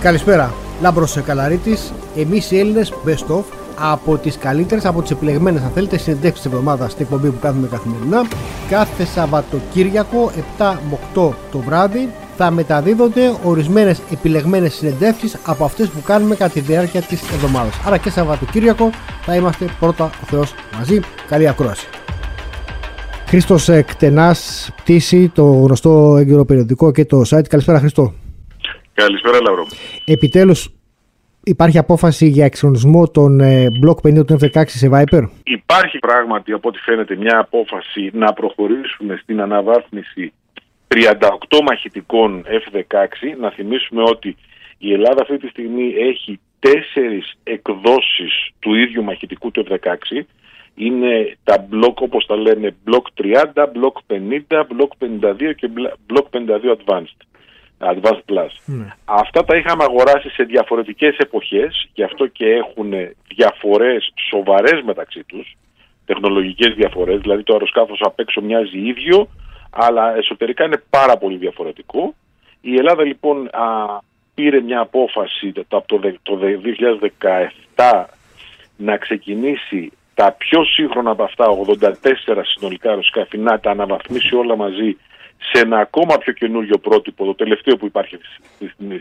Καλησπέρα. 0.00 0.54
Λάμπρος 0.80 1.20
Καλαρίτης. 1.26 1.92
Εμείς 2.16 2.50
οι 2.50 2.58
Έλληνες 2.58 2.92
Best 3.06 3.36
of 3.36 3.42
από 3.78 4.16
τις 4.16 4.38
καλύτερες, 4.38 4.84
από 4.84 5.02
τις 5.02 5.10
επιλεγμένες 5.10 5.62
αν 5.62 5.70
θέλετε 5.74 5.98
συνεντεύξεις 5.98 6.42
της 6.42 6.52
εβδομάδας 6.52 6.92
στην 6.92 7.04
εκπομπή 7.04 7.30
που 7.30 7.38
κάνουμε 7.38 7.66
καθημερινά 7.66 8.26
κάθε 8.70 9.04
Σαββατοκύριακο 9.04 10.30
7 10.58 10.78
με 10.90 10.98
8 11.14 11.30
το 11.50 11.58
βράδυ 11.58 12.08
θα 12.36 12.50
μεταδίδονται 12.50 13.34
ορισμένες 13.44 14.00
επιλεγμένες 14.12 14.74
συνεντεύξεις 14.74 15.36
από 15.44 15.64
αυτές 15.64 15.88
που 15.88 16.02
κάνουμε 16.02 16.34
κατά 16.34 16.52
τη 16.52 16.60
διάρκεια 16.60 17.02
της 17.02 17.20
εβδομάδας 17.32 17.74
άρα 17.86 17.96
και 17.96 18.10
Σαββατοκύριακο 18.10 18.90
θα 19.22 19.34
είμαστε 19.34 19.64
πρώτα 19.80 20.04
ο 20.04 20.26
Θεός 20.30 20.54
μαζί 20.78 21.00
καλή 21.28 21.48
ακρόαση 21.48 21.86
Χρήστος 23.28 23.68
Εκτενάς 23.68 24.70
Πτήση, 24.76 25.28
το 25.28 25.44
γνωστό 25.44 26.16
έγκυρο 26.16 26.44
περιοδικό 26.44 26.90
και 26.90 27.04
το 27.04 27.22
site. 27.30 27.46
Καλησπέρα 27.48 27.78
Χρήστο. 27.78 28.25
Καλησπέρα 28.96 29.40
Λαύρο. 29.40 29.66
Επιτέλους 30.04 30.70
υπάρχει 31.44 31.78
απόφαση 31.78 32.26
για 32.26 32.44
εξονισμό 32.44 33.08
των 33.08 33.40
ε, 33.40 33.66
Block 33.82 34.08
50 34.08 34.26
του 34.26 34.36
F-16 34.40 34.62
σε 34.66 34.90
Viper; 34.92 35.28
Υπάρχει 35.44 35.98
πράγματι 35.98 36.52
από 36.52 36.68
ό,τι 36.68 36.78
φαίνεται 36.78 37.16
μια 37.16 37.38
απόφαση 37.38 38.10
να 38.12 38.32
προχωρήσουμε 38.32 39.18
στην 39.22 39.40
αναβάθμιση 39.40 40.32
38 40.88 40.98
μαχητικών 41.68 42.44
F-16. 42.46 43.38
Να 43.40 43.50
θυμίσουμε 43.50 44.02
ότι 44.02 44.36
η 44.78 44.92
Ελλάδα 44.92 45.22
αυτή 45.22 45.38
τη 45.38 45.48
στιγμή 45.48 45.94
έχει 45.96 46.40
τέσσερις 46.58 47.34
εκδόσεις 47.42 48.50
του 48.58 48.74
ίδιου 48.74 49.04
μαχητικού 49.04 49.50
του 49.50 49.66
F-16 49.68 50.22
είναι 50.74 51.36
τα 51.44 51.66
μπλοκ 51.68 52.00
όπως 52.00 52.26
τα 52.26 52.36
λένε 52.36 52.74
μπλοκ 52.84 53.06
30, 53.54 53.66
μπλοκ 53.72 53.96
50, 54.06 54.62
μπλοκ 54.68 54.92
52 54.98 55.54
και 55.56 55.68
μπλοκ 56.06 56.26
52 56.30 56.76
advanced. 56.76 57.35
Advanced 57.78 58.22
Plus. 58.26 58.50
Ναι. 58.64 58.86
Αυτά 59.04 59.44
τα 59.44 59.56
είχαμε 59.56 59.84
αγοράσει 59.84 60.28
σε 60.28 60.42
διαφορετικές 60.42 61.16
εποχές 61.16 61.88
και 61.92 62.04
αυτό 62.04 62.26
και 62.26 62.46
έχουν 62.46 62.92
διαφορές 63.34 64.12
σοβαρές 64.30 64.82
μεταξύ 64.84 65.24
τους, 65.24 65.56
τεχνολογικές 66.04 66.74
διαφορές, 66.74 67.20
δηλαδή 67.20 67.42
το 67.42 67.52
αεροσκάφος 67.52 68.00
απ' 68.02 68.20
έξω 68.20 68.40
μοιάζει 68.40 68.78
ίδιο, 68.78 69.28
αλλά 69.70 70.16
εσωτερικά 70.16 70.64
είναι 70.64 70.82
πάρα 70.90 71.16
πολύ 71.16 71.36
διαφορετικό. 71.36 72.14
Η 72.60 72.74
Ελλάδα 72.76 73.04
λοιπόν 73.04 73.46
α, 73.46 73.98
πήρε 74.34 74.60
μια 74.60 74.80
απόφαση 74.80 75.52
το, 75.52 75.64
το, 75.86 75.98
το 76.22 76.38
2017 77.76 78.04
να 78.76 78.96
ξεκινήσει 78.96 79.92
τα 80.14 80.32
πιο 80.32 80.64
σύγχρονα 80.64 81.10
από 81.10 81.22
αυτά 81.22 81.46
84 81.80 82.40
συνολικά 82.42 82.88
αεροσκάφη 82.88 83.38
να 83.38 83.60
τα 83.60 83.70
αναβαθμίσει 83.70 84.34
όλα 84.34 84.56
μαζί 84.56 84.96
σε 85.38 85.60
ένα 85.62 85.78
ακόμα 85.78 86.18
πιο 86.18 86.32
καινούριο 86.32 86.78
πρότυπο, 86.78 87.24
το 87.24 87.34
τελευταίο 87.34 87.76
που 87.76 87.86
υπάρχει 87.86 88.18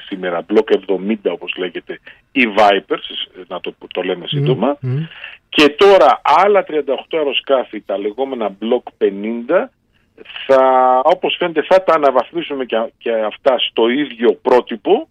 σήμερα, 0.05 0.45
Block 0.53 0.75
70 0.87 1.15
όπως 1.23 1.55
λέγεται, 1.57 1.99
η 2.31 2.43
Vipers, 2.57 3.43
να 3.47 3.59
το, 3.59 3.73
το 3.93 4.01
λέμε 4.01 4.27
σύντομα, 4.27 4.77
και 5.49 5.69
τώρα 5.69 6.21
άλλα 6.23 6.65
38 6.67 6.73
αεροσκάφη, 7.11 7.81
τα 7.81 7.97
λεγόμενα 7.97 8.55
Block 8.61 9.05
50, 9.05 9.67
θα, 10.45 11.01
όπως 11.03 11.35
φαίνεται 11.39 11.65
θα 11.69 11.83
τα 11.83 11.93
αναβαθμίσουμε 11.93 12.65
και, 12.65 12.77
και 12.97 13.11
αυτά 13.11 13.55
στο 13.59 13.89
ίδιο 13.89 14.33
πρότυπο, 14.41 15.07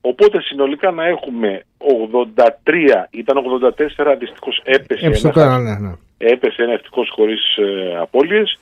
Οπότε 0.00 0.40
συνολικά 0.42 0.90
να 0.90 1.06
έχουμε 1.06 1.64
83, 2.34 2.44
ήταν 3.10 3.36
84, 3.98 4.16
δυστυχώς 4.18 4.60
έπεσε, 4.64 5.06
έπεσε 5.06 5.32
ένα, 5.34 5.58
ναι, 5.58 5.78
ναι. 5.78 5.92
έπεσε 6.18 6.62
ένα 6.62 6.72
ευτυχώς 6.72 7.10
χωρίς 7.14 7.56
ε, 7.56 7.96
απώλειες 8.00 8.58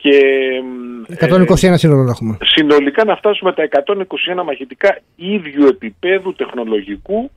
και 0.00 0.18
121 1.20 1.62
ε, 1.62 1.76
σύνολο 1.76 2.02
να 2.02 2.10
έχουμε. 2.10 2.36
Συνολικά 2.42 3.04
να 3.04 3.16
φτάσουμε 3.16 3.52
τα 3.52 3.68
121 3.86 4.42
μαχητικά 4.44 4.98
ίδιου 5.16 5.66
επίπεδου 5.66 6.34
τεχνολογικού 6.34 7.30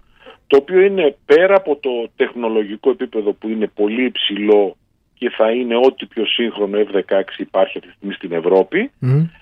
το 0.47 0.57
οποίο 0.57 0.79
είναι 0.79 1.15
πέρα 1.25 1.55
από 1.55 1.75
το 1.75 1.89
τεχνολογικό 2.15 2.89
επίπεδο 2.89 3.31
που 3.33 3.49
είναι 3.49 3.67
πολύ 3.75 4.05
υψηλό 4.05 4.75
και 5.13 5.29
θα 5.29 5.51
είναι 5.51 5.75
ό,τι 5.75 6.05
πιο 6.05 6.25
σύγχρονο 6.25 6.77
F-16 6.79 7.21
υπάρχει 7.37 7.77
αυτή 7.77 7.89
τη 7.89 7.95
στιγμή 7.95 8.13
στην 8.13 8.31
Ευρώπη 8.31 8.91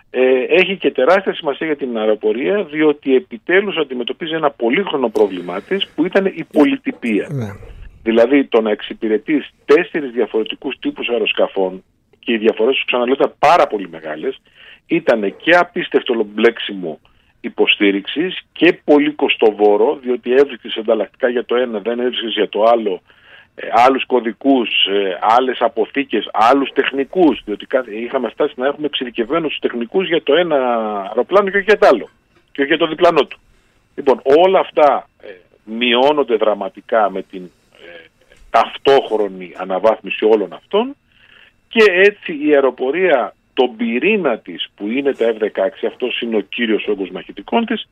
ε, 0.10 0.22
έχει 0.50 0.78
και 0.78 0.92
τεράστια 0.92 1.34
σημασία 1.34 1.68
για 1.68 1.76
την 1.76 1.98
αεροπορία 1.98 2.64
διότι 2.64 3.16
επιτέλους 3.16 3.78
αντιμετωπίζει 3.78 4.34
ένα 4.34 4.50
πολύχρονο 4.52 5.10
πρόβλημά 5.10 5.62
της 5.62 5.88
που 5.96 6.06
ήταν 6.06 6.26
η 6.26 6.44
πολυτυπία. 6.52 7.28
Ναι. 7.32 7.48
Δηλαδή 8.04 8.46
το 8.46 8.62
να 8.62 8.72
εξυπηρετείς 8.72 9.50
τέσσερις 9.66 10.12
διαφορετικούς 10.12 10.76
τύπους 10.80 11.08
αεροσκαφών 11.08 11.84
και 12.30 12.36
οι 12.36 12.38
διαφορές 12.38 12.78
του 12.78 12.86
ξαναλέω 12.86 13.14
ήταν 13.14 13.34
πάρα 13.40 13.68
πολύ 13.68 13.90
μεγάλες. 13.90 14.42
Ήταν 14.88 15.36
και 15.38 15.56
απίστευτο 15.56 16.24
μπλέξιμο 16.24 17.00
υποστήριξης 17.42 18.40
και 18.52 18.80
πολύ 18.84 19.12
κοστοβόρο 19.12 20.00
διότι 20.02 20.32
έβρισκες 20.32 20.78
ανταλλακτικά 20.78 21.30
για 21.30 21.46
το 21.46 21.56
ένα 21.56 21.80
δεν 21.80 22.00
έβρισκες 22.00 22.34
για 22.34 22.50
το 22.50 22.64
άλλο 22.64 23.02
ε, 23.56 23.68
άλλους 23.72 24.06
κωδικούς, 24.06 24.70
ε, 24.86 25.18
άλλες 25.22 25.62
αποθήκες, 25.62 26.30
άλλους 26.34 26.70
τεχνικούς, 26.74 27.42
διότι 27.46 27.68
είχαμε 28.04 28.30
φτάσει 28.30 28.54
να 28.58 28.68
έχουμε 28.68 28.86
εξειδικευμένους 28.86 29.58
τεχνικούς 29.60 30.08
για 30.08 30.24
το 30.24 30.36
ένα 30.36 30.58
αεροπλάνο 31.08 31.50
και 31.50 31.58
όχι 31.58 31.66
για 31.66 31.78
το 31.78 31.88
άλλο, 31.88 32.10
και 32.52 32.62
όχι 32.62 32.70
για 32.70 32.78
το 32.78 32.88
διπλανό 32.88 33.26
του. 33.26 33.40
Λοιπόν, 33.96 34.22
όλα 34.24 34.60
αυτά 34.60 35.10
ε, 35.22 35.28
μειώνονται 35.64 36.36
δραματικά 36.36 37.10
με 37.10 37.22
την 37.22 37.50
ταυτόχρονη 38.50 39.54
αναβάθμιση 39.58 40.26
όλων 40.26 40.54
αυτών 40.54 40.96
και 41.70 41.84
έτσι 41.92 42.48
η 42.48 42.54
αεροπορία, 42.54 43.36
τον 43.54 43.76
πυρήνα 43.76 44.38
της 44.38 44.70
που 44.76 44.88
είναι 44.88 45.14
τα 45.14 45.36
F-16, 45.40 45.88
αυτός 45.88 46.22
είναι 46.22 46.38
ο 46.38 46.40
κύριος 46.40 46.88
όγκος 46.88 47.10
μαχητικών 47.10 47.66
της, 47.66 47.90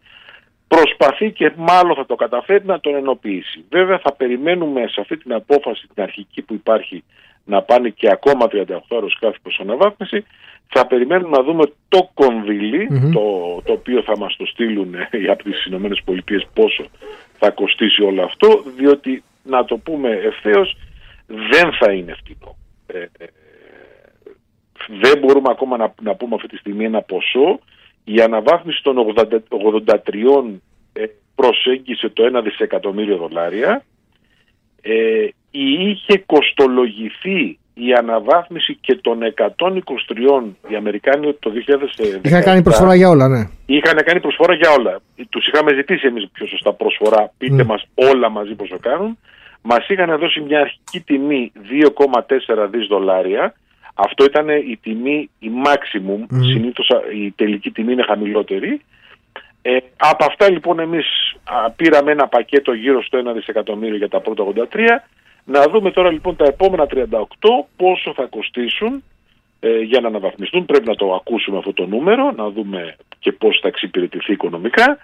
προσπαθεί 0.67 1.31
και 1.31 1.51
μάλλον 1.55 1.95
θα 1.95 2.05
το 2.05 2.15
καταφέρει 2.15 2.65
να 2.65 2.79
τον 2.79 2.95
ενοποιήσει. 2.95 3.65
Βέβαια 3.69 3.99
θα 3.99 4.13
περιμένουμε 4.13 4.87
σε 4.87 5.01
αυτή 5.01 5.17
την 5.17 5.33
απόφαση 5.33 5.87
την 5.93 6.03
αρχική 6.03 6.41
που 6.41 6.53
υπάρχει 6.53 7.03
να 7.45 7.61
πάνε 7.61 7.89
και 7.89 8.09
ακόμα 8.11 8.47
38 8.51 8.79
αεροσκάφη 8.89 9.39
προς 9.41 9.59
αναβάθμιση 9.59 10.25
θα 10.67 10.87
περιμένουμε 10.87 11.37
να 11.37 11.43
δούμε 11.43 11.63
το 11.89 12.09
κονδυλι 12.13 12.87
το, 13.13 13.61
το 13.65 13.71
οποίο 13.71 14.01
θα 14.01 14.17
μας 14.17 14.35
το 14.35 14.45
στείλουν 14.45 14.95
από 15.31 15.43
τις 15.43 15.65
Ηνωμένες 15.65 16.01
Πολιτείες 16.05 16.47
πόσο 16.53 16.85
θα 17.37 17.49
κοστίσει 17.49 18.03
όλο 18.03 18.23
αυτό 18.23 18.63
διότι 18.77 19.23
να 19.43 19.65
το 19.65 19.77
πούμε 19.77 20.09
ευθέως 20.09 20.77
δεν 21.27 21.73
θα 21.79 21.91
είναι 21.91 22.13
φτηνό. 22.13 22.55
Ε, 22.87 22.99
ε, 22.99 23.25
δεν 24.87 25.17
μπορούμε 25.19 25.49
ακόμα 25.51 25.77
να, 25.77 25.93
να 26.01 26.15
πούμε 26.15 26.35
αυτή 26.35 26.47
τη 26.47 26.57
στιγμή 26.57 26.85
ένα 26.85 27.01
ποσό 27.01 27.59
η 28.03 28.21
αναβάθμιση 28.21 28.83
των 28.83 28.95
83 29.49 29.95
ε, 30.93 31.03
προσέγγισε 31.35 32.09
το 32.09 32.39
1 32.39 32.43
δισεκατομμύριο 32.43 33.17
δολάρια. 33.17 33.83
Ε, 34.81 35.27
είχε 35.51 36.23
κοστολογηθεί 36.25 37.59
η 37.73 37.93
αναβάθμιση 37.93 38.77
και 38.81 38.95
των 38.95 39.19
123 39.35 40.43
οι 40.67 40.75
Αμερικάνοι 40.75 41.33
το 41.33 41.51
2017. 42.21 42.25
Είχαν 42.25 42.43
κάνει 42.43 42.61
προσφορά 42.61 42.95
για 42.95 43.09
όλα, 43.09 43.27
ναι. 43.27 43.49
Είχαν 43.65 44.03
κάνει 44.05 44.19
προσφορά 44.19 44.53
για 44.53 44.69
όλα. 44.77 44.99
Τους 45.29 45.47
είχαμε 45.47 45.73
ζητήσει 45.73 46.07
εμείς 46.07 46.29
πιο 46.33 46.45
σωστά 46.47 46.73
προσφορά. 46.73 47.31
Πείτε 47.37 47.63
mm. 47.63 47.65
μας 47.65 47.87
όλα 47.95 48.29
μαζί 48.29 48.53
πώς 48.53 48.69
το 48.69 48.77
κάνουν. 48.79 49.17
Μας 49.61 49.87
είχαν 49.87 50.17
δώσει 50.19 50.39
μια 50.39 50.59
αρχική 50.59 50.99
τιμή 50.99 51.51
2,4 52.55 52.67
δις 52.71 52.87
δολάρια 52.87 53.53
αυτό 53.97 54.23
ήταν 54.23 54.49
η 54.49 54.77
τιμή, 54.81 55.29
η 55.39 55.49
maximum, 55.65 56.33
mm. 56.33 56.39
συνήθως 56.51 56.89
η 57.13 57.31
τελική 57.31 57.71
τιμή 57.71 57.91
είναι 57.91 58.03
χαμηλότερη. 58.03 58.81
Ε, 59.61 59.77
από 59.97 60.25
αυτά 60.25 60.49
λοιπόν 60.49 60.79
εμείς 60.79 61.05
πήραμε 61.75 62.11
ένα 62.11 62.27
πακέτο 62.27 62.73
γύρω 62.73 63.03
στο 63.03 63.19
1 63.29 63.33
δισεκατομμύριο 63.33 63.97
για 63.97 64.09
τα 64.09 64.19
πρώτα 64.19 64.43
83. 64.71 64.79
Να 65.45 65.63
δούμε 65.63 65.91
τώρα 65.91 66.11
λοιπόν 66.11 66.35
τα 66.35 66.45
επόμενα 66.45 66.87
38 66.89 67.05
πόσο 67.75 68.13
θα 68.13 68.23
κοστίσουν 68.23 69.03
ε, 69.59 69.79
για 69.79 69.99
να 69.99 70.07
αναβαθμιστούν. 70.07 70.65
Πρέπει 70.65 70.87
να 70.87 70.95
το 70.95 71.13
ακούσουμε 71.13 71.57
αυτό 71.57 71.73
το 71.73 71.85
νούμερο, 71.85 72.31
να 72.31 72.49
δούμε 72.49 72.95
και 73.19 73.31
πώς 73.31 73.59
θα 73.61 73.67
εξυπηρετηθεί 73.67 74.31
οικονομικά 74.31 74.97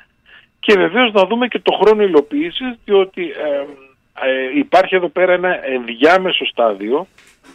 και 0.59 0.73
βεβαίως 0.77 1.11
να 1.11 1.25
δούμε 1.25 1.47
και 1.47 1.59
το 1.59 1.71
χρόνο 1.81 2.03
υλοποίησης 2.03 2.77
διότι 2.85 3.21
ε, 3.21 3.65
ε 4.27 4.57
υπάρχει 4.57 4.95
εδώ 4.95 5.07
πέρα 5.07 5.33
ένα 5.33 5.65
ενδιάμεσο 5.65 6.45
στάδιο 6.45 7.07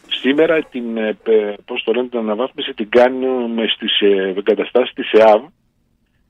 Σήμερα 0.09 0.63
την, 0.63 0.97
ε, 0.97 1.17
πώς 1.65 1.83
το 1.85 1.93
λένε, 1.93 2.09
την 2.09 2.19
αναβάθμιση 2.19 2.75
την 2.75 2.89
κάνουμε 2.89 3.67
στις 3.67 4.01
ε, 4.01 4.35
εγκαταστάσεις 4.37 4.93
της 4.95 5.13
ΕΑΒ. 5.13 5.43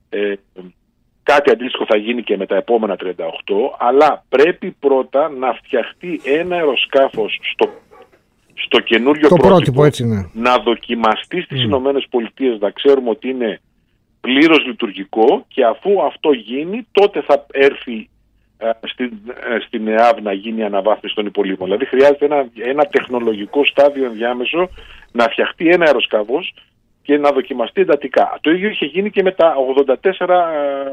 Ε, 0.08 0.34
κάτι 1.22 1.50
αντίστοιχο 1.50 1.84
θα 1.88 1.96
γίνει 1.96 2.22
και 2.22 2.36
με 2.36 2.46
τα 2.46 2.56
επόμενα 2.56 2.96
38, 2.96 3.16
αλλά 3.78 4.24
πρέπει 4.28 4.70
πρώτα 4.70 5.28
να 5.28 5.52
φτιαχτεί 5.52 6.20
ένα 6.24 6.56
αεροσκάφος 6.56 7.40
στο, 7.52 7.70
στο 8.54 8.80
καινούριο 8.80 9.28
το 9.28 9.36
πρότυπο, 9.36 9.84
έτσι, 9.84 10.06
ναι. 10.06 10.28
να 10.32 10.58
δοκιμαστεί 10.58 11.40
στις 11.40 11.60
mm. 11.60 11.64
Ηνωμένες 11.64 12.06
Πολιτείες, 12.10 12.58
να 12.60 12.70
ξέρουμε 12.70 13.10
ότι 13.10 13.28
είναι 13.28 13.60
πλήρως 14.20 14.66
λειτουργικό 14.66 15.44
και 15.48 15.64
αφού 15.64 16.02
αυτό 16.02 16.32
γίνει 16.32 16.86
τότε 16.92 17.22
θα 17.22 17.46
έρθει 17.52 17.92
ε, 17.92 18.06
στην, 18.80 19.12
ε, 19.54 19.58
στην 19.66 19.88
ΕΑΒ 19.88 20.18
να 20.22 20.32
γίνει 20.32 20.62
αναβάθμιση 20.62 21.14
των 21.14 21.26
υπολείπων. 21.26 21.66
Δηλαδή 21.66 21.84
χρειάζεται 21.84 22.24
ένα, 22.24 22.48
ένα 22.56 22.84
τεχνολογικό 22.84 23.64
στάδιο 23.64 24.04
ενδιάμεσο 24.04 24.68
να 25.12 25.24
φτιαχτεί 25.24 25.68
ένα 25.68 25.84
αεροσκαβός 25.84 26.54
και 27.02 27.18
να 27.18 27.30
δοκιμαστεί 27.30 27.80
εντατικά. 27.80 28.38
Το 28.40 28.50
ίδιο 28.50 28.68
είχε 28.68 28.84
γίνει 28.84 29.10
και 29.10 29.22
με 29.22 29.32
τα 29.32 29.54
84 29.56 30.48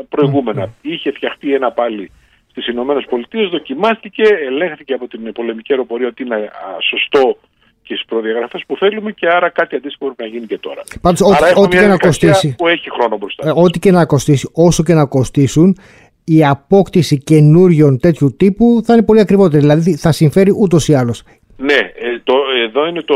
προηγούμενα. 0.09 0.69
Είχε 0.81 1.11
φτιαχτεί 1.11 1.53
ένα 1.53 1.71
πάλι 1.71 2.11
στις 2.49 2.67
Ηνωμένες 2.67 3.05
Πολιτείες, 3.09 3.49
δοκιμάστηκε, 3.49 4.23
ελέγχθηκε 4.23 4.93
από 4.93 5.07
την 5.07 5.31
πολεμική 5.31 5.71
αεροπορία 5.71 6.07
ότι 6.07 6.23
είναι 6.23 6.51
σωστό 6.89 7.37
και 7.85 7.93
στις 7.93 8.05
προδιαγραφές 8.05 8.63
που 8.67 8.77
θέλουμε 8.77 9.11
και 9.11 9.27
άρα 9.27 9.49
κάτι 9.49 9.75
αντίστοιχο 9.75 10.05
πρέπει 10.05 10.21
να 10.21 10.27
γίνει 10.27 10.45
και 10.45 10.57
τώρα. 10.57 10.81
Πάντως, 11.01 11.21
άρα 11.21 11.47
ό,τι, 11.47 11.59
ό,τι 11.61 11.77
και 11.77 11.87
να 11.87 11.97
κοστίσει. 11.97 12.55
Που 12.57 12.67
έχει 12.67 12.89
χρόνο 12.91 13.17
μπροστά. 13.17 13.47
Ε, 13.47 13.51
ό,τι 13.55 13.79
και 13.79 13.91
να 13.91 14.05
κοστίσει, 14.05 14.49
όσο 14.53 14.83
και 14.83 14.93
να 14.93 15.05
κοστίσουν, 15.05 15.77
η 16.25 16.45
απόκτηση 16.45 17.17
καινούριων 17.17 17.99
τέτοιου 17.99 18.35
τύπου 18.37 18.81
θα 18.83 18.93
είναι 18.93 19.03
πολύ 19.03 19.19
ακριβότερη. 19.19 19.61
Δηλαδή 19.61 19.95
θα 19.95 20.11
συμφέρει 20.11 20.51
ούτως 20.59 20.87
ή 20.87 20.93
άλλως. 20.93 21.23
Ναι, 21.57 21.79
ε, 21.95 22.19
το, 22.23 22.33
εδώ 22.67 22.87
είναι 22.87 23.01
το, 23.01 23.15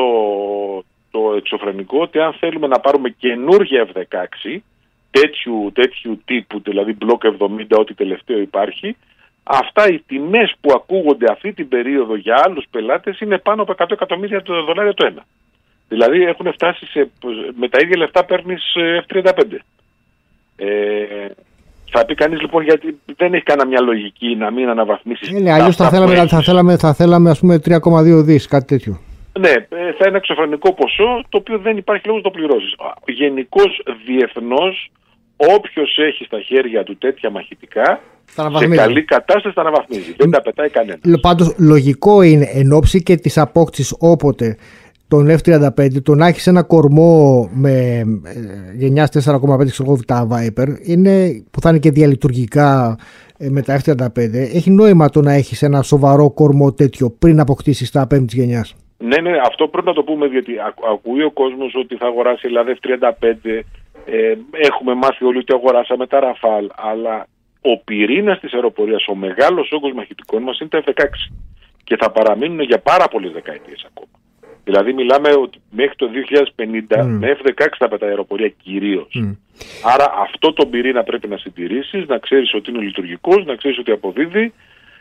το 1.11 1.33
εξωφρενικό 1.38 2.01
ότι 2.01 2.19
αν 2.19 2.33
θέλουμε 2.33 2.67
να 2.67 2.79
πάρουμε 2.79 3.09
καινούργια 3.09 3.88
F-16 3.94 4.59
τέτοιου, 5.11 5.71
τέτοιου 5.73 6.21
τύπου, 6.25 6.61
δηλαδή 6.61 6.94
μπλοκ 6.94 7.21
70 7.39 7.65
ό,τι 7.69 7.94
τελευταίο 7.94 8.39
υπάρχει, 8.39 8.95
αυτά 9.44 9.88
οι 9.89 10.00
τιμές 10.00 10.53
που 10.61 10.71
ακούγονται 10.75 11.31
αυτή 11.31 11.53
την 11.53 11.67
περίοδο 11.67 12.15
για 12.15 12.41
άλλους 12.45 12.65
πελάτες 12.71 13.19
είναι 13.19 13.38
πάνω 13.38 13.61
από 13.61 13.73
100 13.77 13.91
εκατομμύρια 13.91 14.44
δολάρια 14.45 14.94
το 14.94 15.06
ένα. 15.06 15.25
Δηλαδή 15.88 16.23
έχουν 16.23 16.53
φτάσει 16.53 16.85
σε, 16.85 17.09
με 17.56 17.69
τα 17.69 17.77
ίδια 17.81 17.97
λεφτά 17.97 18.25
παίρνεις 18.25 18.63
F-35. 19.07 19.56
Ε, 20.56 21.27
θα 21.91 22.06
πει 22.06 22.15
κανείς 22.15 22.41
λοιπόν 22.41 22.63
γιατί 22.63 23.00
δεν 23.18 23.33
έχει 23.33 23.44
κανένα 23.44 23.68
μια 23.68 23.81
λογική 23.81 24.36
να 24.36 24.51
μην 24.51 24.69
αναβαθμίσεις. 24.69 25.31
Ναι, 25.31 25.51
αλλιώς 25.51 25.75
θα, 25.75 25.89
θέλαμε, 25.89 26.27
θα 26.27 26.41
θέλαμε, 26.41 26.77
θα 26.77 26.94
θέλαμε 26.94 27.30
ας 27.30 27.39
πούμε 27.39 27.59
3,2 27.65 28.24
δις, 28.24 28.47
κάτι 28.47 28.65
τέτοιο. 28.65 29.00
Ναι, 29.39 29.50
ε, 29.50 29.94
θα 29.97 30.07
είναι 30.07 30.18
εξωφρενικό 30.18 30.74
ποσό 30.74 31.24
το 31.30 31.38
οποίο 31.38 31.57
δεν 31.57 31.77
υπάρχει 31.77 32.07
λόγος 32.07 32.21
να 32.24 32.31
το 32.31 32.38
πληρώσεις. 32.38 32.75
Γενικώς 33.06 33.81
διεθνώς, 34.06 34.91
όποιος 35.36 35.97
έχει 35.97 36.24
στα 36.24 36.39
χέρια 36.39 36.83
του 36.83 36.97
τέτοια 36.97 37.30
μαχητικά, 37.30 38.01
σε 38.56 38.68
καλή 38.68 39.03
κατάσταση 39.03 39.53
θα 39.53 39.62
αναβαθμίζει. 39.62 40.13
Δεν 40.18 40.31
τα 40.31 40.42
πετάει 40.42 40.69
κανένας. 40.69 41.00
Πάντως, 41.21 41.56
λογικό 41.57 42.21
είναι 42.21 42.50
εν 42.53 42.71
ώψη 42.71 43.03
και 43.03 43.15
της 43.15 43.38
απόκτησης 43.38 43.95
όποτε 44.00 44.57
τον 45.09 45.27
F-35, 45.29 46.01
το 46.03 46.15
να 46.15 46.27
έχεις 46.27 46.47
ένα 46.47 46.63
κορμό 46.63 47.50
με 47.53 47.71
ε, 48.23 48.75
γενιάς 48.75 49.09
4,5 49.27 50.06
τα 50.06 50.27
Viper, 50.31 50.67
είναι, 50.83 51.44
που 51.51 51.61
θα 51.61 51.69
είναι 51.69 51.79
και 51.79 51.91
διαλειτουργικά 51.91 52.97
ε, 53.38 53.50
με 53.50 53.61
τα 53.61 53.79
F-35, 53.79 54.17
έχει 54.33 54.71
νόημα 54.71 55.09
το 55.09 55.21
να 55.21 55.33
έχεις 55.33 55.61
ένα 55.61 55.81
σοβαρό 55.81 56.31
κορμό 56.31 56.73
τέτοιο 56.73 57.15
πριν 57.19 57.39
αποκτήσεις 57.39 57.91
τα 57.91 58.07
5η 58.13 58.27
γενιάς; 58.27 58.75
Ναι, 58.97 59.17
ναι, 59.17 59.31
αυτό 59.45 59.67
πρέπει 59.67 59.88
να 59.88 59.94
το 59.94 60.03
πούμε 60.03 60.25
γιατί 60.25 60.51
ακούει 60.94 61.23
ο 61.23 61.31
κόσμος 61.31 61.75
ότι 61.75 61.95
θα 61.95 62.07
αγοράσει 62.07 62.47
δηλαδή 62.47 62.77
F-35. 62.81 63.33
Ε, 64.06 64.33
έχουμε 64.51 64.94
μάθει 64.94 65.25
όλοι 65.25 65.38
ότι 65.38 65.53
αγοράσαμε 65.53 66.07
τα 66.07 66.19
Rafale, 66.21 66.69
αλλά 66.91 67.27
ο 67.61 67.77
πυρήνας 67.83 68.39
της 68.39 68.53
αεροπορίας, 68.53 69.07
ο 69.07 69.15
μεγάλος 69.15 69.71
όγκος 69.71 69.94
μαχητικών 69.94 70.44
μας 70.44 70.59
είναι 70.59 70.69
τα 70.69 70.83
F-16 70.85 71.03
και 71.83 71.95
θα 72.00 72.11
παραμείνουν 72.11 72.59
για 72.59 72.79
πάρα 72.79 73.07
πολλές 73.07 73.31
δεκαετίες 73.31 73.85
ακόμα. 73.89 74.11
Δηλαδή 74.69 74.94
μιλάμε 74.94 75.30
ότι 75.30 75.60
μέχρι 75.69 75.95
το 75.95 76.10
2050 76.98 77.06
με 77.06 77.38
F-16 77.42 77.68
θα 77.77 77.88
πετάει 77.88 78.10
αεροπορία 78.10 78.50
κυρίως. 78.63 79.07
Άρα 79.83 80.13
αυτό 80.18 80.54
το 80.54 80.66
πυρήνα 80.66 81.04
πρέπει 81.04 81.27
να 81.27 81.38
συντηρήσεις, 81.38 82.07
να 82.07 82.18
ξέρεις 82.18 82.54
ότι 82.54 82.69
είναι 82.69 82.80
λειτουργικός, 82.80 83.45
να 83.45 83.56
ξέρεις 83.56 83.77
ότι 83.77 83.92
αποδίδει, 83.92 84.54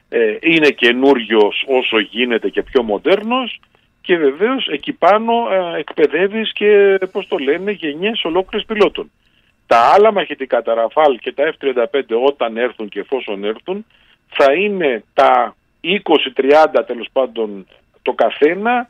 ε, 0.08 0.36
είναι 0.40 0.70
καινούριος 0.70 1.64
όσο 1.66 1.98
γίνεται 1.98 2.48
και 2.48 2.62
πιο 2.62 2.82
μοντέρνος 2.82 3.60
και 4.00 4.16
βεβαίως 4.16 4.68
εκεί 4.68 4.92
πάνω 4.92 5.32
ε, 5.50 5.78
εκπαιδεύεις 5.78 6.52
και 6.52 6.98
πώς 7.12 7.28
το 7.28 7.36
λένε 7.38 7.70
γενιές 7.70 8.24
ολόκληρες 8.24 8.66
πιλότων. 8.66 9.10
Τα 9.66 9.78
άλλα 9.94 10.12
μαχητικά, 10.12 10.62
τα 10.62 10.74
Rafale 10.74 11.16
και 11.20 11.32
τα 11.32 11.52
F-35 11.52 12.02
όταν 12.26 12.56
έρθουν 12.56 12.88
και 12.88 13.00
εφόσον 13.00 13.44
έρθουν 13.44 13.86
θα 14.28 14.52
είναι 14.52 15.04
τα 15.14 15.56
20-30 15.82 16.82
τέλος 16.86 17.08
πάντων 17.12 17.66
το 18.02 18.12
καθένα 18.12 18.88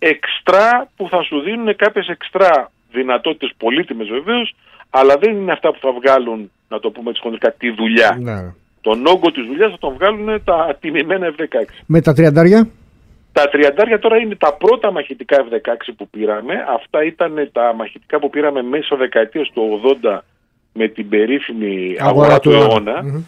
εξτρά 0.00 0.88
που 0.96 1.08
θα 1.08 1.22
σου 1.22 1.40
δίνουν 1.40 1.76
κάποιες 1.76 2.06
εξτρά 2.08 2.70
δυνατότητες 2.92 3.52
πολύτιμες 3.56 4.08
βεβαίως, 4.08 4.54
αλλά 4.90 5.14
δεν 5.16 5.36
είναι 5.36 5.52
αυτά 5.52 5.72
που 5.72 5.78
θα 5.80 5.92
βγάλουν, 5.92 6.50
να 6.68 6.80
το 6.80 6.90
πούμε 6.90 7.10
έτσι 7.10 7.22
χοντρικά, 7.22 7.52
τη 7.52 7.70
δουλειά. 7.70 8.18
Ναι. 8.20 8.52
Τον 8.80 9.06
όγκο 9.06 9.30
της 9.30 9.44
δουλειάς 9.46 9.70
θα 9.70 9.78
τον 9.78 9.94
βγάλουν 9.94 10.44
τα 10.44 10.76
τιμημένα 10.80 11.34
F-16. 11.36 11.64
Με 11.86 12.00
τα 12.00 12.12
τριαντάρια; 12.12 12.68
Τα 13.32 13.48
τριαντάρια 13.48 13.98
τώρα 13.98 14.16
είναι 14.16 14.34
τα 14.34 14.54
πρώτα 14.54 14.92
μαχητικά 14.92 15.36
F-16 15.44 15.92
που 15.96 16.08
πήραμε. 16.08 16.54
Αυτά 16.74 17.04
ήταν 17.04 17.50
τα 17.52 17.74
μαχητικά 17.74 18.18
που 18.18 18.30
πήραμε 18.30 18.62
μέσω 18.62 18.96
δεκαετίας 18.96 19.50
του 19.54 19.80
80 20.02 20.18
με 20.72 20.88
την 20.88 21.08
περίφημη 21.08 21.96
αγορά, 21.98 22.24
αγορά 22.24 22.40
του 22.40 22.50
αιώνα. 22.50 23.24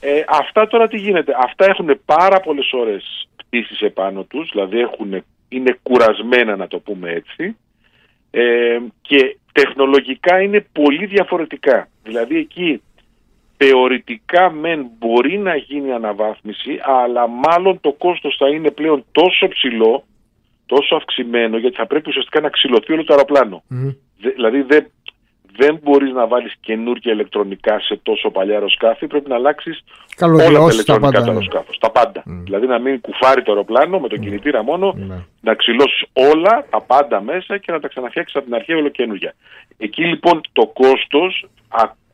Ε, 0.00 0.22
αυτά 0.28 0.66
τώρα 0.66 0.88
τι 0.88 0.96
γίνεται; 0.96 1.32
Αυτά 1.44 1.64
έχουν 1.68 2.00
πάρα 2.04 2.40
πολλές 2.40 2.72
ώρες 2.72 3.28
πτήσεις 3.36 3.80
επάνω 3.80 4.22
τους, 4.22 4.50
δηλαδή 4.52 4.78
έχουν 4.78 5.24
είναι 5.48 5.78
κουρασμένα 5.82 6.56
να 6.56 6.66
το 6.66 6.78
πούμε 6.78 7.10
έτσι 7.10 7.56
ε, 8.30 8.78
και 9.00 9.36
τεχνολογικά 9.52 10.40
είναι 10.40 10.66
πολύ 10.72 11.06
διαφορετικά. 11.06 11.88
Δηλαδή 12.02 12.36
εκεί 12.36 12.82
θεωρητικά 13.56 14.50
μεν 14.50 14.86
μπορεί 14.98 15.38
να 15.38 15.56
γίνει 15.56 15.92
αναβάθμιση 15.92 16.80
αλλά 16.82 17.28
μάλλον 17.28 17.80
το 17.80 17.92
κόστος 17.92 18.36
θα 18.38 18.48
είναι 18.48 18.70
πλέον 18.70 19.04
τόσο 19.12 19.48
ψηλό, 19.48 20.04
τόσο 20.66 20.96
αυξημένο 20.96 21.58
γιατί 21.58 21.76
θα 21.76 21.86
πρέπει 21.86 22.08
ουσιαστικά 22.08 22.40
να 22.40 22.48
ξυλωθεί 22.48 22.92
όλο 22.92 23.04
το 23.04 23.12
αεροπλάνο. 23.14 23.62
δηλαδή 24.34 24.62
δεν 24.62 24.90
δεν 25.60 25.78
μπορείς 25.82 26.12
να 26.12 26.26
βάλεις 26.26 26.54
καινούργια 26.60 27.12
ηλεκτρονικά 27.12 27.80
σε 27.80 28.00
τόσο 28.02 28.30
παλιά 28.30 28.54
αεροσκάφη, 28.54 29.06
πρέπει 29.06 29.28
να 29.28 29.34
αλλάξεις 29.34 29.84
όλα 30.20 30.36
τα 30.36 30.68
ηλεκτρονικά 30.72 31.18
του 31.18 31.24
ναι. 31.24 31.30
αεροσκάφους. 31.30 31.78
Τα 31.78 31.90
πάντα. 31.90 32.22
Δηλαδή 32.44 32.66
να 32.66 32.78
μην 32.78 33.00
κουφάρει 33.00 33.42
το 33.42 33.52
αεροπλάνο 33.52 33.98
με 33.98 34.08
τον 34.08 34.20
κινητήρα 34.20 34.62
μόνο, 34.62 34.94
mm. 34.96 35.24
να 35.40 35.54
ξυλώσεις 35.54 36.02
όλα, 36.12 36.64
τα 36.70 36.80
πάντα 36.80 37.20
μέσα 37.20 37.58
και 37.58 37.72
να 37.72 37.80
τα 37.80 37.88
ξαναφτιάξεις 37.88 38.36
από 38.36 38.44
την 38.44 38.54
αρχή 38.54 38.72
όλο 38.72 38.88
καινούργια. 38.88 39.34
Εκεί 39.78 40.04
λοιπόν 40.04 40.40
το 40.52 40.66
κόστος, 40.66 41.46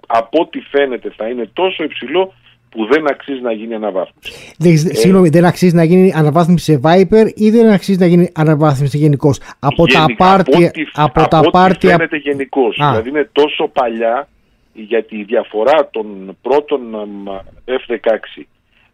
από 0.07 0.41
ό,τι 0.41 0.61
φαίνεται 0.61 1.13
θα 1.17 1.29
είναι 1.29 1.51
τόσο 1.53 1.83
υψηλό 1.83 2.33
που 2.75 2.87
δεν 2.87 3.11
αξίζει 3.11 3.41
να 3.41 3.53
γίνει 3.53 3.75
αναβάθμιση. 3.75 4.55
Δεν, 4.59 4.73
ε, 4.73 4.77
συγγνώμη, 4.77 5.29
δεν 5.29 5.45
αξίζει 5.45 5.75
να 5.75 5.85
γίνει 5.85 6.13
αναβάθμιση 6.17 6.73
σε 6.73 6.81
Viper 6.83 7.31
ή 7.35 7.51
δεν 7.51 7.71
αξίζει 7.71 7.99
να 7.99 8.07
γίνει 8.07 8.31
αναβάθμιση 8.35 8.97
γενικώς; 8.99 9.41
Από 9.59 9.87
τα 9.87 10.07
πάρτι. 10.17 10.71
Από, 10.93 11.21
από, 11.21 11.29
τα 11.29 11.41
πάρτι. 11.51 11.87
Φαίνεται 11.87 12.17
γενικώς. 12.17 12.77
Δηλαδή 12.77 13.09
είναι 13.09 13.29
τόσο 13.33 13.69
παλιά 13.69 14.29
γιατί 14.73 15.17
η 15.17 15.23
διαφορά 15.23 15.89
των 15.91 16.37
πρώτων 16.43 16.81
F-16 17.65 18.43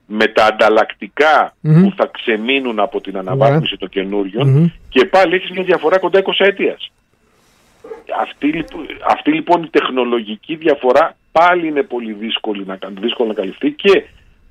με 0.07 0.27
τα 0.27 0.45
ανταλλακτικα 0.45 1.55
που 1.63 1.93
θα 1.97 2.11
ξεμείνουν 2.13 2.79
από 2.81 3.01
την 3.01 3.17
αναβάθμιση 3.17 3.77
των 3.77 3.89
καινούριων 3.89 4.73
και 4.89 5.05
πάλι 5.05 5.35
έχεις 5.35 5.51
μια 5.51 5.63
διαφορά 5.63 5.99
κοντά 5.99 6.23
20 6.23 6.31
αιτίας. 6.39 6.91
Αυτή, 8.21 8.65
αυτή 9.07 9.33
λοιπόν 9.33 9.63
η 9.63 9.69
τεχνολογική 9.69 10.57
διαφορά 10.57 11.17
πάλι 11.33 11.67
είναι 11.67 11.83
πολύ 11.83 12.13
δύσκολη 12.13 12.65
να, 12.65 12.79
δύσκολο 13.01 13.29
να 13.29 13.35
καλυφθεί 13.35 13.73
και 13.73 14.05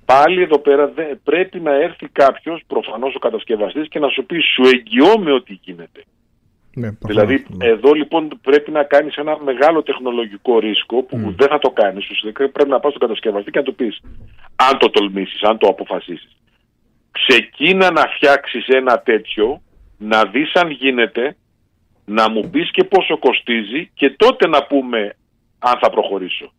πάλι 0.05 0.41
εδώ 0.41 0.59
πέρα 0.59 0.93
πρέπει 1.23 1.59
να 1.59 1.71
έρθει 1.71 2.07
κάποιος, 2.07 2.61
προφανώς 2.67 3.15
ο 3.15 3.19
κατασκευαστής, 3.19 3.87
και 3.87 3.99
να 3.99 4.07
σου 4.07 4.25
πει 4.25 4.39
σου 4.39 4.63
εγγυώμαι 4.73 5.31
ότι 5.31 5.59
γίνεται. 5.63 6.03
Ναι, 6.73 6.89
δηλαδή 6.99 7.45
ναι. 7.47 7.67
εδώ 7.67 7.93
λοιπόν 7.93 8.39
πρέπει 8.41 8.71
να 8.71 8.83
κάνεις 8.83 9.15
ένα 9.15 9.37
μεγάλο 9.43 9.83
τεχνολογικό 9.83 10.59
ρίσκο 10.59 11.03
που 11.03 11.17
δεν 11.37 11.47
θα 11.47 11.59
το 11.59 11.69
κάνεις 11.69 12.09
ουσιαστικά 12.09 12.49
πρέπει 12.49 12.69
να 12.69 12.79
πας 12.79 12.93
στον 12.93 13.07
κατασκευαστή 13.07 13.51
και 13.51 13.59
να 13.59 13.65
του 13.65 13.75
πεις 13.75 14.01
αν 14.55 14.77
το 14.77 14.89
τολμήσεις, 14.89 15.41
αν 15.43 15.57
το 15.57 15.67
αποφασίσεις 15.67 16.37
ξεκίνα 17.11 17.91
να 17.91 18.01
φτιάξεις 18.01 18.67
ένα 18.67 18.99
τέτοιο 18.99 19.61
να 19.97 20.25
δεις 20.25 20.53
αν 20.53 20.69
γίνεται 20.69 21.35
να 22.05 22.29
μου 22.29 22.49
πεις 22.49 22.71
και 22.71 22.83
πόσο 22.83 23.17
κοστίζει 23.17 23.91
και 23.93 24.09
τότε 24.09 24.47
να 24.47 24.63
πούμε 24.63 25.15
αν 25.59 25.77
θα 25.81 25.89
προχωρήσω 25.89 26.51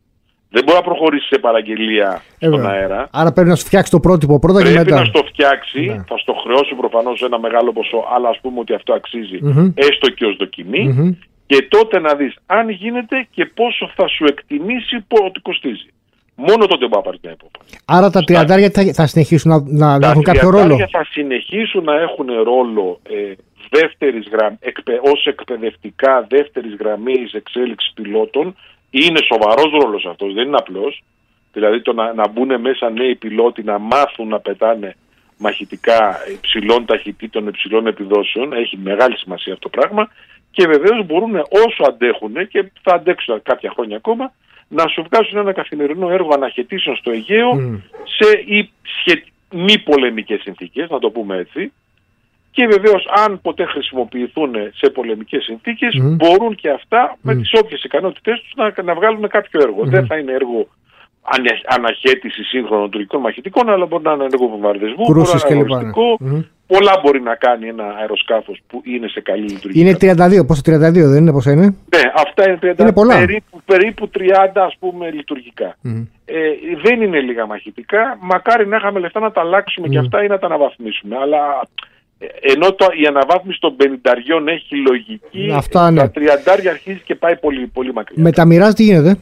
δεν 0.51 0.63
μπορεί 0.65 0.77
να 0.77 0.85
προχωρήσει 0.85 1.27
σε 1.27 1.39
παραγγελία 1.39 2.23
στον 2.37 2.67
αέρα. 2.67 3.09
Άρα 3.13 3.33
πρέπει 3.33 3.49
να 3.49 3.55
σου 3.55 3.67
φτιάξει 3.67 3.91
το 3.91 4.01
πρότυπο 4.01 4.39
πρώτα 4.39 4.61
πρέπει 4.61 4.73
και 4.73 4.79
μετά. 4.79 4.95
Πρέπει 4.95 5.09
να 5.09 5.21
στο 5.21 5.29
φτιάξει, 5.29 5.81
ναι. 5.81 6.05
θα 6.09 6.17
στο 6.17 6.33
χρεώσει 6.33 6.75
προφανώς 6.75 7.23
ένα 7.23 7.39
μεγάλο 7.39 7.73
ποσό, 7.73 8.05
αλλά 8.15 8.29
ας 8.29 8.39
πούμε 8.43 8.59
ότι 8.61 8.75
αυτό 8.75 9.01
έστω 9.75 10.11
και 10.11 10.25
ως 10.25 10.37
δοκιμη 10.37 11.17
Και 11.47 11.67
τότε 11.69 11.99
να 11.99 12.15
δεις 12.15 12.35
αν 12.47 12.69
γίνεται 12.71 13.27
και 13.31 13.45
πόσο 13.45 13.91
θα 13.97 14.09
σου 14.09 14.25
εκτιμήσει 14.25 15.05
ότι 15.27 15.41
κοστίζει. 15.41 15.89
Μόνο 16.35 16.67
τότε 16.67 16.85
μπορεί 16.87 16.97
να 16.97 17.01
πάρεις 17.01 17.21
μια 17.23 17.33
υπόφαση. 17.33 17.79
Άρα 17.85 18.11
τα 18.11 18.25
τριαντάρια 18.25 18.71
θα, 18.71 18.93
θα 18.93 19.07
συνεχίσουν 19.07 19.65
να, 19.67 19.99
να, 19.99 20.09
έχουν 20.09 20.23
κάποιο 20.23 20.51
ρόλο; 20.51 20.77
Τα 20.77 20.89
θα 20.91 21.07
συνεχίσουν 21.11 21.85
να 21.85 21.95
έχουν 22.01 22.27
ρόλο 22.45 23.01
ε, 23.03 23.33
δεύτερης 23.71 24.29
γραμ, 24.33 24.55
εκπαι, 24.61 25.01
ως 25.03 25.27
εκπαιδευτικά 25.27 26.27
δεύτερης 26.29 26.75
γραμμής 26.81 27.33
εξέλιξης 27.33 27.93
πιλότων 27.95 28.57
είναι 28.91 29.21
σοβαρός 29.33 29.83
ρόλος 29.83 30.07
αυτός, 30.07 30.35
δεν 30.35 30.47
είναι 30.47 30.57
απλός. 30.57 31.03
Δηλαδή 31.53 31.83
το 31.83 31.93
να, 31.93 32.13
να 32.15 32.29
μπουν 32.29 32.61
μέσα 32.61 32.91
νέοι 32.91 33.15
πιλότοι 33.15 33.63
να 33.63 33.79
μάθουν 33.79 34.29
να 34.29 34.41
πετάνε 34.41 34.97
μαχητικά 35.39 36.19
υψηλών 36.33 36.87
ταχυτήτων, 36.87 37.47
υψηλών 37.47 37.87
επιδόσεων, 37.87 38.53
έχει 38.53 38.77
μεγάλη 38.77 39.17
σημασία 39.17 39.53
αυτό 39.53 39.69
το 39.69 39.81
πράγμα. 39.81 40.11
και 40.51 40.67
βεβαίως 40.67 41.07
μπορούν 41.07 41.37
όσο 41.37 41.83
αντέχουν 41.89 42.49
και 42.49 42.73
θα 42.83 42.95
αντέξουν 42.95 43.43
κάποια 43.43 43.71
χρόνια 43.71 43.97
ακόμα 43.97 44.33
να 44.69 44.87
σου 44.87 45.07
βγάζουν 45.11 45.39
ένα 45.39 45.53
καθημερινό 45.53 46.11
έργο 46.11 46.31
αναχαιτήσεων 46.35 46.97
στο 46.97 47.11
Αιγαίο 47.11 47.81
σε 49.03 49.23
μη 49.51 49.79
πολεμικές 49.79 50.41
συνθήκες, 50.41 50.91
να 50.91 50.99
το 50.99 51.11
πούμε 51.11 51.37
έτσι, 51.37 51.73
και 52.51 52.67
βεβαίως, 52.67 53.07
αν 53.25 53.41
ποτέ 53.41 53.65
χρησιμοποιηθούν 53.65 54.55
σε 54.75 54.91
πολεμικές 54.91 55.43
συνθήκες, 55.45 55.97
μπορούν 56.03 56.55
και 56.55 56.71
αυτά 56.71 57.17
με 57.21 57.35
τις 57.35 57.53
όποιες 57.61 57.85
ικανότητέ 57.85 58.33
τους 58.33 58.53
να, 58.57 58.83
να 58.83 58.95
βγάλουν 58.95 59.29
κάποιο 59.29 59.61
έργο. 59.63 59.85
Δεν 59.85 60.07
θα 60.07 60.17
είναι 60.17 60.33
έργο 60.33 60.69
αναχέτηση 61.67 62.43
σύγχρονων 62.43 62.91
τουρκικών 62.91 63.21
μαχητικών, 63.21 63.71
αλλά 63.71 63.87
μπορεί 63.87 64.03
να 64.03 64.13
είναι 64.13 64.25
έργο 64.25 64.49
βομβαρδισμού, 64.49 65.05
μπορεί 65.07 65.21
να 65.21 65.81
είναι 65.81 66.47
Πολλά 66.67 67.01
μπορεί 67.03 67.21
να 67.21 67.35
κάνει 67.35 67.69
ένα 67.69 67.85
αεροσκάφος 68.01 68.61
που 68.67 68.83
είναι 68.85 69.09
σε 69.09 69.21
καλή 69.21 69.49
λειτουργία. 69.49 69.83
Είναι 69.83 70.15
32, 70.41 70.47
πόσο 70.47 70.63
32 70.67 70.79
δεν 70.93 71.17
είναι, 71.17 71.33
πόσο 71.33 71.51
είναι; 71.51 71.67
Ναι, 71.67 72.03
αυτά 72.15 72.49
είναι 72.49 72.59
32, 72.63 72.79
είναι 72.79 72.93
Περίπου, 73.27 73.61
περίπου 73.65 74.11
30 74.19 74.23
ας 74.55 74.77
πούμε 74.79 75.11
λειτουργικά. 75.11 75.77
Ε, 76.25 76.39
δεν 76.83 77.03
είναι 77.03 77.21
λίγα 77.21 77.47
μαχητικά, 77.47 78.19
μακάρι 78.21 78.67
να 78.67 78.77
είχαμε 78.77 79.01
λεφτά 79.01 79.21
να 79.21 79.31
τα 79.31 79.41
αλλάξουμε 79.41 79.89
και 79.89 79.99
αυτά 79.99 80.25
ή 80.25 80.27
να 80.27 80.39
τα 80.39 80.47
αναβαθμίσουμε. 80.47 81.17
Αλλά 81.17 81.61
ενώ 82.41 82.73
το, 82.73 82.87
η 83.03 83.07
αναβάθμιση 83.07 83.61
των 83.61 83.77
50 83.79 83.85
έχει 84.45 84.77
λογική, 84.77 85.53
Αυτά, 85.55 85.91
ναι. 85.91 86.01
τα 86.01 86.11
30 86.15 86.21
αρχίζει 86.71 87.01
και 87.05 87.15
πάει 87.15 87.37
πολύ, 87.37 87.67
πολύ 87.67 87.93
μακριά. 87.93 88.23
Με 88.23 88.33
τα 88.33 88.45
μοιράζει 88.45 88.75
τι 88.75 88.83
γίνεται; 88.83 89.19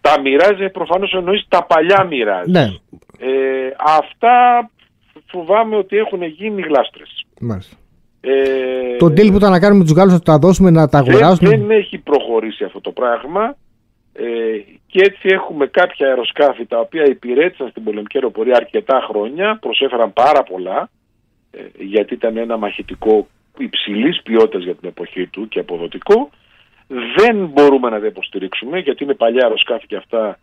Τα 0.00 0.20
μοιράζει 0.20 0.68
προφανώς 0.68 1.12
εννοείς 1.12 1.44
τα 1.48 1.64
παλιά 1.64 2.04
μοιράζει. 2.04 2.50
Ναι. 2.50 2.62
Ε, 3.18 3.74
αυτά 3.98 4.70
φοβάμαι 5.26 5.76
ότι 5.76 5.96
έχουν 5.96 6.22
γίνει 6.22 6.62
γλάστρες. 6.62 7.24
Μάλιστα. 7.40 7.76
Ε, 8.20 8.96
το 8.98 9.06
deal 9.06 9.30
που 9.30 9.36
ήταν 9.36 9.50
να 9.50 9.60
κάνουμε 9.60 9.78
με 9.78 9.84
τους 9.84 9.96
Γάλλους 9.96 10.12
να 10.12 10.20
τα 10.20 10.38
δώσουμε 10.38 10.70
να 10.70 10.88
τα 10.88 10.98
αγοράσουμε. 10.98 11.48
Δεν, 11.48 11.66
δεν 11.66 11.70
έχει 11.70 11.98
προχωρήσει 11.98 12.64
αυτό 12.64 12.80
το 12.80 12.90
πράγμα. 12.90 13.56
Ε, 14.12 14.24
και 14.86 15.00
έτσι 15.02 15.28
έχουμε 15.28 15.66
κάποια 15.66 16.06
αεροσκάφη 16.06 16.66
τα 16.66 16.78
οποία 16.78 17.04
υπηρέτησαν 17.04 17.68
στην 17.68 17.84
πολεμική 17.84 18.16
αεροπορία 18.16 18.56
αρκετά 18.56 19.04
χρόνια, 19.08 19.58
προσέφεραν 19.60 20.12
πάρα 20.12 20.42
πολλά 20.42 20.78
ε, 20.80 20.95
γιατί 21.78 22.14
ήταν 22.14 22.36
ένα 22.36 22.56
μαχητικό 22.56 23.26
υψηλής 23.58 24.22
ποιότητας 24.22 24.62
για 24.62 24.74
την 24.74 24.88
εποχή 24.88 25.26
του 25.26 25.48
και 25.48 25.58
αποδοτικό. 25.58 26.30
Δεν 27.16 27.46
μπορούμε 27.46 27.90
να 27.90 28.00
τα 28.00 28.06
υποστηρίξουμε 28.06 28.78
γιατί 28.78 29.04
είναι 29.04 29.14
παλιά 29.14 29.42
αεροσκάφη 29.42 29.86
και 29.86 29.96
αυτά. 29.96 30.38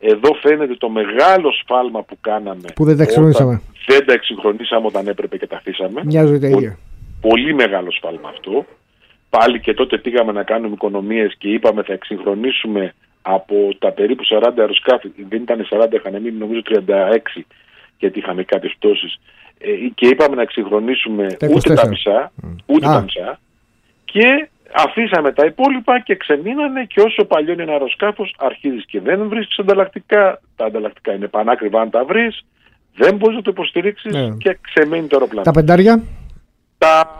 Εδώ 0.00 0.34
φαίνεται 0.42 0.74
το 0.74 0.88
μεγάλο 0.88 1.52
σφάλμα 1.62 2.02
που 2.02 2.18
κάναμε. 2.20 2.68
Που 2.74 2.84
δεν 2.84 2.96
τα 2.96 3.02
εξυγχρονίσαμε. 3.02 3.62
Δεν 3.86 4.06
τα 4.06 4.12
εξυγχρονίσαμε 4.12 4.86
όταν 4.86 5.06
έπρεπε 5.06 5.36
και 5.36 5.46
τα 5.46 5.56
αφήσαμε. 5.56 6.00
Μοιάζουν 6.04 6.40
τα 6.40 6.48
ίδια. 6.48 6.78
Πολύ 7.20 7.54
μεγάλο 7.54 7.90
σφάλμα 7.90 8.28
αυτό. 8.28 8.64
Πάλι 9.30 9.60
και 9.60 9.74
τότε 9.74 9.98
πήγαμε 9.98 10.32
να 10.32 10.42
κάνουμε 10.42 10.74
οικονομίες 10.74 11.34
και 11.38 11.48
είπαμε 11.48 11.82
θα 11.82 11.92
εξυγχρονίσουμε 11.92 12.94
από 13.22 13.68
τα 13.78 13.92
περίπου 13.92 14.22
40 14.26 14.52
αεροσκάφη. 14.58 15.10
Δεν 15.28 15.42
ήταν 15.42 15.68
40, 15.70 15.92
είχαν 15.92 16.22
μείνει 16.22 16.38
νομίζω 16.38 16.60
36 16.68 17.42
γιατί 17.98 18.18
είχαμε 18.18 18.42
κάποιες 18.42 18.74
πτώσεις 18.78 19.12
ε, 19.14 19.20
και 19.94 20.06
είπαμε 20.06 20.36
να 20.36 20.42
εξυγχρονίσουμε 20.42 21.26
ούτε 21.54 21.74
τα 21.74 21.88
μισά, 21.88 22.32
ούτε 22.66 22.86
τα 22.86 23.00
μισά 23.00 23.38
και 24.04 24.48
αφήσαμε 24.72 25.32
τα 25.32 25.44
υπόλοιπα 25.44 26.00
και 26.00 26.16
ξεμείνανε 26.16 26.84
και 26.84 27.00
όσο 27.00 27.24
παλιό 27.24 27.52
είναι 27.52 27.62
ένα 27.62 27.72
αεροσκάφος, 27.72 28.34
αρχίζεις 28.38 28.84
και 28.86 29.00
δεν 29.00 29.28
βρίσκεις 29.28 29.58
ανταλλακτικά. 29.58 30.40
Τα 30.56 30.64
ανταλλακτικά 30.64 31.12
είναι 31.12 31.28
πανάκριβα 31.28 31.80
αν 31.80 31.90
τα 31.90 32.04
βρεις, 32.04 32.44
δεν 32.94 33.16
μπορείς 33.16 33.36
να 33.36 33.42
το 33.42 33.50
υποστηρίξεις 33.50 34.12
ναι. 34.12 34.36
και 34.38 34.58
ξεμένει 34.60 35.06
το 35.06 35.16
αεροπλάνο. 35.16 35.44
Τα 35.44 35.50
πεντάρια; 35.50 36.02
Τα, 36.78 37.10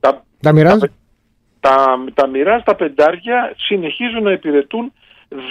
τα, 0.00 0.24
τα 0.40 0.52
μοιράζει. 0.52 0.78
Τα, 1.60 2.00
τα, 2.14 2.28
τα 2.28 2.62
τα 2.64 2.74
πεντάρια 2.74 3.54
συνεχίζουν 3.56 4.22
να 4.22 4.32
υπηρετούν. 4.32 4.92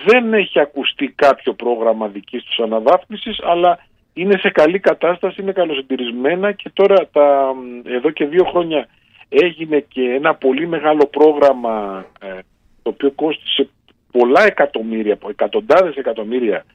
Δεν 0.06 0.34
έχει 0.34 0.60
ακουστεί 0.60 1.14
κάποιο 1.16 1.54
πρόγραμμα 1.54 2.08
δικής 2.08 2.44
τους 2.44 2.60
αναβάθμισης, 2.60 3.40
αλλά 3.44 3.80
είναι 4.18 4.38
σε 4.38 4.50
καλή 4.50 4.80
κατάσταση, 4.80 5.42
είναι 5.42 5.52
καλοσυντηρισμένα 5.52 6.52
και 6.52 6.70
τώρα 6.74 7.08
τα, 7.12 7.54
εδώ 7.84 8.10
και 8.10 8.26
δύο 8.26 8.44
χρόνια 8.44 8.88
έγινε 9.30 9.80
και 9.80 10.02
ένα 10.02 10.36
πολύ 10.36 10.68
μεγάλο 10.68 11.06
πρόγραμμα 11.06 12.06
ε, 12.22 12.40
το 12.82 12.90
οποίο 12.90 13.12
κόστησε 13.12 13.70
πολλά 14.12 14.46
εκατομμύρια, 14.46 15.18
εκατοντάδες 15.30 15.96
εκατομμύρια 15.96 16.66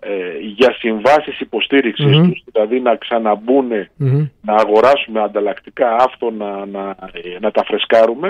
ε, 0.00 0.38
για 0.40 0.74
συμβάσεις 0.78 1.40
υποστήριξης 1.40 2.16
τους, 2.16 2.42
δηλαδή 2.52 2.80
να 2.80 2.96
ξαναμπούν, 2.96 3.68
να 4.40 4.54
αγοράσουμε 4.54 5.20
ανταλλακτικά 5.22 5.96
αυτό, 5.96 6.30
να, 6.30 6.66
να, 6.66 6.96
ε, 7.12 7.38
να 7.40 7.50
τα 7.50 7.64
φρεσκάρουμε. 7.64 8.28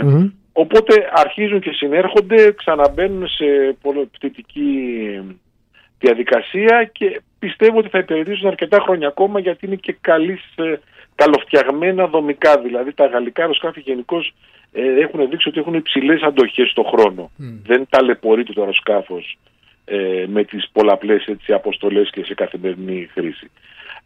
Οπότε 0.53 1.11
αρχίζουν 1.13 1.61
και 1.61 1.71
συνέρχονται, 1.73 2.53
ξαναμπαίνουν 2.53 3.29
σε 3.29 3.77
πτυτική 4.13 4.69
διαδικασία 5.99 6.91
και 6.93 7.21
πιστεύω 7.39 7.79
ότι 7.79 7.89
θα 7.89 7.99
υπηρετήσουν 7.99 8.47
αρκετά 8.47 8.79
χρόνια 8.81 9.09
ακόμα 9.09 9.41
γιατί 9.41 9.67
είναι 9.67 9.77
και 9.77 9.97
καλής, 10.01 10.43
ε, 10.57 10.79
καλοφτιαγμένα 11.15 12.07
δομικά. 12.07 12.61
Δηλαδή 12.61 12.93
τα 12.93 13.07
γαλλικά 13.07 13.43
αεροσκάφη 13.43 13.81
γενικώς 13.81 14.35
ε, 14.73 15.01
έχουν 15.01 15.29
δείξει 15.31 15.49
ότι 15.49 15.59
έχουν 15.59 15.75
υψηλές 15.75 16.23
αντοχές 16.23 16.71
στον 16.71 16.85
χρόνο. 16.85 17.31
Δεν 17.63 17.87
ταλαιπωρείται 17.91 18.53
το 18.53 18.61
αεροσκάφος 18.61 19.39
ε, 19.85 20.25
με 20.27 20.45
τις 20.45 20.69
πολλαπλές 20.73 21.25
αποστολές 21.49 22.11
και 22.11 22.25
σε 22.25 22.35
καθημερινή 22.35 23.09
χρήση. 23.13 23.51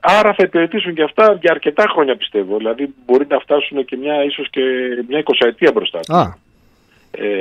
Άρα 0.00 0.34
θα 0.34 0.42
υπηρετήσουν 0.44 0.94
και 0.94 1.02
αυτά 1.02 1.38
για 1.40 1.50
αρκετά 1.50 1.84
χρόνια 1.88 2.16
πιστεύω. 2.16 2.56
Δηλαδή 2.56 2.94
μπορεί 3.06 3.26
να 3.28 3.38
φτάσουν 3.38 3.84
και 3.84 3.96
μια 3.96 4.24
ίσως 4.24 4.50
και 4.50 4.62
μια 5.08 5.18
εικοσαετία 5.18 5.72
μπροστά. 5.74 6.00
Α, 6.06 6.20
ε, 6.20 6.34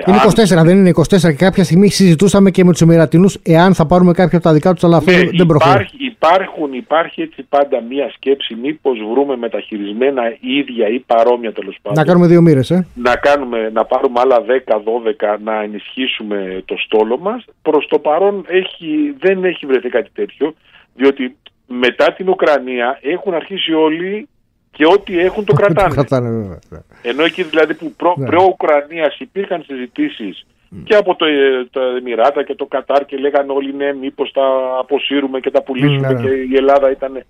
είναι 0.08 0.18
24, 0.62 0.66
δεν 0.66 0.78
είναι 0.78 0.92
24 0.96 1.18
και 1.20 1.32
κάποια 1.32 1.64
στιγμή 1.64 1.90
συζητούσαμε 1.90 2.52
και 2.52 2.64
με 2.64 2.72
τους 2.72 2.82
Εμμυρατινούς 2.82 3.38
εάν 3.44 3.74
θα 3.74 3.86
πάρουμε 3.86 4.12
κάποια 4.14 4.38
από 4.38 4.48
τα 4.48 4.54
δικά 4.54 4.74
τους, 4.74 4.84
αλλά 4.84 4.98
αυτό 4.98 5.12
ναι, 5.12 5.30
δεν 5.38 5.46
προχωρεί. 5.46 5.88
Υπάρχουν, 5.98 6.74
υπάρχει 6.74 7.22
έτσι 7.22 7.44
πάντα 7.50 7.82
μία 7.90 8.12
σκέψη, 8.16 8.56
μήπως 8.56 9.00
βρούμε 9.12 9.38
μεταχειρισμένα 9.38 10.22
ίδια 10.40 10.88
ή 10.88 11.00
παρόμοια 11.00 11.54
τέλος 11.54 11.78
πάντων. 11.82 11.98
Να 11.98 12.06
κάνουμε 12.06 12.28
δύο 12.28 12.42
μοίρες, 12.42 12.72
ε. 12.72 12.88
Να, 12.96 13.16
κάνουμε, 13.16 13.70
να 13.74 13.86
πάρουμε 13.86 14.20
άλλα 14.20 14.38
10-12 14.38 15.38
να 15.44 15.62
ενισχύσουμε 15.62 16.62
το 16.66 16.76
στόλο 16.78 17.18
μας. 17.18 17.46
Προς 17.62 17.88
το 17.88 18.00
παρόν 18.00 18.46
έχει, 18.48 19.16
δεν 19.20 19.44
έχει 19.44 19.66
βρεθεί 19.66 19.90
κάτι 19.90 20.10
τέτοιο, 20.14 20.54
διότι 20.96 21.36
μετά 21.68 22.14
την 22.14 22.30
Ουκρανία 22.30 23.00
έχουν 23.02 23.34
αρχίσει 23.34 23.74
όλοι 23.74 24.28
και 24.72 24.86
ό,τι 24.86 25.20
έχουν 25.20 25.46
το 25.46 25.54
κρατάνε. 25.54 26.30
Ναι. 26.70 26.80
Ενώ 27.02 27.24
εκεί 27.24 27.44
δηλαδή 27.44 27.74
που 27.74 27.94
προ, 27.98 28.14
ναι. 28.18 28.26
προ-Ουκρανίας 28.26 29.20
υπήρχαν 29.20 29.64
συζητήσεις 29.68 30.46
και 30.84 30.96
από 30.96 31.16
το, 31.16 31.26
το 31.70 31.80
Εμμυράτα 31.82 32.44
και 32.44 32.56
το 32.56 32.66
Κατάρ 32.66 33.06
και 33.06 33.18
λέγανε 33.18 33.52
όλοι 33.52 33.74
ναι 33.74 33.94
μήπως 33.94 34.32
τα 34.32 34.44
αποσύρουμε 34.80 35.40
και 35.40 35.52
τα 35.52 35.62
πουλήσουμε 35.64 36.14
ναι. 36.14 36.22
και 36.22 36.30
η 36.30 36.56
Ελλάδα 36.56 36.92
ήταν 36.92 37.24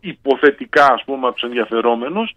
υποθετικά 0.00 0.86
ας 0.86 1.02
πούμε 1.04 1.26
από 1.26 1.34
τους 1.34 1.42
ενδιαφερόμενους. 1.42 2.34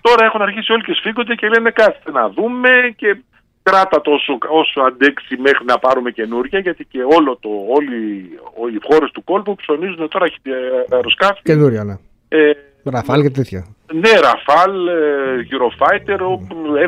Τώρα 0.00 0.24
έχουν 0.24 0.42
αρχίσει 0.42 0.72
όλοι 0.72 0.82
και 0.82 0.92
σφίγγονται 0.92 1.34
και 1.34 1.48
λένε 1.48 1.70
κάτσε 1.70 2.10
να 2.12 2.28
δούμε 2.28 2.70
και 2.96 3.16
κράτα 3.62 4.00
τόσο 4.00 4.38
όσο 4.48 4.80
αντέξει 4.80 5.36
μέχρι 5.36 5.64
να 5.64 5.78
πάρουμε 5.78 6.10
καινούργια 6.10 6.58
γιατί 6.58 6.84
και 6.84 7.02
όλο 7.02 7.36
το, 7.40 7.48
όλοι, 7.68 8.28
όλοι 8.54 8.76
οι 8.76 8.80
χώρες 8.90 9.10
του 9.10 9.24
κόλπου 9.24 9.54
ψωνίζουν 9.54 10.08
τώρα 10.08 10.26
αεροσκάφη. 10.92 11.40
Καινούρια, 11.42 11.84
ναι. 11.84 11.96
Ε, 12.28 12.52
Ραφάλ 12.84 13.22
και 13.22 13.30
τέτοια. 13.30 13.66
Ναι, 13.92 14.10
Ραφάλ, 14.10 14.88
ε, 14.88 15.46
Eurofighter, 15.52 16.20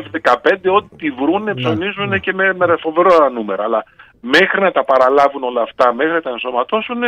F-15, 0.03 0.57
ό,τι 0.75 1.09
βρούνε 1.09 1.53
ναι, 1.53 1.61
ψωνίζουν 1.61 2.07
ναι. 2.07 2.17
και 2.17 2.33
με, 2.33 2.53
με 2.53 2.75
φοβερά 2.79 3.29
νούμερα. 3.29 3.63
Αλλά 3.63 3.83
μέχρι 4.21 4.61
να 4.61 4.71
τα 4.71 4.83
παραλάβουν 4.83 5.43
όλα 5.43 5.61
αυτά, 5.61 5.93
μέχρι 5.93 6.11
να 6.11 6.21
τα 6.21 6.29
ενσωματώσουν, 6.29 6.99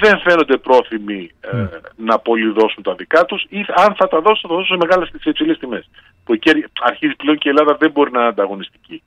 δεν 0.00 0.18
φαίνονται 0.24 0.56
πρόθυμοι 0.56 1.30
ε, 1.40 1.66
να 1.96 2.18
πολυδώσουν 2.18 2.82
τα 2.82 2.94
δικά 2.94 3.24
τους 3.24 3.46
ή 3.48 3.58
αν 3.74 3.94
θα 3.94 4.08
τα 4.08 4.20
δώσουν, 4.20 4.40
θα 4.42 4.48
τα 4.48 4.54
δώσουν 4.54 4.76
σε 4.76 4.86
μεγάλες 4.86 5.08
σε 5.08 5.28
υψηλές 5.30 5.58
τιμές. 5.58 5.88
Που 6.24 6.32
εκεί 6.32 6.50
αρχίζει 6.80 7.14
πλέον 7.16 7.38
και 7.38 7.48
η 7.48 7.50
Ελλάδα 7.50 7.76
δεν 7.80 7.90
μπορεί 7.90 8.10
να 8.10 8.18
είναι 8.18 8.28
ανταγωνιστική. 8.28 9.02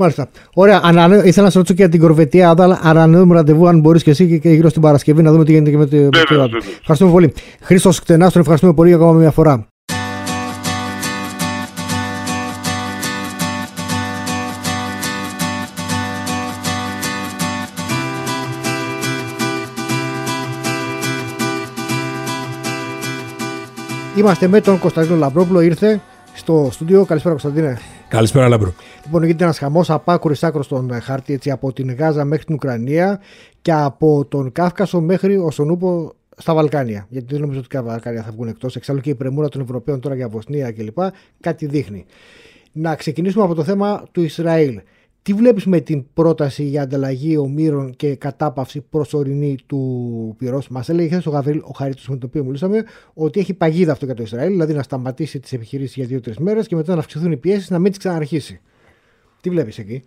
Μάλιστα. 0.00 0.28
Ωραία. 0.54 0.80
Ανανέ... 0.82 1.16
Ήθελα 1.24 1.44
να 1.44 1.50
σα 1.50 1.58
ρωτήσω 1.58 1.74
και 1.74 1.82
για 1.82 1.88
την 1.88 2.00
κορβετία, 2.00 2.54
αλλά 2.58 2.80
ανανεώνουμε 2.82 3.34
ραντεβού 3.34 3.68
αν 3.68 3.80
μπορείς 3.80 4.02
και 4.02 4.10
εσύ 4.10 4.28
και, 4.28 4.38
και 4.38 4.48
γύρω 4.48 4.68
στην 4.68 4.82
Παρασκευή 4.82 5.22
να 5.22 5.32
δούμε 5.32 5.44
τι 5.44 5.52
γίνεται 5.52 5.70
και 5.70 5.76
με 5.76 5.86
το. 5.86 5.96
Ευχαριστούμε 6.80 7.10
πολύ. 7.10 7.32
Χρήστος 7.60 8.00
Κτενά, 8.00 8.30
τον 8.30 8.40
ευχαριστούμε 8.40 8.74
πολύ 8.74 8.88
για 8.88 8.98
ακόμα 8.98 9.12
μια 9.12 9.30
φορά. 9.30 9.66
Είμαστε 24.16 24.48
με 24.48 24.60
τον 24.60 24.78
Κωνσταντίνο 24.78 25.16
Λαμπρόπουλο, 25.16 25.60
ήρθε 25.60 26.00
στο 26.34 26.68
στούντιο. 26.72 27.04
Καλησπέρα, 27.04 27.34
Κωνσταντίνε. 27.34 27.78
Καλησπέρα, 28.08 28.48
Λάμπρο. 28.48 28.74
Λοιπόν, 29.04 29.22
γίνεται 29.22 29.44
ένας 29.44 29.58
χαμός 29.58 29.90
από 29.90 30.12
άκρη 30.12 30.34
σ' 30.40 30.48
άκρη 30.48 30.64
στον 30.64 30.90
ε, 30.90 31.00
χάρτη, 31.00 31.32
έτσι, 31.32 31.50
από 31.50 31.72
την 31.72 31.94
Γάζα 31.94 32.24
μέχρι 32.24 32.44
την 32.44 32.54
Ουκρανία 32.54 33.20
και 33.62 33.72
από 33.72 34.24
τον 34.24 34.52
Καύκασο 34.52 35.00
μέχρι 35.00 35.36
όσον 35.36 35.50
ούπω 35.50 36.12
στα 36.36 36.54
Βαλκάνια. 36.54 37.06
Γιατί 37.08 37.26
δεν 37.30 37.40
νομίζω 37.40 37.58
ότι 37.58 37.68
τα 37.68 37.82
Βαλκάνια 37.82 38.22
θα 38.22 38.30
βγουν 38.30 38.48
εκτός. 38.48 38.76
Εξάλλου 38.76 39.00
και 39.00 39.10
η 39.10 39.14
πρεμούρα 39.14 39.48
των 39.48 39.60
Ευρωπαίων 39.60 40.00
τώρα 40.00 40.14
για 40.14 40.28
Βοσνία 40.28 40.72
κλπ. 40.72 40.98
Κάτι 41.40 41.66
δείχνει. 41.66 42.04
Να 42.72 42.94
ξεκινήσουμε 42.94 43.44
από 43.44 43.54
το 43.54 43.64
θέμα 43.64 44.02
του 44.12 44.22
Ισραήλ. 44.22 44.80
Τι 45.28 45.34
βλέπεις 45.34 45.66
με 45.66 45.80
την 45.80 46.04
πρόταση 46.14 46.64
για 46.64 46.82
ανταλλαγή 46.82 47.36
ομήρων 47.36 47.96
και 47.96 48.14
κατάπαυση 48.14 48.80
προσωρινή 48.80 49.56
του 49.66 50.34
πυρός; 50.38 50.68
Μας 50.68 50.88
έλεγε 50.88 51.08
χθες 51.08 51.26
ο 51.26 51.30
Γαβριήλ, 51.30 51.58
ο 51.58 51.70
Χαρίτος 51.76 52.08
με 52.08 52.16
τον 52.16 52.28
οποίο 52.28 52.44
μιλήσαμε, 52.44 52.84
ότι 53.14 53.40
έχει 53.40 53.54
παγίδα 53.54 53.92
αυτό 53.92 54.04
για 54.04 54.14
το 54.14 54.22
Ισραήλ, 54.22 54.50
δηλαδή 54.50 54.72
να 54.74 54.82
σταματήσει 54.82 55.40
τις 55.40 55.52
επιχειρήσεις 55.52 55.94
για 55.96 56.06
δύο-τρεις 56.06 56.38
μέρες 56.38 56.66
και 56.66 56.76
μετά 56.76 56.92
να 56.92 57.00
αυξηθούν 57.00 57.32
οι 57.32 57.36
πιέσεις 57.36 57.70
να 57.70 57.78
μην 57.78 57.90
τις 57.90 57.98
ξαναρχίσει. 57.98 58.60
Τι 59.40 59.50
βλέπεις 59.50 59.78
εκεί; 59.78 60.02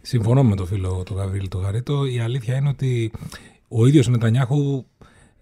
Συμφωνώ 0.00 0.44
με 0.44 0.56
τον 0.56 0.66
φίλο 0.66 1.02
του 1.06 1.14
Γαβρίλ 1.14 1.48
το 1.48 1.58
Γαρίτο. 1.58 2.06
Η 2.06 2.20
αλήθεια 2.20 2.56
είναι 2.56 2.68
ότι 2.68 3.12
ο 3.68 3.86
ίδιος 3.86 4.08
ο 4.08 4.10
Νετανιάχου 4.10 4.84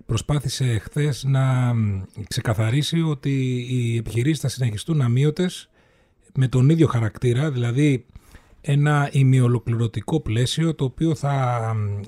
προσπάθησε 0.06 0.78
χθες 0.78 1.24
να 1.24 1.74
ξεκαθαρίσει 2.28 3.00
ότι 3.00 3.66
οι 3.70 3.96
επιχειρήσεις 3.96 4.40
θα 4.40 4.48
συνεχιστούν 4.48 5.00
αμύωτες 5.00 5.68
με 6.34 6.48
τον 6.48 6.68
ίδιο 6.68 6.86
χαρακτήρα, 6.86 7.50
δηλαδή 7.50 8.06
ένα 8.70 9.08
ημιολοκληρωτικό 9.12 10.20
πλαίσιο 10.20 10.74
το 10.74 10.84
οποίο 10.84 11.14
θα 11.14 11.60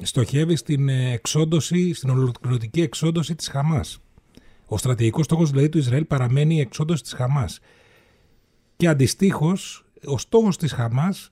στοχεύει 0.03 0.57
στην 0.57 0.89
εξόντωση, 0.89 1.95
στην 1.95 2.11
ολοκληρωτική 2.11 2.81
εξόντωση 2.81 3.35
της 3.35 3.49
Χαμάς. 3.49 3.99
Ο 4.67 4.79
στρατηγικός 4.79 5.25
στόχος 5.25 5.51
δηλαδή 5.51 5.69
του 5.69 5.79
Ισραήλ 5.79 6.05
παραμένει 6.05 6.55
η 6.55 6.61
εξόντωση 6.61 7.03
της 7.03 7.13
Χαμάς. 7.13 7.61
Και 8.77 8.89
αντιστοίχως 8.89 9.85
ο 10.05 10.19
στόχος 10.19 10.57
της 10.57 10.73
Χαμάς 10.73 11.31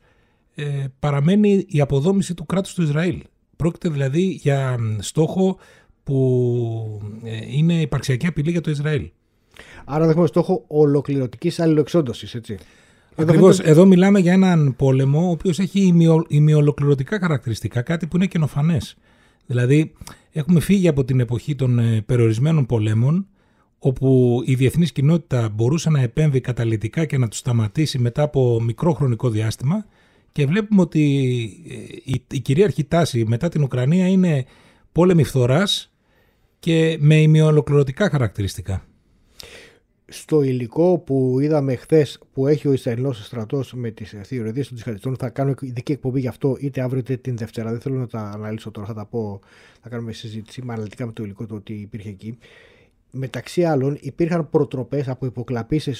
ε, 0.54 0.84
παραμένει 0.98 1.64
η 1.68 1.80
αποδόμηση 1.80 2.34
του 2.34 2.46
κράτους 2.46 2.74
του 2.74 2.82
Ισραήλ. 2.82 3.22
Πρόκειται 3.56 3.88
δηλαδή 3.88 4.22
για 4.22 4.76
στόχο 4.98 5.58
που 6.02 7.02
ε, 7.24 7.56
είναι 7.56 7.80
υπαρξιακή 7.80 8.26
απειλή 8.26 8.50
για 8.50 8.60
το 8.60 8.70
Ισραήλ. 8.70 9.10
Άρα 9.84 10.00
δεν 10.00 10.10
έχουμε 10.10 10.26
στόχο 10.26 10.64
ολοκληρωτικής 10.66 11.60
αλληλοεξόντωσης, 11.60 12.34
έτσι. 12.34 12.58
Ακριβώς. 13.20 13.60
Εδώ 13.60 13.86
μιλάμε 13.86 14.18
για 14.18 14.32
έναν 14.32 14.74
πόλεμο 14.76 15.26
ο 15.26 15.30
οποίος 15.30 15.58
έχει 15.58 15.94
ημιολοκληρωτικά 16.28 17.18
χαρακτηριστικά, 17.18 17.82
κάτι 17.82 18.06
που 18.06 18.16
είναι 18.16 18.26
καινοφανές. 18.26 18.96
Δηλαδή, 19.46 19.92
έχουμε 20.32 20.60
φύγει 20.60 20.88
από 20.88 21.04
την 21.04 21.20
εποχή 21.20 21.54
των 21.54 21.78
ε, 21.78 22.02
περιορισμένων 22.06 22.66
πολέμων, 22.66 23.26
όπου 23.78 24.40
η 24.44 24.54
διεθνής 24.54 24.92
κοινότητα 24.92 25.48
μπορούσε 25.48 25.90
να 25.90 26.00
επέμβει 26.00 26.40
καταλητικά 26.40 27.04
και 27.04 27.18
να 27.18 27.28
τους 27.28 27.38
σταματήσει 27.38 27.98
μετά 27.98 28.22
από 28.22 28.60
μικρό 28.62 28.92
χρονικό 28.92 29.28
διάστημα. 29.30 29.86
Και 30.32 30.46
βλέπουμε 30.46 30.80
ότι 30.80 31.02
ε, 31.68 32.14
η, 32.34 32.40
κυρίαρχη 32.40 32.84
τάση 32.84 33.24
μετά 33.26 33.48
την 33.48 33.62
Ουκρανία 33.62 34.08
είναι 34.08 34.44
πόλεμη 34.92 35.24
φθοράς 35.24 35.92
και 36.58 36.96
με 37.00 37.20
ημιολοκληρωτικά 37.20 38.10
χαρακτηριστικά 38.10 38.87
στο 40.10 40.42
υλικό 40.42 40.98
που 40.98 41.40
είδαμε 41.40 41.74
χθες 41.74 42.18
που 42.32 42.46
έχει 42.46 42.68
ο 42.68 42.72
Ισραηλινός 42.72 43.26
στρατός 43.26 43.72
με 43.72 43.90
τις 43.90 44.14
θεωρίε 44.22 44.64
των 44.64 44.74
τζιχαριστών. 44.74 45.16
Θα 45.16 45.28
κάνω 45.28 45.54
ειδική 45.60 45.92
εκπομπή 45.92 46.20
γι' 46.20 46.28
αυτό 46.28 46.56
είτε 46.60 46.80
αύριο 46.80 46.98
είτε 46.98 47.16
την 47.16 47.36
Δευτέρα. 47.36 47.70
Δεν 47.70 47.80
θέλω 47.80 47.96
να 47.96 48.06
τα 48.06 48.20
αναλύσω 48.20 48.70
τώρα. 48.70 48.86
Θα 48.86 48.94
τα 48.94 49.06
πω, 49.06 49.40
θα 49.82 49.88
κάνουμε 49.88 50.12
συζήτηση 50.12 50.62
με 50.62 50.72
αναλυτικά 50.72 51.06
με 51.06 51.12
το 51.12 51.22
υλικό 51.22 51.46
το 51.46 51.54
ότι 51.54 51.72
υπήρχε 51.72 52.08
εκεί. 52.08 52.38
Μεταξύ 53.10 53.64
άλλων, 53.64 53.98
υπήρχαν 54.00 54.50
προτροπές 54.50 55.08
από 55.08 55.26
υποκλαπεί 55.26 55.78
σε 55.78 55.92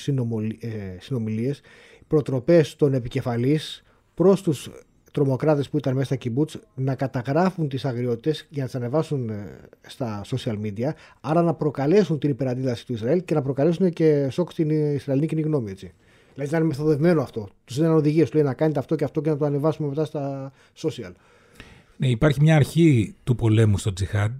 συνομιλίες, 0.99 1.61
προτροπές 2.07 2.77
των 2.77 2.95
επικεφαλής 2.95 3.83
προς 4.15 4.43
τους 4.43 4.71
τρομοκράτες 5.19 5.69
που 5.69 5.79
ήταν 5.79 5.95
μέσα 5.95 6.07
στα 6.07 6.17
κυμπούτ 6.17 6.51
να 6.75 6.95
καταγράφουν 6.95 7.69
τις 7.69 7.85
αγριότητες 7.85 8.47
για 8.49 8.63
να 8.63 8.65
τις 8.65 8.75
ανεβάσουν 8.75 9.29
ε, 9.29 9.59
στα 9.87 10.25
social 10.25 10.57
media, 10.63 10.91
άρα 11.21 11.43
να 11.43 11.55
προκαλέσουν 11.55 12.19
την 12.19 12.31
υπεραντίδραση 12.31 12.87
του 12.87 12.93
Ισραήλ 12.93 13.25
και 13.25 13.35
να 13.35 13.43
προκαλέσουν 13.43 13.93
και 13.93 14.29
σοκ 14.31 14.51
στην 14.51 14.71
Ισραηλινή 14.71 15.27
κοινή 15.27 15.41
γνώμη. 15.41 15.71
Έτσι. 15.71 15.93
Δηλαδή 16.35 16.53
να 16.53 16.59
είναι 16.59 16.67
μεθοδευμένο 16.67 17.23
αυτό. 17.23 17.49
Τους 17.65 17.77
δίνουν 17.77 17.95
οδηγίες, 17.95 18.25
τους 18.25 18.35
λέει 18.35 18.43
να 18.43 18.55
κάνετε 18.55 18.79
αυτό 18.79 18.97
και 18.97 19.05
αυτό 19.05 19.21
και 19.21 19.31
να 19.31 19.37
το 19.37 19.45
ανεβάσουμε 19.45 19.89
μετά 19.89 20.05
στα 20.05 20.53
social. 20.77 21.13
Ναι, 21.97 22.09
υπάρχει 22.09 22.41
μια 22.41 22.57
αρχή 22.57 23.15
του 23.25 23.35
πολέμου 23.35 23.79
στο 23.79 23.93
Τζιχάντ, 23.93 24.33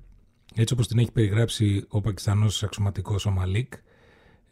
έτσι 0.55 0.75
όπως 0.75 0.89
την 0.89 0.99
έχει 0.99 1.13
περιγράψει 1.13 1.85
ο 1.89 2.01
Πακιστανός 2.01 2.63
αξιωματικός 2.63 3.27
ο 3.27 3.31
Μαλίκ, 3.31 3.73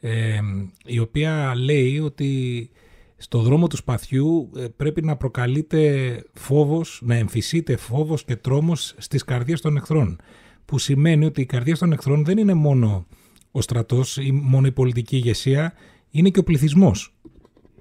ε, 0.01 0.41
η 0.85 0.99
οποία 0.99 1.53
λέει 1.57 1.99
ότι 1.99 2.71
στο 3.17 3.41
δρόμο 3.41 3.67
του 3.67 3.77
σπαθιού 3.77 4.51
ε, 4.57 4.65
πρέπει 4.77 5.03
να 5.03 5.17
προκαλείται 5.17 6.23
φόβος, 6.33 7.01
να 7.05 7.15
εμφυσείται 7.15 7.77
φόβος 7.77 8.25
και 8.25 8.37
τρόμος 8.37 8.95
στις 8.99 9.25
καρδιές 9.25 9.61
των 9.61 9.77
εχθρών. 9.77 10.21
Που 10.65 10.79
σημαίνει 10.79 11.25
ότι 11.25 11.41
οι 11.41 11.47
καρδιές 11.47 11.79
των 11.79 11.93
εχθρών 11.93 12.25
δεν 12.25 12.39
είναι 12.39 12.55
μόνο 12.55 13.07
ο 13.51 13.61
στρατός 13.61 14.17
ή 14.17 14.33
μόνο 14.33 14.67
η 14.67 14.73
πολιτική 14.73 15.17
ηγεσία, 15.17 15.73
είναι 16.11 16.31
και 16.31 16.39
ο 16.39 16.43
πληθυσμός. 16.43 17.15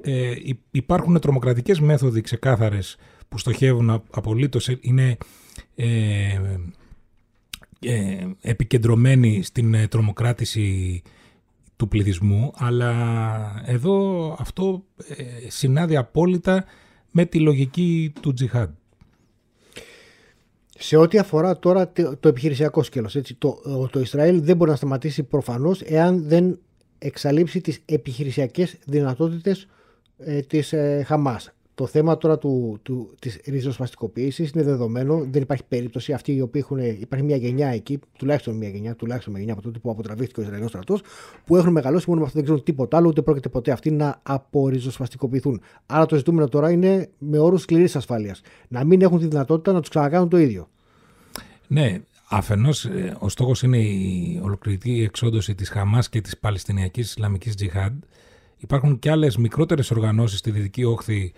Ε, 0.02 0.34
υπάρχουν 0.72 1.20
τρομοκρατικές 1.20 1.80
μέθοδοι 1.80 2.22
ξεκάθαρες 2.22 2.98
που 3.30 3.38
στοχεύουν 3.38 4.04
απολύτως, 4.12 4.70
ε, 4.70 4.78
είναι 4.82 5.18
ε, 5.76 6.40
ε, 7.80 8.28
επικεντρωμένοι 8.42 9.44
στην 9.44 9.74
ε, 9.74 9.88
τρομοκράτηση 9.88 11.02
του 11.76 11.88
πληθυσμού, 11.88 12.52
αλλά 12.56 12.94
εδώ 13.66 14.36
αυτό 14.40 14.86
ε, 14.98 15.50
συνάδει 15.50 15.96
απόλυτα 15.96 16.66
με 17.12 17.26
τη 17.26 17.40
λογική 17.40 18.14
του 18.22 18.34
τζιχάντ. 18.34 18.70
Σε 20.78 20.98
ό,τι 20.98 21.18
αφορά 21.18 21.60
τώρα 21.60 21.92
το 22.20 22.28
επιχειρησιακό 22.28 22.84
σκέλος, 22.84 23.16
έτσι, 23.16 23.36
το, 23.36 23.62
το 23.92 24.00
Ισραήλ 24.00 24.44
δεν 24.44 24.56
μπορεί 24.56 24.70
να 24.70 24.76
σταματήσει 24.76 25.24
προφανώς 25.24 25.82
εάν 25.82 26.28
δεν 26.28 26.60
εξαλείψει 26.98 27.62
τις 27.62 27.82
επιχειρησιακές 27.86 28.78
δυνατότητες 28.86 29.68
ε, 30.18 30.40
της 30.40 30.74
ε, 30.74 31.04
Χαμάς. 31.06 31.55
Το 31.76 31.86
θέμα 31.86 32.18
τώρα 32.18 32.38
του, 32.38 32.80
του, 32.84 33.16
της 33.20 33.40
ριζοσπαστικοποίησης 33.46 34.50
είναι 34.50 34.64
δεδομένο, 34.64 35.28
δεν 35.32 35.42
υπάρχει 35.42 35.64
περίπτωση. 35.68 36.14
Αυτοί 36.14 36.36
οι 36.36 36.42
οποίοι 36.42 36.62
έχουν, 36.64 36.80
υπάρχει 36.80 37.26
μια 37.26 37.36
γενιά 37.36 37.68
εκεί, 37.68 38.00
τουλάχιστον 38.18 38.56
μια 38.56 38.70
γενιά, 38.70 38.96
τουλάχιστον 38.96 39.32
μια 39.32 39.42
γενιά 39.42 39.56
από 39.56 39.64
τότε 39.64 39.80
που 39.80 39.90
αποτραβήθηκε 39.90 40.40
ο 40.40 40.44
Ισραηλινός 40.44 40.72
στρατός, 40.72 41.02
που 41.46 41.56
έχουν 41.56 41.72
μεγαλώσει 41.72 42.06
μόνο 42.08 42.20
με 42.20 42.26
αυτό 42.26 42.38
δεν 42.38 42.48
ξέρουν 42.48 42.64
τίποτα 42.64 42.98
άλλο, 42.98 43.08
ούτε 43.08 43.22
πρόκειται 43.22 43.50
ποτέ 43.50 43.72
αυτοί 43.72 43.92
να 43.92 44.20
απορριζοσπαστικοποιηθούν. 44.24 45.62
Άρα 45.86 46.06
το 46.06 46.16
ζητούμενο 46.16 46.48
τώρα 46.48 46.72
είναι 46.72 47.10
με 47.18 47.38
όρους 47.38 47.62
σκληρής 47.62 47.96
ασφάλειας. 47.96 48.42
Να 48.68 48.84
μην 48.84 49.02
έχουν 49.02 49.20
τη 49.20 49.28
δυνατότητα 49.28 49.72
να 49.72 49.80
τους 49.80 49.90
ξανακάνουν 49.90 50.30
το 50.30 50.38
ίδιο. 50.38 50.70
Ναι, 51.68 52.02
Αφενός, 52.30 52.86
ε, 52.86 53.16
ο 53.20 53.30
στόχος 53.30 53.64
είναι 53.64 53.78
η 53.78 54.40
ολοκληρωτική 54.44 55.04
εξόντωση 55.04 55.56
της 55.56 55.70
Χαμάς 55.70 56.10
και 56.10 56.22
της 56.22 56.38
Παλαιστινιακής 56.38 57.10
Ισλαμικής 57.10 57.56
Τζιχάντ. 57.56 58.04
Υπάρχουν 58.58 59.00
και 59.00 59.12
άλλες 59.12 59.38
μικρότερες 59.38 59.92
οργανώσεις 59.92 60.40
στη 60.40 60.52
Δυτική 60.52 60.84
Όχθη 60.84 61.34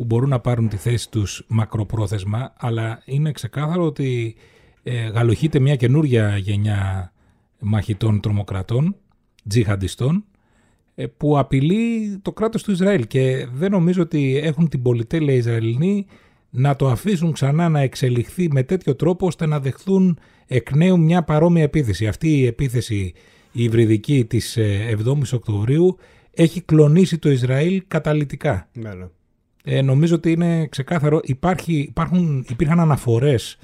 που 0.00 0.06
μπορούν 0.06 0.28
να 0.28 0.40
πάρουν 0.40 0.68
τη 0.68 0.76
θέση 0.76 1.10
τους 1.10 1.44
μακροπρόθεσμα, 1.48 2.52
αλλά 2.56 3.02
είναι 3.04 3.32
ξεκάθαρο 3.32 3.84
ότι 3.84 4.34
ε, 4.82 5.08
γαλοχείται 5.08 5.58
μια 5.58 5.76
καινούργια 5.76 6.36
γενιά 6.36 7.12
μαχητών 7.58 8.20
τρομοκρατών, 8.20 8.96
τζιχαντιστών, 9.48 10.24
ε, 10.94 11.06
που 11.06 11.38
απειλεί 11.38 12.18
το 12.22 12.32
κράτος 12.32 12.62
του 12.62 12.70
Ισραήλ 12.70 13.06
και 13.06 13.46
δεν 13.52 13.70
νομίζω 13.70 14.02
ότι 14.02 14.40
έχουν 14.42 14.68
την 14.68 14.82
πολυτέλεια 14.82 15.34
Ισραηλινοί 15.34 16.06
να 16.50 16.76
το 16.76 16.88
αφήσουν 16.88 17.32
ξανά 17.32 17.68
να 17.68 17.80
εξελιχθεί 17.80 18.48
με 18.52 18.62
τέτοιο 18.62 18.94
τρόπο 18.96 19.26
ώστε 19.26 19.46
να 19.46 19.60
δεχθούν 19.60 20.18
εκ 20.46 20.74
νέου 20.74 21.00
μια 21.00 21.22
παρόμοια 21.22 21.62
επίθεση. 21.62 22.06
Αυτή 22.06 22.38
η 22.38 22.46
επίθεση 22.46 23.12
η 23.52 23.62
υβριδική 23.62 24.24
της 24.24 24.58
7ης 24.58 25.32
ε, 25.32 25.36
Οκτωβρίου 25.36 25.96
έχει 26.30 26.60
κλονίσει 26.60 27.18
το 27.18 27.30
Ισραήλ 27.30 27.82
καταλυτικά. 27.88 28.68
Ναι, 28.72 28.94
ναι. 28.94 29.06
Ε, 29.64 29.82
νομίζω 29.82 30.14
ότι 30.14 30.30
είναι 30.30 30.66
ξεκάθαρο. 30.66 31.20
Υπάρχει, 31.22 31.74
υπάρχουν, 31.74 32.46
υπήρχαν 32.48 32.80
αναφορές 32.80 33.58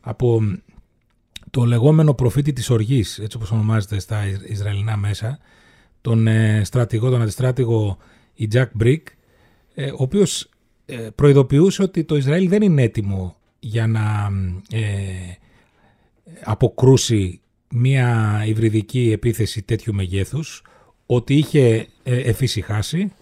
από 0.00 0.40
το 1.50 1.64
λεγόμενο 1.64 2.14
προφήτη 2.14 2.52
της 2.52 2.70
οργής, 2.70 3.18
έτσι 3.18 3.36
όπως 3.36 3.50
ονομάζεται 3.50 3.98
στα 3.98 4.22
Ισραηλινά 4.48 4.96
μέσα, 4.96 5.38
τον 6.00 6.26
ε, 6.26 6.64
στρατηγό, 6.64 7.10
τον 7.10 7.22
αντιστράτηγο 7.22 7.98
η 8.34 8.48
Jack 8.52 8.66
Brick, 8.80 9.02
ε, 9.74 9.90
ο 9.90 9.96
οποίος 9.98 10.48
ε, 10.86 11.08
προειδοποιούσε 11.14 11.82
ότι 11.82 12.04
το 12.04 12.16
Ισραήλ 12.16 12.48
δεν 12.48 12.62
είναι 12.62 12.82
έτοιμο 12.82 13.36
για 13.58 13.86
να 13.86 14.30
ε, 14.70 14.82
αποκρούσει 16.44 17.40
μια 17.68 18.42
υβριδική 18.46 19.10
επίθεση 19.12 19.62
τέτοιου 19.62 19.94
μεγέθους, 19.94 20.62
ότι 21.06 21.34
είχε 21.34 21.86
εφησυχάσει 22.02 23.12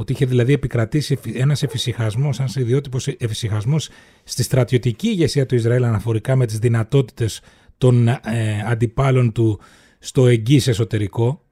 ότι 0.00 0.12
είχε 0.12 0.26
δηλαδή 0.26 0.52
επικρατήσει 0.52 1.18
ένας 1.34 1.62
εφησυχασμός, 1.62 2.38
ένας 2.38 2.56
ιδιότυπος 2.56 3.06
εφησυχασμός 3.06 3.88
στη 4.24 4.42
στρατιωτική 4.42 5.08
ηγεσία 5.08 5.46
του 5.46 5.54
Ισραήλ 5.54 5.84
αναφορικά 5.84 6.36
με 6.36 6.46
τις 6.46 6.58
δυνατότητες 6.58 7.40
των 7.78 8.08
ε, 8.08 8.18
αντιπάλων 8.66 9.32
του 9.32 9.60
στο 9.98 10.26
εγγύς 10.26 10.68
εσωτερικό, 10.68 11.42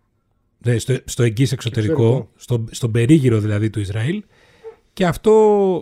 στο, 0.77 0.99
στο 1.05 1.23
εγγύς 1.23 1.53
εξωτερικό, 1.53 2.31
στο, 2.37 2.65
στον 2.71 2.91
περίγυρο 2.91 3.39
δηλαδή 3.39 3.71
του 3.71 3.81
Ισραήλ. 3.81 4.23
Και 4.93 5.07
αυτό 5.07 5.33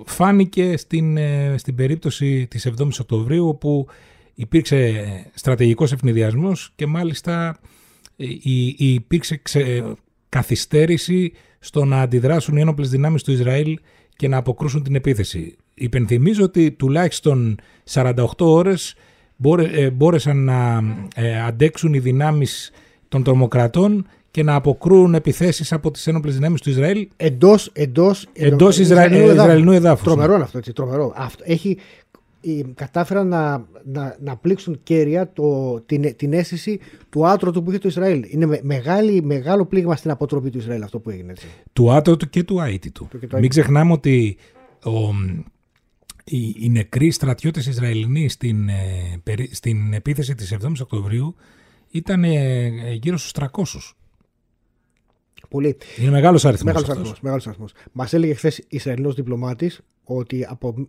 φάνηκε 0.06 0.76
στην, 0.76 1.16
ε, 1.16 1.54
στην 1.58 1.74
περίπτωση 1.74 2.46
της 2.46 2.68
7ης 2.78 3.00
Οκτωβρίου 3.00 3.48
όπου 3.48 3.86
υπήρξε 4.34 5.04
στρατηγικός 5.34 5.92
ευνηδιασμός 5.92 6.72
και 6.74 6.86
μάλιστα 6.86 7.58
ε, 8.16 8.26
υπήρξε 8.76 9.40
καθυστέρηση 10.36 11.32
στο 11.58 11.84
να 11.84 12.00
αντιδράσουν 12.00 12.56
οι 12.56 12.60
ένοπλες 12.60 12.90
δυνάμεις 12.90 13.22
του 13.22 13.32
Ισραήλ 13.32 13.78
και 14.16 14.28
να 14.28 14.36
αποκρούσουν 14.36 14.82
την 14.82 14.94
επίθεση. 14.94 15.56
Υπενθυμίζω 15.74 16.44
ότι 16.44 16.70
τουλάχιστον 16.70 17.58
48 17.92 18.14
ώρες 18.38 18.94
ε, 19.72 19.90
μπόρεσαν 19.90 20.44
να 20.44 20.82
ε, 21.14 21.40
αντέξουν 21.40 21.94
οι 21.94 21.98
δυνάμεις 21.98 22.70
των 23.08 23.22
τρομοκρατών 23.22 24.06
και 24.30 24.42
να 24.42 24.54
αποκρούν 24.54 25.14
επιθέσεις 25.14 25.72
από 25.72 25.90
τις 25.90 26.06
ένοπλες 26.06 26.34
δυνάμεις 26.34 26.60
του 26.60 26.70
Ισραήλ 26.70 27.08
εντός, 27.16 27.70
εντός, 27.72 28.26
εντός 28.32 28.78
Ισραηλινού, 28.78 29.30
Ισραηλινού 29.30 29.72
εδάφους. 29.72 30.04
Τρομερό 30.04 30.34
αυτό, 30.34 30.58
έτσι, 30.58 30.72
τρομερό. 30.72 31.12
Αυτό, 31.16 31.44
έχει, 31.46 31.76
κατάφεραν 32.74 33.28
να, 33.28 33.68
να, 33.84 34.16
να 34.20 34.36
πλήξουν 34.36 34.80
κέρια 34.82 35.32
το, 35.32 35.80
την, 35.80 36.16
την 36.16 36.32
αίσθηση 36.32 36.80
του 37.08 37.26
άτρωτου 37.26 37.62
που 37.62 37.70
είχε 37.70 37.78
το 37.78 37.88
Ισραήλ. 37.88 38.24
Είναι 38.28 38.60
μεγάλη, 38.62 39.22
μεγάλο 39.22 39.66
πλήγμα 39.66 39.96
στην 39.96 40.10
αποτροπή 40.10 40.50
του 40.50 40.58
Ισραήλ 40.58 40.82
αυτό 40.82 40.98
που 40.98 41.10
έγινε. 41.10 41.30
Έτσι. 41.30 41.46
Του 41.72 41.92
άτρωτου 41.92 42.28
και 42.28 42.42
του 42.42 42.60
αίτητου. 42.60 43.08
Μην 43.38 43.48
ξεχνάμε 43.48 43.92
ότι 43.92 44.36
ο, 44.84 44.90
οι, 46.24 46.54
οι 46.58 46.68
νεκροί 46.68 47.10
στρατιώτες 47.10 47.66
Ισραηλινοί 47.66 48.28
στην, 48.28 48.68
ε, 48.68 49.20
στην 49.50 49.92
επίθεση 49.92 50.34
της 50.34 50.56
7ης 50.62 50.80
Οκτωβρίου 50.82 51.34
ήταν 51.90 52.24
ε, 52.24 52.68
γύρω 52.92 53.16
στους 53.16 53.32
300. 53.32 53.48
Πολύ. 55.48 55.76
Είναι 55.98 56.10
μεγάλος 56.10 56.44
αριθμός. 56.44 57.20
Μεγάλος 57.20 57.46
αριθμός. 57.46 57.72
Μας 57.92 58.12
έλεγε 58.12 58.34
χθες 58.34 58.64
Ισραηλινός 58.68 59.14
διπλωμάτης 59.14 59.80
ότι 60.04 60.46
από 60.48 60.88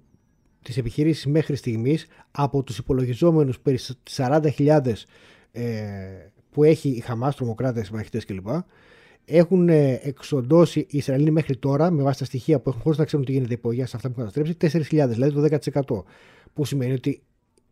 τις 0.68 0.78
επιχειρήσεις 0.78 1.26
μέχρι 1.26 1.56
στιγμής 1.56 2.08
από 2.32 2.64
τους 2.64 2.78
υπολογιζόμενους 2.78 3.60
περί 3.60 3.78
40.000 4.18 4.82
ε, 5.52 5.64
που 6.52 6.64
έχει 6.64 6.90
η 6.90 7.00
Χαμάς, 7.00 7.36
τρομοκράτες, 7.36 7.90
μαχητές 7.90 8.26
κλπ. 8.26 8.48
Έχουν 9.26 9.70
ε, 9.70 10.00
εξοντώσει 10.04 10.80
οι 10.80 10.98
Ισραηλοί 10.98 11.32
μέχρι 11.32 11.58
τώρα, 11.58 11.92
με 11.92 12.04
βάση 12.04 12.20
τα 12.20 12.26
στοιχεία 12.26 12.60
που 12.60 12.70
έχουν 12.70 12.82
χωρίς 12.82 12.98
να 12.98 13.06
ξέρουν 13.06 13.26
τι 13.26 13.32
γίνεται 13.32 13.54
υπογεία 13.54 13.86
σε 13.88 13.96
αυτά 13.96 14.10
που 14.10 14.22
έχουν 14.22 14.34
καταστρέψει, 14.34 14.88
4.000, 14.90 15.10
δηλαδή 15.10 15.60
το 15.70 16.04
10%. 16.04 16.04
Που 16.54 16.66
σημαίνει 16.66 16.94
ότι 16.94 17.22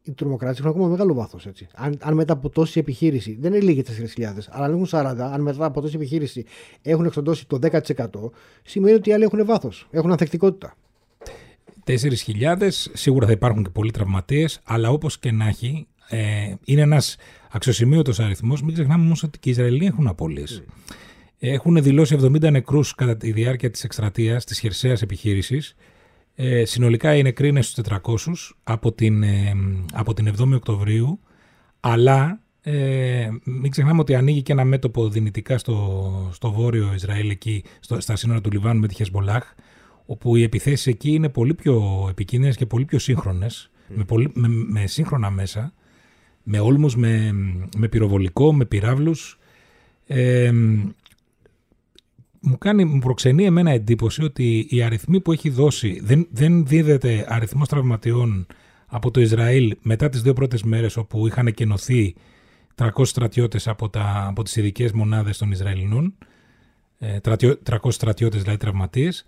οι 0.02 0.12
τρομοκράτες 0.12 0.60
έχουν 0.60 0.70
ακόμα 0.70 0.88
μεγάλο 0.88 1.14
βάθος. 1.14 1.48
Αν, 1.74 1.98
αν 2.02 2.14
μετά 2.14 2.34
από 2.34 2.50
τόση 2.50 2.80
επιχείρηση, 2.80 3.38
δεν 3.42 3.54
είναι 3.54 3.64
λίγοι 3.64 3.84
4.000, 4.16 4.24
αλλά 4.50 4.66
αν 4.66 4.72
έχουν 4.72 4.88
40, 4.92 5.16
αν 5.34 5.42
μετά 5.42 5.66
από 5.66 5.82
τόση 5.82 5.96
επιχείρηση 5.96 6.46
έχουν 6.82 7.06
εξοντώσει 7.06 7.48
το 7.48 7.60
10%, 7.62 7.82
σημαίνει 8.64 8.96
ότι 8.96 9.10
οι 9.10 9.14
άλλοι 9.14 9.24
έχουν 9.24 9.46
βάθος, 9.46 9.88
έχουν 9.92 10.12
ανθεκτικότητα. 10.12 10.76
4.000, 11.88 12.70
σίγουρα 12.94 13.26
θα 13.26 13.32
υπάρχουν 13.32 13.64
και 13.64 13.70
πολλοί 13.70 13.92
τραυματίες, 13.92 14.60
αλλά 14.64 14.90
όπως 14.90 15.20
και 15.20 15.32
να 15.32 15.48
έχει, 15.48 15.88
ε, 16.10 16.54
είναι 16.66 16.82
ένας 16.82 17.16
αξιοσημείωτος 17.52 18.20
αριθμός. 18.20 18.62
Μην 18.62 18.74
ξεχνάμε 18.74 19.06
όμως 19.06 19.24
ότι 19.24 19.40
και 19.40 19.50
οι 19.50 19.52
Ισραηλοί 19.52 19.86
έχουν 19.86 20.08
απώλειες. 20.08 20.64
Mm. 20.66 20.94
Έχουν 21.40 21.84
δηλώσει 21.84 22.16
70 22.16 22.50
νεκρούς 22.52 22.96
κατά 22.96 23.18
τη 23.18 23.32
διάρκεια 23.32 23.72
της 23.72 23.84
εκστρατείας 23.84 24.46
της 24.46 24.60
χερσαίας 24.60 25.02
επιχείρησης. 25.02 25.76
Ε, 26.36 26.66
συνολικά 26.66 27.16
οι 27.16 27.22
νεκροί 27.22 27.48
είναι 27.48 27.62
στους 27.62 27.84
400 27.84 28.56
από 28.64 28.92
την, 28.92 29.24
ε, 29.24 29.54
από 29.94 30.14
την 30.14 30.28
7η 30.28 30.56
Οκτωβρίου, 30.56 31.20
αλλά 31.80 32.40
ε, 32.62 33.30
μην 33.44 33.72
ξεχνάμε 33.72 34.00
ότι 34.00 34.16
ανοίγει 34.16 34.42
και 34.42 34.52
ένα 34.52 34.64
μέτωπο 34.64 35.10
δυνητικά 35.10 35.58
στο, 35.58 36.30
στο 36.34 36.52
βόρειο 36.52 36.94
Ισραήλ, 36.94 37.30
εκεί, 37.30 37.64
στο, 37.80 38.00
στα 38.00 38.16
σύνορα 38.16 38.42
του 38.42 38.52
Λιβάνου 38.52 38.80
με 38.80 38.88
τη 38.88 38.96
Χεσμολάχ, 38.96 39.54
όπου 40.06 40.36
οι 40.36 40.44
επιθέσεις 40.44 40.88
εκεί 40.88 41.12
είναι 41.12 41.30
πολύ 41.30 41.54
πιο 41.54 42.06
επικίνδυνες 42.10 42.56
και 42.56 42.66
πολύ 42.66 42.86
πιο 42.86 43.00
σύγχρονες, 43.00 43.72
με, 43.88 44.04
πολύ, 44.04 44.32
με, 44.34 44.48
με, 44.48 44.88
σύγχρονα 44.88 45.30
μέσα, 45.30 45.74
με 46.44 46.60
όλμους, 46.60 46.96
με, 46.96 47.32
με 47.78 47.88
πυροβολικό, 47.88 48.54
με 48.54 48.66
πυράβλους. 48.66 49.40
Ε, 50.08 50.52
μου, 52.40 52.58
κάνει, 52.58 52.86
μου 52.86 53.00
προξενεί 53.00 53.46
εμένα 53.46 53.72
εντύπωση 53.72 54.24
ότι 54.24 54.68
οι 54.70 54.82
αριθμοί 54.82 55.22
που 55.22 55.32
έχει 55.32 55.50
δώσει 55.50 56.00
δεν, 56.04 56.28
δεν 56.32 56.66
δίδεται 56.66 57.26
αριθμός 57.30 57.68
τραυματιών 57.68 58.48
από 58.86 59.12
το 59.12 59.22
Ισραήλ 59.22 59.76
μετά 59.82 60.10
τις 60.10 60.22
δύο 60.22 60.34
πρώτες 60.34 60.64
μέρες 60.64 60.98
όπου 60.98 61.28
είχαν 61.28 61.48
εκενωθεί 61.48 62.16
300 62.76 62.90
στρατιώτες 63.06 63.68
από, 63.68 63.90
τα, 63.90 64.26
από 64.28 64.44
τις 64.44 64.56
ειδικές 64.56 64.92
μονάδες 64.92 65.38
των 65.38 65.52
Ισραηλινών, 65.52 66.14
300 67.22 67.42
ε, 67.84 67.90
στρατιώτες 67.90 68.42
δηλαδή 68.42 68.60
τραυματίες, 68.60 69.26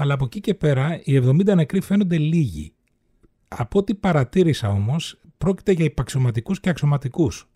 αλλά 0.00 0.14
από 0.14 0.24
εκεί 0.24 0.40
και 0.40 0.54
πέρα 0.54 1.00
οι 1.04 1.16
70 1.16 1.54
νεκροί 1.54 1.80
φαίνονται 1.80 2.18
λίγοι. 2.18 2.72
Από 3.48 3.78
ό,τι 3.78 3.94
παρατήρησα 3.94 4.68
όμως, 4.68 5.20
πρόκειται 5.38 5.72
για 5.72 5.84
υπαξιωματικούς 5.84 6.60
και 6.60 6.68
αξιωματικούς. 6.68 7.48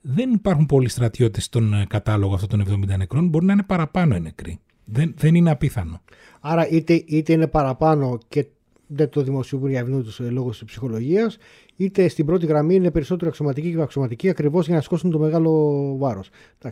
Δεν 0.00 0.32
υπάρχουν 0.32 0.66
πολλοί 0.66 0.88
στρατιώτες 0.88 1.44
στον 1.44 1.74
ε, 1.74 1.86
κατάλογο 1.88 2.34
αυτών 2.34 2.64
των 2.64 2.84
70 2.84 2.96
νεκρών. 2.96 3.28
Μπορεί 3.28 3.44
να 3.44 3.52
είναι 3.52 3.62
παραπάνω 3.62 4.16
οι 4.16 4.20
νεκροί. 4.20 4.58
Δεν, 4.84 5.14
δεν 5.16 5.34
είναι 5.34 5.50
απίθανο. 5.50 6.00
Άρα 6.40 6.68
είτε, 6.68 7.04
είτε 7.06 7.32
είναι 7.32 7.46
παραπάνω 7.46 8.18
και 8.28 8.46
δεν 8.86 9.08
το 9.08 9.22
δημοσιοποιούν 9.22 9.70
για 9.70 9.80
ευνόητους 9.80 10.24
λόγους 10.30 10.50
της 10.50 10.64
ψυχολογίας, 10.64 11.36
είτε 11.76 12.08
στην 12.08 12.26
πρώτη 12.26 12.46
γραμμή 12.46 12.74
είναι 12.74 12.90
περισσότερο 12.90 13.28
αξιωματικοί 13.28 13.72
και 13.72 13.82
υπαξιωματικοί 13.82 14.28
ακριβώς 14.28 14.66
για 14.66 14.74
να 14.74 14.80
σηκώσουν 14.80 15.10
το 15.10 15.18
μεγάλο 15.18 15.96
βάρος. 15.98 16.28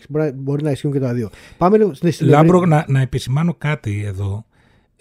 Μπορεί, 0.09 0.33
μπορεί 0.35 0.63
να 0.63 0.71
ισχύουν 0.71 0.93
και 0.93 1.01
τα 1.01 1.13
δύο. 1.13 1.31
Πάμε 1.59 1.91
στην 1.93 2.29
Λάμπρο, 2.29 2.65
να, 2.67 2.85
να 2.89 3.01
επισημάνω 3.01 3.55
κάτι 3.55 4.03
εδώ. 4.05 4.45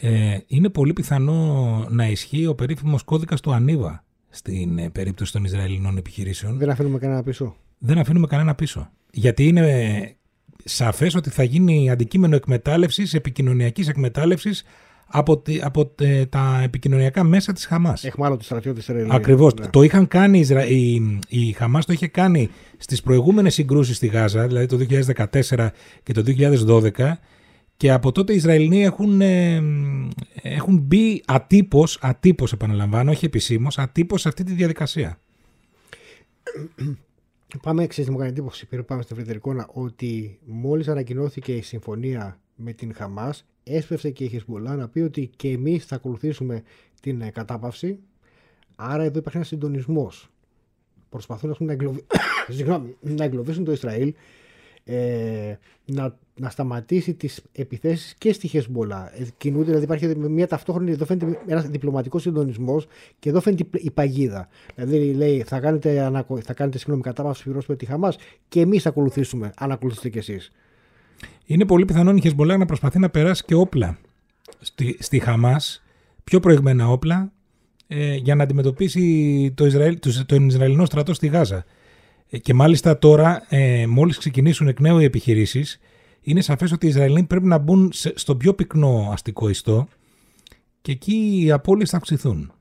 Ε, 0.04 0.38
είναι 0.48 0.70
πολύ 0.70 0.94
πιθανό 0.94 1.86
να 1.90 2.08
ισχύει 2.08 2.46
ο 2.46 2.56
περίφημος 2.56 3.04
κώδικας 3.04 3.42
του 3.42 3.54
Ανίβα 3.54 4.04
στην 4.30 4.78
ε, 4.78 4.90
περίπτωση 4.90 5.32
των 5.32 5.44
Ισραηλινών 5.44 5.98
επιχειρήσεων. 5.98 6.58
Δεν 6.58 6.70
αφήνουμε 6.70 6.98
κανένα 6.98 7.24
πίσω. 7.24 7.56
Δεν 7.78 7.98
αφήνουμε 7.98 8.28
κανένα 8.28 8.56
πίσω. 8.56 8.90
Γιατί 9.12 9.48
είναι 9.48 10.16
σαφές 10.64 11.16
ότι 11.16 11.30
θα 11.30 11.44
γίνει 11.44 11.90
αντικείμενο 11.90 12.36
εκμετάλλευσης, 12.36 13.14
επικοινωνιακής 13.14 13.88
εκμετάλλευσης 13.88 14.64
από, 15.08 15.42
από 15.62 15.94
τα 16.30 16.60
επικοινωνιακά 16.64 17.24
μέσα 17.24 17.54
της 17.54 17.66
Χαμάς. 17.66 18.04
Έχουμε 18.04 18.38
τη 18.38 18.44
στρατιώτη 18.44 18.80
Ισραήλ. 18.80 19.12
Ακριβώς. 19.12 19.54
Ναι. 19.54 19.68
Το 19.68 19.82
είχαν 19.82 20.08
κάνει, 20.08 20.46
η, 20.68 21.20
η 21.28 21.52
Χαμάς 21.52 21.86
το 21.86 21.94
είχε 21.94 22.08
κάνει 22.08 22.50
στις 22.78 23.02
προηγούμενες 23.02 23.54
συγκρούσεις 23.54 23.96
στη 23.96 24.08
Γάζα, 24.08 24.48
δηλαδή 24.48 24.66
το 24.66 24.78
2014 25.52 25.68
και 26.04 26.14
το 26.14 26.24
2012 26.98 27.14
και 27.82 27.92
από 27.92 28.12
τότε 28.12 28.34
οι 28.34 28.36
Ισραηλοί 28.36 28.84
έχουν, 28.84 29.22
ε, 29.22 29.62
έχουν 30.42 30.78
μπει 30.78 31.24
ατύπως, 31.26 31.98
ατύπως 32.02 32.54
επαναλαμβάνω, 32.54 33.12
όχι 33.12 33.26
επισήμως, 33.26 33.78
ατύπως 33.78 34.22
σε 34.22 34.28
αυτή 34.28 34.44
τη 34.44 34.54
διαδικασία. 34.54 35.20
Πάμε, 37.62 37.88
ξέρεις, 37.88 38.10
μου 38.10 38.18
κάνει 38.18 38.30
εντύπωση, 38.30 38.66
πριν 38.66 38.86
πάμε 38.86 39.02
στο 39.02 39.16
Φρεντερικόνα, 39.16 39.68
ότι 39.74 40.40
μόλις 40.46 40.88
ανακοινώθηκε 40.88 41.56
η 41.56 41.62
συμφωνία 41.62 42.40
με 42.56 42.74
την 42.74 42.94
Χαμάς, 42.94 43.46
έσπευσε 43.64 44.10
και 44.10 44.24
η 44.24 44.28
Χεσμολά 44.28 44.76
να 44.76 44.88
πει 44.88 45.00
ότι 45.00 45.30
και 45.36 45.50
εμείς 45.50 45.86
θα 45.86 45.96
ακολουθήσουμε 45.96 46.64
την 47.02 47.22
ε, 47.22 47.30
κατάπαυση, 47.30 48.00
άρα 48.76 49.04
εδώ 49.04 49.18
υπάρχει 49.18 49.38
ένας 49.38 49.50
συντονισμός. 49.50 50.30
Προσπαθούν 51.10 51.56
να, 51.60 51.72
εγκλωβι... 51.72 52.06
να 53.18 53.24
εγκλωβίσουν 53.24 53.64
το 53.64 53.72
Ισραήλ 53.72 54.14
ε, 54.84 55.58
να, 55.86 56.18
να 56.36 56.50
σταματήσει 56.50 57.14
τις 57.14 57.42
επιθέσεις 57.52 58.16
και 58.18 58.34
στη 58.34 58.48
Χεσμολά. 58.48 59.12
Ε, 59.20 59.26
κινούνται, 59.38 59.66
δηλαδή 59.66 59.84
υπάρχει 59.84 60.16
μια 60.16 60.48
ταυτόχρονη, 60.48 60.92
εδώ 60.92 61.06
φαίνεται 61.06 61.40
ένας 61.48 61.68
διπλωματικός 61.68 62.22
συντονισμός 62.22 62.88
και 63.20 63.30
εδώ 63.30 63.42
φαίνεται 63.42 63.66
η 63.72 63.92
παγίδα. 63.92 64.48
Δηλαδή 64.76 65.14
λέει 65.14 65.44
θα 65.48 65.60
κάνετε, 65.60 66.12
θα 66.42 66.54
κάνετε 66.54 66.78
συγγνώμη 66.78 67.02
κατάπαυση 67.02 67.50
με 67.68 67.76
τη 67.76 67.86
Χαμάς 67.86 68.18
και 68.48 68.62
εμείς 68.62 68.82
θα 68.82 68.90
ακολουθήσουμε, 68.90 69.52
αν 69.58 69.72
ακολουθήσετε 69.72 70.10
κι 70.10 70.18
εσείς. 70.18 70.52
Είναι 71.46 71.66
πολύ 71.66 71.86
πιθανόν 71.86 72.18
η 72.18 72.22
Χεσμολά 72.22 72.58
να 72.58 72.66
προσπαθεί 72.66 73.00
να 73.00 73.10
περάσει 73.10 73.44
και 73.46 73.56
όπλα 73.56 73.98
στη, 74.60 74.98
στη 75.00 75.20
Χαμάς, 75.20 75.84
πιο 76.24 76.40
προηγμένα 76.40 76.90
όπλα, 76.90 77.32
ε, 77.88 78.16
για 78.16 78.36
να 78.36 78.44
αντιμετωπίσει 78.44 79.54
το 79.56 79.66
Ισραήλ, 79.66 80.00
το, 80.00 80.26
τον 80.26 80.48
Ισραηλινό 80.48 80.86
στρατό 80.86 81.14
στη 81.14 81.28
Γάζα. 81.28 81.66
Ε, 82.34 82.38
και 82.38 82.54
μάλιστα 82.54 82.98
τώρα, 82.98 83.46
ε, 83.50 83.88
μόλις 83.88 84.18
ξεκινήσουν 84.18 84.68
εκ 84.68 84.80
νέου 84.80 85.00
οι 85.00 85.04
επιχειρήσεις, 85.04 85.80
είναι 86.22 86.42
σαφές 86.42 86.72
ότι 86.72 86.86
οι 86.86 86.90
Ισραηλοί 86.90 87.24
πρέπει 87.24 87.46
να 87.46 87.58
μπουν 87.58 87.90
σε, 87.94 88.14
στο 88.16 88.36
πιο 88.36 88.54
πυκνό 88.54 89.10
αστικό 89.12 89.50
ιστό 89.50 89.88
και 90.82 90.92
εκεί 90.92 91.42
οι 91.44 91.52
απώλειες 91.52 91.90
θα 91.90 91.98
αυξηθούν. 91.98 92.52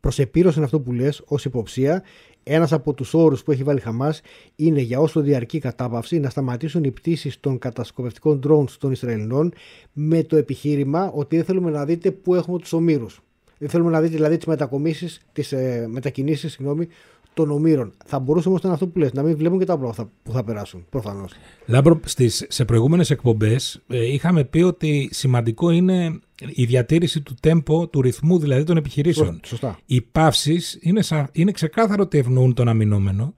Προς 0.00 0.18
επίρρωση 0.18 0.62
αυτό 0.62 0.80
που 0.80 0.92
λες 0.92 1.22
ως 1.26 1.44
υποψία, 1.44 2.02
ένας 2.42 2.72
από 2.72 2.94
τους 2.94 3.14
όρους 3.14 3.42
που 3.42 3.52
έχει 3.52 3.62
βάλει 3.62 3.80
Χαμάς 3.80 4.20
είναι 4.56 4.80
για 4.80 5.00
όσο 5.00 5.20
διαρκεί 5.20 5.58
κατάπαυση 5.58 6.18
να 6.18 6.30
σταματήσουν 6.30 6.84
οι 6.84 6.90
πτήσεις 6.90 7.40
των 7.40 7.58
κατασκοπευτικών 7.58 8.40
drones 8.46 8.70
των 8.78 8.92
Ισραηλινών 8.92 9.52
με 9.92 10.22
το 10.22 10.36
επιχείρημα 10.36 11.10
ότι 11.14 11.36
δεν 11.36 11.44
θέλουμε 11.44 11.70
να 11.70 11.84
δείτε 11.84 12.10
πού 12.10 12.34
έχουμε 12.34 12.58
τους 12.58 12.72
ομήρους. 12.72 13.20
Δεν 13.58 13.68
θέλουμε 13.68 13.90
να 13.90 14.00
δείτε 14.00 14.14
δηλαδή 14.14 14.36
τις 14.36 14.46
μετακομίσεις, 14.46 15.20
τις 15.32 15.52
ε, 15.52 15.86
μετακινήσεις 15.90 16.52
συγγνώμη, 16.52 16.88
των 17.36 17.50
ομήρων. 17.50 17.92
Θα 18.06 18.18
μπορούσε 18.18 18.48
όμως 18.48 18.62
να 18.62 18.68
είναι 18.68 18.78
αυτό 18.78 18.88
που 18.88 18.98
λες, 18.98 19.12
να 19.12 19.22
μην 19.22 19.36
βλέπουν 19.36 19.58
και 19.58 19.64
τα 19.64 19.78
πράγματα 19.78 20.10
που 20.22 20.32
θα 20.32 20.44
περάσουν. 20.44 20.86
Προφανώς. 20.90 21.32
Λάμπρο, 21.66 22.00
στις, 22.04 22.46
σε 22.48 22.64
προηγούμενες 22.64 23.10
εκπομπές 23.10 23.82
ε, 23.88 24.12
είχαμε 24.12 24.44
πει 24.44 24.62
ότι 24.62 25.08
σημαντικό 25.12 25.70
είναι 25.70 26.20
η 26.48 26.64
διατήρηση 26.64 27.20
του 27.20 27.34
τέμπο, 27.40 27.88
του 27.88 28.00
ρυθμού 28.00 28.38
δηλαδή 28.38 28.64
των 28.64 28.76
επιχειρήσεων. 28.76 29.40
Σωστά. 29.44 29.78
Οι 29.86 30.00
παύσεις 30.00 30.78
είναι, 30.80 31.02
είναι 31.32 31.50
ξεκάθαρο 31.50 32.02
ότι 32.02 32.18
ευνοούν 32.18 32.54
τον 32.54 32.68
αμυνόμενο 32.68 33.34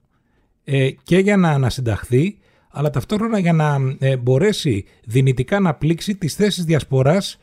ε, 0.63 0.89
και 1.03 1.17
για 1.17 1.37
να 1.37 1.49
ανασυνταχθεί, 1.49 2.37
αλλά 2.69 2.89
ταυτόχρονα 2.89 3.39
για 3.39 3.53
να 3.53 3.77
ε, 3.99 4.17
μπορέσει 4.17 4.85
δυνητικά 5.05 5.59
να 5.59 5.73
πλήξει 5.73 6.15
τις 6.15 6.35
θέσεις 6.35 6.63
διασποράς 6.63 7.37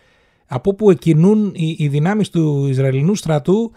από 0.47 0.75
που 0.75 0.91
εκκινούν 0.91 1.53
οι, 1.55 1.77
οι 1.79 1.89
δυνάμεις 1.89 2.31
του 2.31 2.67
Ισραηλινού 2.67 3.15
στρατού 3.15 3.73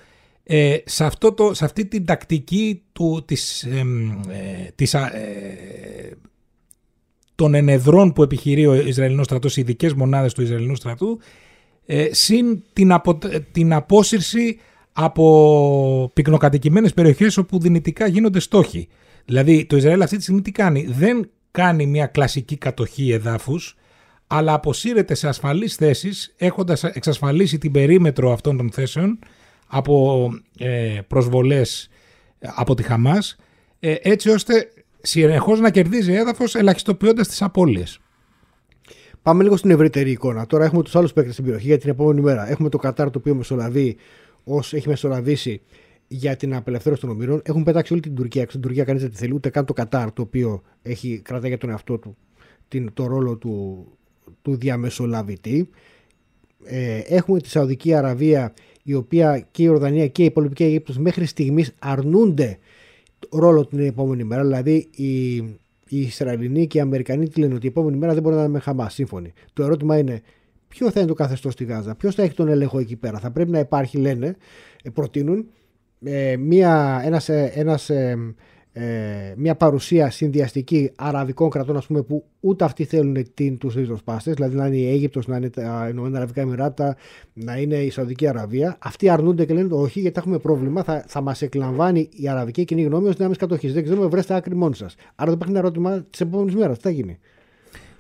ε, 0.52 0.78
σε, 0.86 1.06
αυτό 1.06 1.34
το, 1.34 1.54
σε 1.54 1.66
αυτή 1.66 1.86
την 1.86 2.06
τακτική 2.06 2.82
του, 2.92 3.24
της, 3.26 3.64
ε, 3.64 3.84
της, 4.76 4.96
των 7.36 7.54
ενεδρών 7.54 8.14
που 8.14 8.24
επιχειρεί 8.24 8.66
ο 8.66 8.74
Ισραηλινός 8.74 9.26
στρατός, 9.26 9.58
οι 9.58 9.62
ειδικές 9.62 9.94
μονάδες 9.94 10.34
του 10.34 10.42
Ισραηλινού 10.42 10.76
στρατού, 10.76 11.20
ε, 11.86 12.08
συν 12.12 12.64
την, 12.74 12.92
απο, 12.92 13.18
την 13.52 13.74
απόσυρση 13.74 14.60
από 14.92 16.12
πυκνοκατοικημένες 16.14 16.94
περιοχές 16.94 17.38
όπου 17.38 17.60
δυνητικά 17.60 18.08
γίνονται 18.08 18.40
στόχοι. 18.40 18.88
Δηλαδή 19.26 19.66
το 19.66 19.78
Ισραήλ 19.78 20.02
αυτή 20.02 20.16
τη 20.18 20.22
στιγμή 20.22 20.42
τι 20.42 20.52
κάνει; 20.52 20.86
Δεν 20.90 21.30
κάνει 21.52 21.86
μια 21.86 22.06
κλασική 22.06 22.58
κατοχή 22.58 23.12
εδάφους, 23.12 23.76
αλλά 24.28 24.54
αποσύρεται 24.54 25.14
σε 25.14 25.28
ασφαλείς 25.28 25.76
θέσεις 25.76 26.34
έχοντας 26.38 26.84
εξασφαλίσει 26.84 27.58
την 27.58 27.72
περίμετρο 27.72 28.32
αυτών 28.32 28.58
των 28.58 28.72
θέσεων 28.72 29.20
από 29.70 30.30
ε, 30.58 31.00
προσβολές 31.08 31.90
από 32.40 32.76
τη 32.76 32.84
Χαμάς 32.84 33.36
ε, 33.80 33.96
έτσι 34.02 34.30
ώστε 34.30 34.72
συνεχώς 35.02 35.60
να 35.60 35.70
κερδίζει 35.72 36.14
έδαφος 36.14 36.56
ελαχιστοποιώντας 36.56 37.28
τις 37.28 37.42
απώλειες. 37.42 38.00
Πάμε 39.22 39.44
λίγο 39.44 39.58
στην 39.58 39.70
ευρύτερη 39.70 40.12
εικόνα. 40.12 40.46
Τώρα 40.46 40.66
έχουμε 40.66 40.84
τους 40.84 40.96
άλλους 40.96 41.14
παίκτες 41.14 41.34
στην 41.34 41.46
περιοχή 41.46 41.68
για 41.68 41.78
την 41.78 41.90
επόμενη 41.90 42.22
μέρα. 42.22 42.50
Έχουμε 42.50 42.70
το 42.70 42.78
Κατάρ 42.78 43.12
το 43.12 43.20
οποίο 43.20 43.36
μεσολαβεί, 43.36 43.98
ως 44.44 44.74
έχει 44.74 44.88
μεσολαβήσει 44.88 45.62
για 46.08 46.36
την 46.36 46.56
απελευθέρωση 46.56 47.02
των 47.02 47.10
ομήρων. 47.10 47.42
Έχουν 47.44 47.64
πετάξει 47.64 47.94
όλη 47.94 48.02
την 48.02 48.16
Τουρκία. 48.16 48.46
Στην 48.48 48.62
Τουρκία 48.62 48.84
κανείς 48.84 49.02
δεν 49.02 49.12
τη 49.12 49.18
θέλει, 49.18 49.34
ούτε 49.34 49.50
καν 49.50 49.66
το 49.66 49.74
Κατάρ 49.74 50.12
το 50.14 50.22
οποίο 50.22 50.62
έχει 50.82 51.22
κρατάει 51.24 51.50
για 51.50 51.58
τον 51.58 51.70
εαυτό 51.70 51.98
του 51.98 52.18
την, 52.68 52.90
το 52.94 53.06
ρόλο 53.08 53.36
του, 53.36 53.86
του 54.42 54.56
διαμεσολαβητή. 54.56 55.70
Ε, 56.64 56.98
έχουμε 56.98 57.40
τη 57.40 57.50
Σαουδική 57.50 57.94
Αραβία 57.94 58.54
η 58.90 58.94
οποία 58.94 59.48
και 59.52 59.64
η 59.64 59.68
Ορδανία 59.68 60.08
και 60.08 60.22
η 60.22 60.26
υπόλοιπη 60.26 60.64
Αίγυπτος 60.64 60.98
μέχρι 60.98 61.26
στιγμής 61.26 61.76
αρνούνται 61.80 62.58
ρόλο 63.30 63.66
την 63.66 63.80
επόμενη 63.80 64.24
μέρα. 64.24 64.44
Δηλαδή 64.44 64.88
οι, 64.96 65.36
οι 65.88 66.00
Ισραηλινοί 66.02 66.68
και 66.68 66.78
οι 66.78 66.82
Αμερικανοί 66.82 67.30
τι 67.30 67.40
λένε 67.40 67.54
ότι 67.54 67.66
η 67.66 67.70
επόμενη 67.70 67.98
μέρα 67.98 68.14
δεν 68.14 68.22
μπορεί 68.22 68.36
να 68.36 68.42
είναι 68.42 68.52
με 68.52 68.60
Χαμάς. 68.60 68.94
Σύμφωνοι. 68.94 69.34
Το 69.54 69.64
ερώτημα 69.64 69.98
είναι 69.98 70.22
ποιο 70.68 70.92
θα 70.92 71.00
είναι 71.00 71.10
το 71.10 71.14
καθεστώς 71.14 71.54
στη 71.54 71.64
Γάζα, 71.64 71.96
ποιος 71.96 72.16
θα 72.16 72.24
έχει 72.24 72.34
τον 72.34 72.48
έλεγχο 72.48 72.80
εκεί 72.80 72.96
πέρα; 72.96 73.20
Θα 73.20 73.32
πρέπει 73.32 73.52
να 73.52 73.60
υπάρχει, 73.60 73.98
λένε, 73.98 74.36
ε, 74.84 74.90
προτείνουν 74.90 75.48
ε, 76.04 76.36
μία, 76.38 77.02
ένας, 77.06 77.30
ε, 77.30 77.52
ένας 77.56 77.90
ε, 78.80 79.30
ε, 79.30 79.34
μια 79.38 79.56
παρουσία 79.56 80.10
συνδυαστική 80.10 80.92
αραβικών 80.96 81.50
κρατών 81.50 81.78
ας 81.78 81.86
πούμε, 81.86 82.02
που 82.02 82.26
ούτε 82.40 82.64
αυτοί 82.64 82.84
θέλουν 82.84 83.34
την, 83.34 83.58
τους 83.58 83.74
ριζοσπάστες, 83.76 84.34
δηλαδή 84.34 84.56
να 84.56 84.66
είναι 84.66 84.76
η 84.76 84.90
Αίγυπτος, 84.90 85.28
να 85.28 85.38
είναι 85.38 85.50
τα 85.50 85.88
Ηνωμένα 85.92 86.18
Αραβικά 86.18 86.42
Εμμυράτα, 86.42 86.96
να 87.34 87.58
είναι 87.58 87.76
η 87.76 87.90
Σαουδική 87.90 88.28
Αραβία. 88.28 88.78
Αυτοί 88.80 89.10
αρνούνται 89.10 89.46
και 89.46 89.54
λένε 89.54 89.74
όχι 89.74 90.00
γιατί 90.00 90.20
έχουμε 90.20 90.38
πρόβλημα, 90.38 90.84
θα, 90.84 91.04
θα 91.08 91.22
μας 91.22 91.42
εκλαμβάνει 91.42 92.10
η 92.12 92.30
αραβική 92.30 92.66
κοινή 92.66 92.82
γνώμη 92.82 93.08
ως 93.08 93.16
δυνάμεις 93.16 93.38
κατοχής. 93.38 93.74
Δεν 93.74 93.84
ξέρουμε, 93.84 94.08
βρέστε 94.08 94.36
άκρη 94.36 94.56
μόνοι 94.56 94.76
σας. 94.76 94.96
Άρα 95.16 95.30
δεν 95.30 95.34
υπάρχει 95.34 95.54
ένα 95.54 95.60
ερώτημα 95.60 96.02
της 96.10 96.22
επόμενης 96.22 96.56
μέρας. 96.56 96.78
Τι 96.78 96.84
θα 96.84 96.90
γίνει; 96.90 97.18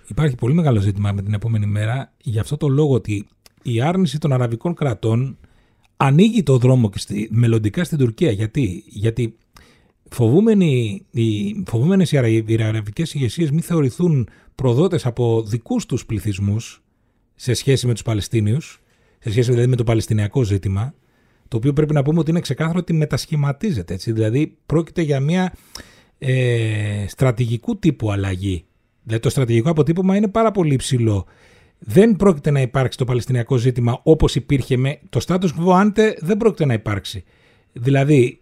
Υπάρχει 0.07 0.35
πολύ 0.35 0.53
μεγάλο 0.53 0.79
ζήτημα 0.79 1.11
με 1.11 1.21
την 1.21 1.33
επόμενη 1.33 1.65
μέρα 1.65 2.13
για 2.17 2.41
αυτό 2.41 2.57
το 2.57 2.67
λόγο 2.67 2.93
ότι 2.93 3.27
η 3.63 3.81
άρνηση 3.81 4.17
των 4.17 4.33
αραβικών 4.33 4.73
κρατών 4.73 5.37
ανοίγει 5.97 6.43
το 6.43 6.57
δρόμο 6.57 6.89
και 6.89 6.99
στη, 6.99 7.29
μελλοντικά 7.31 7.83
στην 7.83 7.97
Τουρκία. 7.97 8.31
Γιατί, 8.31 8.83
γιατί 8.87 9.37
φοβούμενοι, 10.09 11.05
οι, 11.11 11.55
φοβούμενες 11.67 12.11
οι 12.11 12.17
αραβικές 12.61 13.13
ηγεσίες 13.13 13.51
μην 13.51 13.61
θεωρηθούν 13.61 14.29
προδότες 14.55 15.05
από 15.05 15.43
δικούς 15.43 15.85
τους 15.85 16.05
πληθυσμούς 16.05 16.83
σε 17.35 17.53
σχέση 17.53 17.87
με 17.87 17.93
τους 17.93 18.01
Παλαιστίνιους, 18.01 18.81
σε 19.19 19.31
σχέση 19.31 19.49
δηλαδή 19.49 19.69
με 19.69 19.75
το 19.75 19.83
Παλαιστινιακό 19.83 20.43
ζήτημα, 20.43 20.93
το 21.47 21.57
οποίο 21.57 21.73
πρέπει 21.73 21.93
να 21.93 22.03
πούμε 22.03 22.19
ότι 22.19 22.29
είναι 22.29 22.39
ξεκάθαρο 22.39 22.79
ότι 22.79 22.93
μετασχηματίζεται. 22.93 23.93
Έτσι. 23.93 24.11
Δηλαδή 24.11 24.57
πρόκειται 24.65 25.01
για 25.01 25.19
μια 25.19 25.53
ε, 26.17 27.05
στρατηγικού 27.07 27.79
τύπου 27.79 28.11
αλλαγή. 28.11 28.65
Δηλαδή 29.03 29.21
το 29.21 29.29
στρατηγικό 29.29 29.69
αποτύπωμα 29.69 30.15
είναι 30.15 30.27
πάρα 30.27 30.51
πολύ 30.51 30.73
υψηλό. 30.73 31.25
Δεν 31.79 32.15
πρόκειται 32.15 32.51
να 32.51 32.61
υπάρξει 32.61 32.97
το 32.97 33.05
Παλαιστινιακό 33.05 33.57
ζήτημα 33.57 33.99
όπως 34.03 34.35
υπήρχε 34.35 34.77
με 34.77 34.99
το 35.09 35.19
status 35.27 35.49
quo 35.59 35.83
ante 35.83 36.15
δεν 36.19 36.37
πρόκειται 36.37 36.65
να 36.65 36.73
υπάρξει. 36.73 37.23
Δηλαδή 37.73 38.41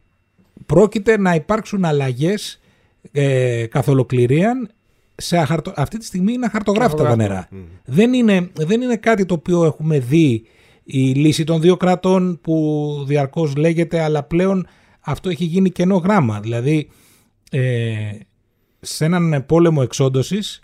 πρόκειται 0.65 1.17
να 1.17 1.35
υπάρξουν 1.35 1.85
αλλαγές 1.85 2.59
ε, 3.11 3.65
καθ' 3.65 3.87
ολοκληρίαν 3.87 4.71
σε 5.15 5.37
αχαρτο... 5.37 5.73
αυτή 5.75 5.97
τη 5.97 6.05
στιγμή 6.05 6.33
είναι 6.33 6.45
αχαρτογράφητα 6.45 7.03
τα 7.03 7.15
νερά. 7.15 7.47
Δεν, 7.85 8.13
είναι, 8.13 8.49
δεν 8.53 8.81
είναι 8.81 8.95
κάτι 8.95 9.25
το 9.25 9.33
οποίο 9.33 9.65
έχουμε 9.65 9.99
δει 9.99 10.43
η 10.83 10.99
λύση 10.99 11.43
των 11.43 11.61
δύο 11.61 11.77
κρατών 11.77 12.39
που 12.41 12.87
διαρκώς 13.07 13.55
λέγεται 13.55 14.01
αλλά 14.01 14.23
πλέον 14.23 14.67
αυτό 14.99 15.29
έχει 15.29 15.45
γίνει 15.45 15.69
κενό 15.69 15.95
γράμμα. 15.97 16.39
Δηλαδή 16.39 16.89
ε, 17.51 18.11
σε 18.79 19.05
έναν 19.05 19.45
πόλεμο 19.45 19.81
εξόντωσης 19.83 20.61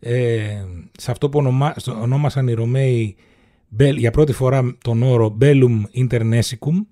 ε, 0.00 0.64
σε 0.98 1.10
αυτό 1.10 1.28
που 1.28 1.38
ονομά, 1.38 1.76
ονόμασαν 2.02 2.48
οι 2.48 2.52
Ρωμαίοι 2.52 3.16
για 3.96 4.10
πρώτη 4.10 4.32
φορά 4.32 4.76
τον 4.84 5.02
όρο 5.02 5.36
Bellum 5.40 5.80
Internesicum 5.94 6.84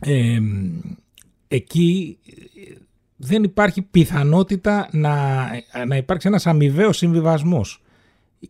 ε, 0.00 0.38
εκεί 1.54 2.18
δεν 3.16 3.42
υπάρχει 3.42 3.82
πιθανότητα 3.82 4.88
να, 4.92 5.46
να 5.86 5.96
υπάρξει 5.96 6.28
ένας 6.28 6.46
αμοιβαίος 6.46 6.96
συμβιβασμός. 6.96 7.82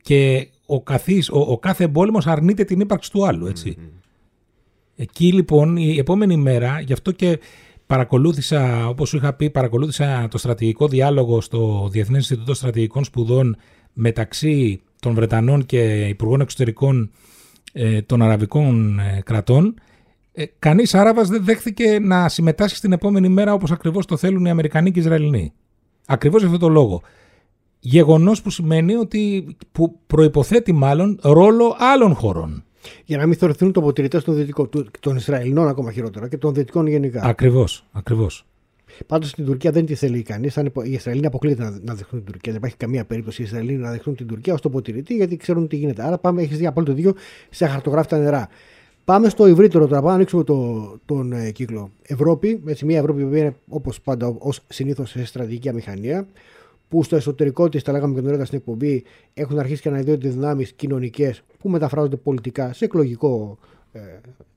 Και 0.02 0.48
ο, 0.66 0.82
καθής, 0.82 1.30
ο, 1.30 1.38
ο 1.38 1.58
κάθε 1.58 1.84
εμπόλεμος 1.84 2.26
αρνείται 2.26 2.64
την 2.64 2.80
ύπαρξη 2.80 3.10
του 3.10 3.26
άλλου, 3.26 3.46
έτσι. 3.46 3.76
Εκεί 4.96 5.32
λοιπόν 5.32 5.76
η 5.76 5.98
επόμενη 5.98 6.36
μέρα, 6.36 6.80
γι' 6.80 6.92
αυτό 6.92 7.10
και 7.10 7.38
παρακολούθησα, 7.86 8.88
όπως 8.88 9.08
σου 9.08 9.16
είχα 9.16 9.32
πει, 9.32 9.50
παρακολούθησα 9.50 10.28
το 10.30 10.38
στρατηγικό 10.38 10.88
διάλογο 10.88 11.40
στο 11.40 11.88
Διεθνές 11.90 12.20
Ινστιτούτο 12.20 12.54
Στρατηγικών 12.54 13.04
Σπουδών 13.04 13.56
μεταξύ 13.92 14.80
των 15.00 15.14
Βρετανών 15.14 15.66
και 15.66 16.06
Υπουργών 16.08 16.40
Εξωτερικών 16.40 17.10
ε, 17.72 18.02
των 18.02 18.22
Αραβικών 18.22 18.98
ε, 18.98 19.20
κρατών 19.24 19.74
ε, 20.33 20.45
κανείς 20.59 20.95
Άραβας 20.95 21.29
δεν 21.29 21.45
δέχθηκε 21.45 21.99
να 21.99 22.29
συμμετάσχει 22.29 22.77
στην 22.77 22.92
επόμενη 22.92 23.29
μέρα 23.29 23.53
όπως 23.53 23.71
ακριβώς 23.71 24.07
το 24.07 24.16
θέλουν 24.16 24.45
οι 24.45 24.51
Αμερικανοί 24.51 24.90
και 24.90 24.99
οι 24.99 25.03
Ισραηλινοί. 25.03 25.53
Ακριβώς 26.07 26.40
για 26.40 26.51
αυτό 26.51 26.66
το 26.66 26.73
λόγο. 26.73 27.03
Γεγονός 27.79 28.42
που 28.42 28.51
σημαίνει 28.51 28.95
ότι 28.95 29.57
που 29.73 29.99
προϋποθέτει 30.07 30.73
μάλλον 30.73 31.18
ρόλο 31.23 31.77
άλλων 31.79 32.14
χωρών. 32.14 32.64
Για 33.05 33.18
να 33.18 33.27
μην 33.27 33.37
θεωρηθούν 33.37 33.73
τοποτηρητές 33.73 34.25
των, 34.25 34.47
των 35.01 35.16
Ισραηλινών 35.16 35.68
ακόμα 35.68 35.92
χειρότερα 35.92 36.29
και 36.29 36.38
των 36.38 36.55
Δυτικών 36.55 36.87
γενικά. 36.87 37.23
Ακριβώς. 37.25 37.87
Ακριβώς. 37.92 38.47
Πάντως 39.07 39.29
στην 39.29 39.45
Τουρκία 39.45 39.71
δεν 39.71 39.87
τη 39.87 39.95
θέλει 39.95 40.23
κανείς. 40.23 40.57
Οι 40.57 40.92
Ισραηλοί 40.92 41.27
αποκλείεται 41.27 41.81
να, 41.83 41.95
δεχτούν 41.95 42.18
την 42.25 42.33
Τουρκία. 42.33 42.53
Δεν 42.53 42.57
υπάρχει 42.57 42.77
καμία 42.77 43.05
περίπτωση 43.05 43.42
οι 43.42 43.45
Ισραηλοί 43.45 43.73
να 43.73 43.90
δεχτούν 43.90 44.14
την 44.14 44.27
Τουρκία 44.27 44.55
ως 44.55 44.61
τοποτηρητή 44.61 45.14
γιατί 45.14 45.37
ξέρουν 45.37 45.68
τι 45.68 45.77
γίνεται. 45.77 46.03
Άρα 46.03 46.18
πάμε, 46.18 46.42
έχεις 46.42 46.59
δει 46.59 46.66
απόλυτο 46.66 46.92
δίκιο 46.92 47.14
σε 47.51 47.66
χαρτογράφητα 47.66 48.18
νερά. 48.18 48.49
Πάμε 49.04 49.28
στο 49.28 49.44
ευρύτερο 49.44 49.86
τώρα, 49.86 49.96
πάμε 49.96 50.08
να 50.08 50.14
ανοίξουμε 50.14 50.44
το, 50.44 50.88
τον 51.04 51.32
ε, 51.32 51.50
κύκλο. 51.50 51.90
Ευρώπη, 52.02 52.62
έτσι, 52.66 52.84
μια 52.84 52.98
Ευρώπη 52.98 53.24
που 53.24 53.34
είναι 53.34 53.56
όπως 53.68 54.00
πάντα, 54.00 54.36
ως 54.38 54.60
συνήθως 54.68 55.10
σε 55.10 55.24
στρατηγική 55.24 55.68
αμηχανία, 55.68 56.26
που 56.88 57.02
στο 57.02 57.16
εσωτερικό 57.16 57.68
της, 57.68 57.82
τα 57.82 57.92
λέγαμε 57.92 58.14
και 58.14 58.20
νωρίτερα 58.20 58.44
στην 58.44 58.58
εκπομπή, 58.58 59.04
έχουν 59.34 59.58
αρχίσει 59.58 59.82
και 59.82 59.88
να 59.88 59.94
αναδύονται 59.94 60.28
δυνάμεις 60.28 60.72
κοινωνικές 60.72 61.42
που 61.58 61.68
μεταφράζονται 61.68 62.16
πολιτικά 62.16 62.72
σε 62.72 62.84
εκλογικό. 62.84 63.58
Ε, 63.92 64.00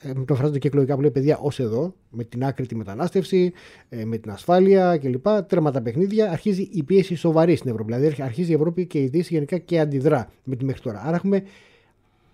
ε 0.10 0.14
μεταφράζονται 0.16 0.60
και 0.60 0.68
εκλογικά 0.68 0.96
που 0.96 1.02
λέει 1.02 1.12
παιδιά 1.12 1.38
ως 1.38 1.60
εδώ, 1.60 1.94
με 2.10 2.24
την 2.24 2.46
άκρη 2.46 2.66
τη 2.66 2.76
μετανάστευση, 2.76 3.54
ε, 3.90 4.06
με 4.06 4.18
την 4.18 4.32
ασφάλεια 4.32 4.98
κλπ. 4.98 5.28
Τέρμα 5.48 5.72
τα 5.72 5.82
παιχνίδια, 5.82 6.32
αρχίζει 6.32 6.70
η 6.72 6.84
πίεση 6.84 7.16
σοβαρή 7.16 7.56
στην 7.56 7.70
Ευρώπη. 7.70 7.94
Δηλαδή 7.94 8.24
αρχίζει 8.24 8.52
η 8.52 8.54
Ευρώπη 8.54 8.86
και 8.86 9.00
η 9.00 9.08
Δύση 9.08 9.34
γενικά 9.34 9.58
και 9.58 9.80
αντιδρά 9.80 10.30
με 10.44 10.56
τη 10.56 10.66
μέχρι 10.66 10.82
τώρα. 10.82 11.02
Άρα 11.06 11.16
έχουμε 11.16 11.44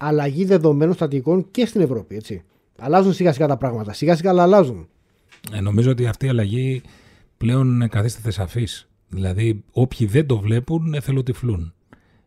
αλλαγή 0.01 0.45
δεδομένων 0.45 0.93
στατικών 0.93 1.51
και 1.51 1.65
στην 1.65 1.81
Ευρώπη. 1.81 2.15
Έτσι. 2.15 2.43
Αλλάζουν 2.77 3.13
σιγά 3.13 3.33
σιγά 3.33 3.47
τα 3.47 3.57
πράγματα. 3.57 3.93
Σιγά 3.93 4.15
σιγά 4.15 4.29
αλλά 4.29 4.43
αλλάζουν. 4.43 4.87
Ε, 5.51 5.61
νομίζω 5.61 5.91
ότι 5.91 6.07
αυτή 6.07 6.25
η 6.25 6.29
αλλαγή 6.29 6.81
πλέον 7.37 7.87
καθίσταται 7.89 8.31
σαφής. 8.31 8.89
Δηλαδή, 9.07 9.63
όποιοι 9.71 10.07
δεν 10.07 10.25
το 10.25 10.39
βλέπουν 10.39 10.93
εθελοτυφλούν. 10.93 11.73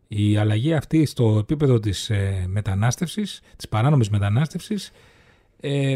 Η 0.07 0.37
αλλαγή 0.37 0.73
αυτή 0.73 1.05
στο 1.05 1.37
επίπεδο 1.39 1.79
της 1.79 2.09
ε, 2.09 2.45
μετανάστευσης, 2.47 3.41
της 3.55 3.67
παράνομης 3.69 4.09
μετανάστευσης, 4.09 4.91
ε, 5.59 5.95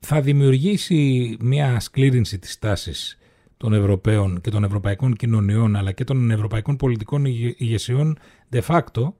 θα 0.00 0.20
δημιουργήσει 0.20 1.36
μια 1.40 1.80
σκλήρινση 1.80 2.38
της 2.38 2.58
τάσης 2.58 3.18
των 3.56 3.72
Ευρωπαίων 3.72 4.40
και 4.40 4.50
των 4.50 4.64
ευρωπαϊκών 4.64 5.16
κοινωνιών 5.16 5.76
αλλά 5.76 5.92
και 5.92 6.04
των 6.04 6.30
ευρωπαϊκών 6.30 6.76
πολιτικών 6.76 7.24
ηγεσιών 7.56 8.18
de 8.52 8.60
facto 8.60 9.12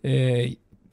ε, 0.00 0.44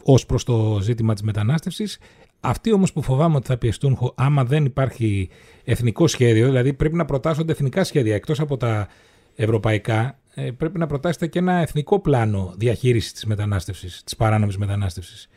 ως 0.08 0.26
προς 0.26 0.44
το 0.44 0.80
ζήτημα 0.82 1.13
της 1.13 1.24
μετανάστευσης. 1.24 2.00
Αυτοί 2.39 2.74
όμως 2.74 2.94
που 2.94 3.02
φοβάμαι 3.02 3.36
ότι 3.36 3.48
θα 3.48 3.58
πιεστούν 3.58 4.12
άμα 4.15 4.44
δεν 4.46 4.65
υπάρχει 4.65 5.30
εθνικό 5.63 6.08
σχέδιο, 6.08 6.46
δηλαδή 6.46 6.74
πρέπει 6.74 6.96
να 6.96 7.06
προτάσσονται 7.06 7.52
εθνικά 7.52 7.84
σχέδια 7.84 8.15
εκτός 8.15 8.39
από 8.39 8.58
τα 8.58 8.88
ευρωπαϊκά, 9.36 10.20
ε, 10.34 10.52
πρέπει 10.52 10.78
να 10.78 10.88
προτάσετε 10.88 11.28
και 11.28 11.39
ένα 11.39 11.54
εθνικό 11.54 12.00
πλάνο 12.00 12.54
διαχείρισης 12.58 13.13
της 13.13 13.26
μετανάστευσης, 13.26 14.02
της 14.04 14.15
παράνομης 14.15 14.58
μετανάστευσης. 14.58 15.30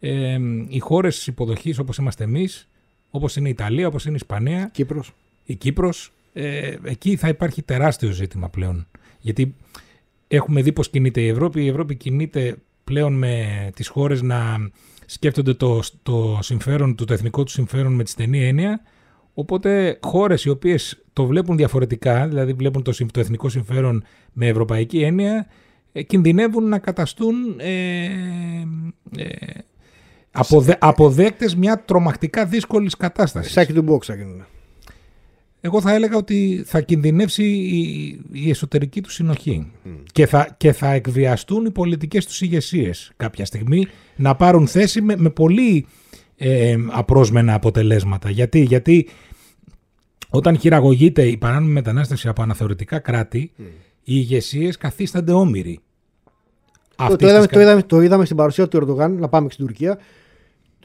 Ε, 0.00 0.38
οι 0.68 0.78
χώρες 0.78 1.26
υποδοχής 1.26 1.78
όπως 1.78 1.96
είμαστε 1.96 2.24
εμείς, 2.24 2.68
όπως 3.10 3.36
είναι 3.36 3.48
η 3.48 3.50
Ιταλία, 3.50 3.86
όπως 3.86 4.04
είναι 4.04 4.12
η 4.12 4.18
Ισπανία, 4.20 4.70
Κύπρος. 4.72 5.12
η 5.44 5.54
Κύπρος, 5.54 6.12
ε, 6.32 6.76
εκεί 6.82 7.16
θα 7.16 7.28
υπάρχει 7.28 7.62
τεράστιο 7.62 8.10
ζήτημα 8.10 8.48
πλέον. 8.48 8.86
Γιατί 9.20 9.54
έχουμε 10.28 10.62
δει 10.62 10.72
πώς 10.72 10.90
κινείται 10.90 11.20
η 11.20 11.28
Ευρώπη. 11.28 11.64
Η 11.64 11.68
Ευρώπη 11.68 11.94
κινείται 11.94 12.56
πλέον 12.86 13.12
με 13.12 13.44
τις 13.74 13.88
χώρες 13.88 14.22
να 14.22 14.70
σκέφτονται 15.06 15.54
το, 15.54 15.80
το 16.02 16.38
συμφέρον 16.42 16.94
του, 16.94 17.04
το 17.04 17.12
εθνικό 17.12 17.42
τους 17.42 17.52
συμφέρον 17.52 17.92
με 17.92 18.04
τη 18.04 18.10
στενή 18.10 18.46
έννοια. 18.46 18.80
Οπότε 19.34 19.98
χώρες 20.02 20.44
οι 20.44 20.48
οποίες 20.48 21.04
το 21.12 21.26
βλέπουν 21.26 21.56
διαφορετικά, 21.56 22.28
δηλαδή 22.28 22.52
βλέπουν 22.52 22.82
το, 22.82 22.92
το 23.12 23.20
εθνικό 23.20 23.48
συμφέρον 23.48 24.04
με 24.32 24.46
ευρωπαϊκή 24.46 25.02
έννοια, 25.02 25.46
ε, 25.92 26.02
κινδυνεύουν 26.02 26.68
να 26.68 26.78
καταστούν 26.78 27.34
ε, 27.58 28.04
ε, 29.16 29.26
αποδε, 30.30 30.76
αποδέκτες 30.80 31.54
μια 31.54 31.84
τρομακτικά 31.84 32.46
δύσκολης 32.46 32.96
κατάστασης. 32.96 33.52
Σάκι 33.52 33.72
του 33.72 33.84
box 33.88 34.02
θα 34.02 34.14
γίνουν. 34.14 34.46
Εγώ 35.66 35.80
θα 35.80 35.94
έλεγα 35.94 36.16
ότι 36.16 36.62
θα 36.66 36.80
κινδυνεύσει 36.80 37.44
η, 37.44 38.20
η 38.32 38.50
εσωτερική 38.50 39.00
του 39.00 39.10
συνοχή 39.10 39.72
και, 40.12 40.26
θα, 40.26 40.54
και 40.56 40.72
θα 40.72 40.92
εκβιαστούν 40.92 41.64
οι 41.64 41.70
πολιτικές 41.70 42.26
τους 42.26 42.40
ηγεσίες 42.40 43.12
κάποια 43.16 43.44
στιγμή 43.44 43.86
να 44.16 44.36
πάρουν 44.36 44.66
θέση 44.66 45.00
με, 45.00 45.16
με 45.16 45.30
πολύ 45.30 45.86
ε, 46.36 46.76
απρόσμενα 46.90 47.54
αποτελέσματα. 47.54 48.30
Γιατί, 48.30 48.60
γιατί 48.60 49.08
όταν 50.28 50.58
χειραγωγείται 50.58 51.22
η 51.22 51.36
παράνομη 51.36 51.72
μετανάστευση 51.72 52.28
από 52.28 52.42
αναθεωρητικά 52.42 52.98
κράτη, 52.98 53.52
οι 53.58 53.64
ηγεσίες 54.04 54.76
καθίστανται 54.76 55.32
όμοιροι. 55.32 55.80
Το, 56.96 57.04
Αυτής 57.04 57.18
το, 57.18 57.26
είδαμε, 57.26 57.46
της 57.46 57.54
το, 57.56 57.60
είδαμε, 57.60 57.82
το 57.82 58.00
είδαμε 58.00 58.24
στην 58.24 58.36
παρουσία 58.36 58.68
του 58.68 58.76
Ερντογάν, 58.76 59.18
να 59.18 59.28
πάμε 59.28 59.46
και 59.46 59.52
στην 59.52 59.66
Τουρκία. 59.66 59.98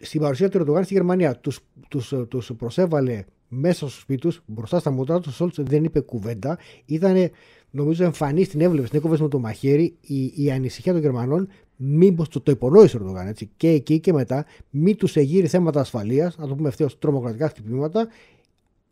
Στην 0.02 0.22
παρουσία 0.22 0.50
του 0.50 0.58
Ερντογάν 0.58 0.84
στη 0.84 0.94
Γερμανία. 0.94 1.38
Τους, 1.38 1.60
τους, 1.88 2.14
τους 2.28 2.52
προσέβαλε 2.58 3.24
μέσα 3.54 3.90
στο 3.90 4.00
σπίτι 4.00 4.22
τους, 4.22 4.42
μπροστά 4.46 4.80
στα 4.80 4.92
μούτρα 4.92 5.20
τους. 5.20 5.32
Ο 5.32 5.36
Σόλτς 5.36 5.60
δεν 5.62 5.84
είπε 5.84 6.00
κουβέντα. 6.00 6.58
Ήταν, 6.86 7.30
νομίζω, 7.72 8.04
εμφανής 8.04 8.50
την 8.50 8.62
έβλεπες, 8.62 8.90
την 8.90 9.00
έκοβες 9.00 9.20
με 9.20 9.28
το 9.28 9.40
μαχαίρι 9.40 9.96
η, 10.02 10.44
η 10.44 10.52
ανησυχία 10.52 10.92
των 10.92 11.02
Γερμανών. 11.02 11.48
Μήπως 11.76 12.28
το, 12.28 12.42
το 12.42 12.52
υπονόησε 12.52 12.98
ο 12.98 13.00
Ερντογάν 13.00 13.28
έτσι, 13.28 13.50
και 13.58 13.70
εκεί 13.70 14.00
και 14.00 14.14
μετά, 14.14 14.46
μη 14.70 14.96
τους 14.96 15.16
εγείρει 15.16 15.48
θέματα 15.48 15.80
ασφαλείας, 15.80 16.38
να 16.38 16.48
το 16.48 16.56
πούμε 16.56 16.68
ευθέως 16.68 17.00
τρομοκρατικά 17.00 17.48
χτυπήματα, 17.50 18.08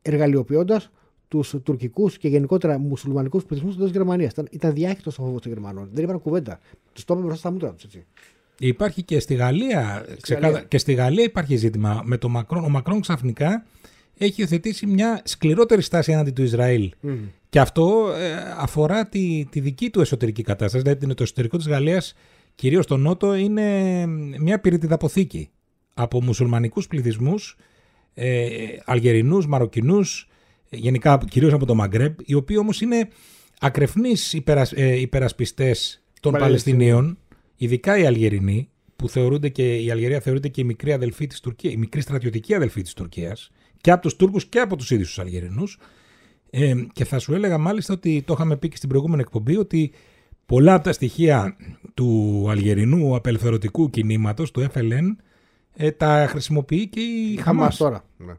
εργαλειοποιώντας 0.02 0.92
τους 1.28 1.56
τουρκικούς 1.64 2.18
και 2.18 2.28
γενικότερα 2.28 2.80
μουσουλμανικούς 2.80 3.44
πληθυσμούς 3.46 3.76
εντός 3.76 3.92
Γερμανίας. 3.92 4.32
Ήταν, 4.32 4.48
ήταν 4.52 4.74
διάχυτος 4.74 5.20
ο 5.20 5.24
φόβος 5.24 5.42
των 5.42 5.52
Γερμανών. 5.52 5.90
Δεν 5.94 6.04
είπαν 6.04 6.22
κουβέντα. 6.22 6.60
Τους 6.94 7.04
το 7.06 7.14
είπε 7.14 7.22
μπροστά 7.24 7.40
στα 7.40 7.52
μούτρα 7.52 7.74
τους. 7.74 7.94
Υπάρχει 8.60 9.04
και 9.04 9.20
στη 9.20 9.34
Γαλλία, 9.34 10.06
ξεκάθα- 10.22 10.48
Γαλλία. 10.48 10.68
και 10.68 10.78
στη 10.78 10.94
Γαλλία 10.94 11.24
υπάρχει 11.24 11.56
ζήτημα 11.56 12.02
με 12.06 12.18
το 12.18 12.30
Μακρόν. 12.30 12.64
Ο 12.64 12.70
Μακρόν 12.70 13.02
ξαφνικά 13.02 13.66
έχει 14.20 14.42
υιοθετήσει 14.42 14.86
μια 14.86 15.22
σκληρότερη 15.26 15.82
στάση 15.82 16.12
έναντι 16.12 16.32
του 16.32 16.44
Ισραήλ. 16.44 16.92
Και 17.50 17.60
αυτό 17.60 18.14
ε, 18.18 18.34
αφορά 18.58 19.08
τη, 19.08 19.46
τη 19.50 19.60
δική 19.60 19.90
του 19.90 20.02
εσωτερική 20.02 20.42
κατάσταση. 20.42 20.84
Δηλαδή 20.84 21.14
το 21.14 21.24
εσωτερικό 21.24 21.58
της 21.58 21.68
Γαλλίας, 21.68 22.14
κυρίως 22.56 22.84
στο 22.84 22.98
Νότο, 22.98 23.36
είναι 23.36 24.06
μια 24.40 24.60
πυρητιδαποθήκη 24.60 25.50
από 25.94 26.24
μουσουλμανικούς 26.24 26.88
πληθυσμούς, 26.88 27.58
ε, 28.14 28.48
Αλγερινούς, 28.86 29.48
Μαροκινούς, 29.48 30.28
ε, 30.70 30.78
γενικά 30.78 31.20
κυρίως 31.30 31.54
από 31.54 31.66
το 31.66 31.76
Μαγκρέμπ, 31.76 32.20
οι 32.26 32.34
οποίοι 32.34 32.58
όμως 32.60 32.82
είναι 32.82 33.10
ακρεφνείς 33.60 34.34
υπερασ, 34.34 34.72
ε, 34.72 35.00
υπερασπιστές 35.00 36.04
των 36.20 36.32
Παλαιστινίων. 36.32 36.90
Παλαιστινίων, 36.90 37.18
ειδικά 37.56 37.98
οι 37.98 38.06
Αλγερινοί, 38.06 38.70
που 38.96 39.10
θεωρούνται 39.10 39.50
και 39.50 39.76
η 39.76 39.92
Αλγερία 39.92 40.20
θεωρείται 40.20 40.48
και 40.48 40.62
η 40.62 40.64
μικρή 40.64 40.94
αδελφή 40.94 41.28
της 41.28 41.40
Τουρκίας, 41.40 41.74
η 41.74 41.78
μικρή 41.78 42.02
στρατιωτική 42.02 42.54
αδελφή 42.54 42.82
της 42.82 42.94
Τουρκίας, 42.94 43.52
και 43.82 43.92
από 43.92 44.02
τους 44.02 44.16
Τούρκους 44.16 44.46
και 44.46 44.60
από 44.60 44.76
τους 44.76 44.92
ίδιους 44.92 45.08
τους 45.08 45.20
Αλγερινούς. 45.20 45.80
Ε, 46.50 46.74
και 46.94 47.06
θα 47.06 47.20
σου 47.20 47.34
έλεγα 47.34 47.58
μάλιστα 47.58 47.94
ότι 47.94 48.24
το 48.26 48.34
είχαμε 48.34 48.58
πει 48.58 48.68
και 48.68 48.76
στην 48.76 48.90
προηγούμενη 48.90 49.22
εκπομπή 49.22 49.58
ότι 49.58 49.92
πολλά 50.46 50.74
από 50.74 50.84
τα 50.84 50.92
στοιχεία 50.94 51.56
του 51.94 52.46
αλγερινού 52.50 53.16
απελευθερωτικού 53.16 53.90
κινήματος, 53.90 54.52
του 54.52 54.68
FLN, 54.74 55.16
ε, 55.74 55.92
τα 55.92 56.26
χρησιμοποιεί 56.30 56.88
και 56.88 57.00
η 57.00 57.36
Χαμάς 57.36 57.44
Χαμάς. 57.44 57.78
τώρα. 57.78 58.04
Ναι. 58.18 58.34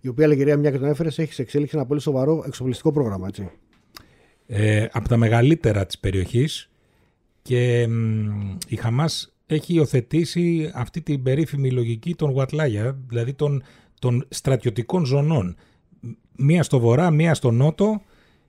Η 0.00 0.08
οποία 0.08 0.26
Αλγερία, 0.26 0.56
μια 0.56 0.70
και 0.70 0.78
τον 0.78 0.88
έφερες, 0.88 1.18
έχεις 1.18 1.34
σε 1.34 1.42
εξέλιξη 1.42 1.76
ένα 1.76 1.86
πολύ 1.86 2.00
σοβαρό 2.00 2.44
εξοπλιστικό 2.46 2.92
πρόγραμμα. 2.92 3.26
Έτσι. 3.28 3.50
ε, 4.46 4.86
από 4.92 5.08
τα 5.08 5.16
μεγαλύτερα 5.16 5.86
της 5.86 5.98
περιοχής 5.98 6.70
και 7.42 7.86
μ, 7.88 8.56
η 8.68 8.76
Χαμάς 8.76 9.36
έχει 9.46 9.74
υιοθετήσει 9.74 10.70
αυτή 10.74 11.02
την 11.02 11.22
περίφημη 11.22 11.70
λογική 11.70 12.14
των 12.14 12.30
Γουατλάγια, 12.30 12.98
δηλαδή 13.08 13.32
των, 13.32 13.62
των 14.06 14.26
στρατιωτικών 14.28 15.04
ζωνών. 15.04 15.56
Μία 16.36 16.62
στο 16.62 16.78
βορρά, 16.78 17.10
μία 17.10 17.34
στο 17.34 17.50
νότο 17.50 18.02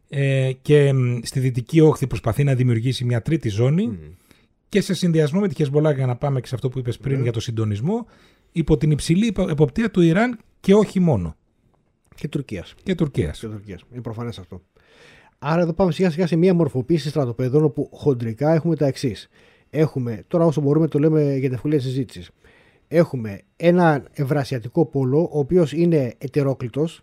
ε, 0.10 0.52
και 0.62 0.94
μ, 0.94 1.20
στη 1.24 1.40
δυτική 1.40 1.80
όχθη 1.80 2.08
προσπαθεί 2.08 2.44
να 2.44 2.56
δημιουργήσει 2.56 3.06
μια 3.06 3.22
τρίτη 3.22 3.50
ζώνη 3.50 3.98
και 4.70 4.82
σε 4.82 4.94
συνδυασμό 4.94 5.40
με 5.40 5.48
τη 5.48 5.56
Χεσμολά 5.56 5.92
για 5.92 6.06
να 6.06 6.16
πάμε 6.16 6.42
και 6.42 6.48
σε 6.48 6.56
αυτό 6.56 6.70
που 6.70 6.80
είπες 6.80 6.98
πριν 6.98 7.22
για 7.22 7.32
το 7.32 7.40
συντονισμό 7.40 8.06
υπό 8.52 8.78
την 8.78 8.92
υψηλή 8.92 9.26
υπο- 9.26 9.50
εποπτεία 9.50 9.92
του 9.92 10.02
Ιράν 10.02 10.40
και 10.60 10.74
όχι 10.74 11.00
μόνο 11.00 11.36
Και 12.16 12.28
Τουρκίας. 12.28 12.76
και 12.84 12.96
Τουρκίας. 12.96 13.40
Και 13.40 13.48
Τουρκίας. 13.48 13.82
Είναι 13.92 14.02
προφανές 14.02 14.40
αυτό. 14.40 14.62
Άρα 15.40 15.62
εδώ 15.62 15.74
πάμε 15.74 15.92
σιγά 15.92 16.10
σιγά 16.10 16.28
σε 16.28 16.36
μια 16.36 16.54
μορφοποίηση 16.54 17.10
στρατοπεδών 17.10 17.64
όπου 17.64 17.90
χοντρικά 17.94 18.54
έχουμε 18.54 18.76
τα 18.76 18.86
εξής. 18.86 19.30
Έχουμε, 19.70 20.24
τώρα 20.28 20.46
όσο 20.46 20.62
μπορούμε 20.62 20.88
το 20.88 21.00
λέμε 21.00 21.22
για 21.32 21.42
την 21.48 21.54
ευκολία 21.54 21.80
συζήτησης. 21.80 22.30
Έχουμε 22.88 23.42
ένα 23.56 24.04
ευρασιατικό 24.14 24.86
πόλο, 24.86 25.30
ο 25.32 25.40
οποίος 25.40 25.74
είναι 25.74 26.14
ετερόκλητος. 26.18 27.02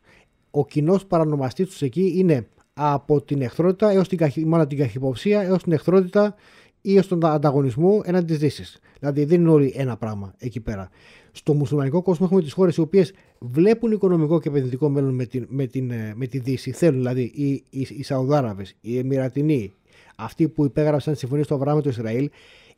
Ο 0.51 0.67
κοινός 0.67 1.07
παρανομαστής 1.07 1.67
τους 1.67 1.83
εκεί 1.83 2.13
είναι 2.17 2.47
από 2.75 3.23
την 3.23 3.43
εχθρότητα 3.43 3.91
έως 3.91 4.09
την, 4.09 4.19
καχυ- 4.19 4.47
μάλλον 4.47 4.69
την 4.69 4.79
καχυποψία 4.79 5.43
έως 5.43 5.63
την 5.63 5.73
εχθρότητα 5.73 6.35
ή 6.81 6.97
έω 6.97 7.07
τον 7.07 7.27
ανταγωνισμό 7.27 8.01
έναντι 8.05 8.27
της 8.27 8.39
Δύσης. 8.39 8.81
Δηλαδή 8.99 9.25
δεν 9.25 9.41
είναι 9.41 9.51
όλοι 9.51 9.73
ένα 9.77 9.97
πράγμα 9.97 10.35
εκεί 10.39 10.61
πέρα. 10.61 10.89
Στο 11.33 11.55
μουσουλμανικό 11.55 12.03
κόσμο 12.03 12.27
έχουμε 12.29 12.43
τις 12.43 12.53
χώρες 12.53 12.77
οι 12.77 12.81
οποίες 12.81 13.13
βλέπουν 13.39 13.93
οικονομικό 13.93 14.41
και 14.41 14.49
επενδυτικό 14.49 14.89
μέλλον 14.89 15.15
με, 15.15 15.25
την, 15.25 15.47
με, 15.49 15.67
την, 15.67 15.91
ε, 15.91 16.13
με 16.17 16.27
τη 16.27 16.39
Δύση. 16.39 16.73
Θέλουν 16.73 16.97
δηλαδή 16.97 17.23
οι, 17.35 17.51
οι, 17.71 17.87
οι 17.91 18.03
Σαουδάραβες, 18.03 18.77
οι 18.81 18.99
Εμμυρατινοί, 18.99 19.73
αυτοί 20.17 20.49
που 20.49 20.65
υπέγραψαν 20.65 21.13
τη 21.13 21.19
συμφωνία 21.19 21.45
στο 21.45 21.55
Αβραάμ 21.55 21.77
με 21.77 21.83
το 21.83 21.89
Ισραήλ, 21.89 22.31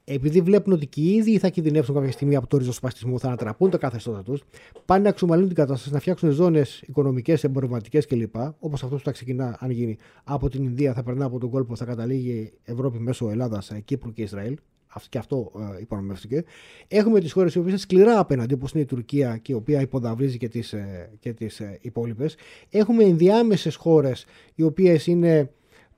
επειδή 0.08 0.40
βλέπουν 0.40 0.72
ότι 0.72 0.86
και 0.86 1.00
οι 1.00 1.12
ίδιοι 1.12 1.38
θα 1.38 1.48
κινδυνεύσουν 1.48 1.94
κάποια 1.94 2.12
στιγμή 2.12 2.36
από 2.36 2.46
το 2.46 2.56
ριζοσπαστισμό, 2.56 3.18
θα 3.18 3.26
ανατραπούν 3.26 3.70
τα 3.70 3.78
καθεστώτα 3.78 4.22
τους, 4.22 4.42
πάνε 4.84 5.02
να 5.02 5.08
εξομαλύνουν 5.08 5.48
την 5.54 5.58
κατάσταση, 5.64 5.92
να 5.92 6.00
φτιάξουν 6.00 6.30
ζώνες 6.30 6.82
οικονομικές, 6.86 7.44
εμπορευματικές 7.44 8.06
κλπ. 8.06 8.34
Όπως 8.58 8.82
αυτός 8.82 8.98
που 8.98 9.04
θα 9.04 9.12
ξεκινά, 9.12 9.56
αν 9.60 9.70
γίνει, 9.70 9.96
από 10.24 10.48
την 10.48 10.64
Ινδία, 10.64 10.92
θα 10.92 11.02
περνά 11.02 11.24
από 11.24 11.38
τον 11.38 11.50
κόλπο, 11.50 11.76
θα 11.76 11.84
καταλήγει 11.84 12.52
Ευρώπη 12.64 12.98
μέσω 12.98 13.30
Ελλάδας, 13.30 13.72
Κύπρου 13.84 14.12
και 14.12 14.22
Ισραήλ. 14.22 14.56
Αυτό- 14.86 15.08
Και 15.08 15.18
αυτό 15.18 15.52
ε, 15.76 15.80
υπονομεύτηκε. 15.80 16.44
Έχουμε 16.88 17.20
τις 17.20 17.32
χώρες 17.32 17.54
οι 17.54 17.58
οποίες 17.58 17.70
είναι 17.72 17.80
σκληρά 17.80 18.18
απέναντι, 18.18 18.54
όπως 18.54 18.72
είναι 18.72 18.82
η 18.82 18.86
Τουρκία 18.86 19.36
και 19.36 19.52
η 19.52 19.54
οποία 19.54 19.80
υποδαυρίζει 19.80 20.36
και 20.38 20.48
τις 20.48 20.72
ε, 20.72 21.10
και 21.20 21.32
τις, 21.32 21.60
ε, 21.60 21.78
υπόλοιπες. 21.80 22.36
Έχουμε 22.70 23.04
ενδιάμεσες 23.04 23.74
χώρες 23.74 24.24
οι 24.54 24.62
οποίες 24.62 25.06
είναι 25.06 25.50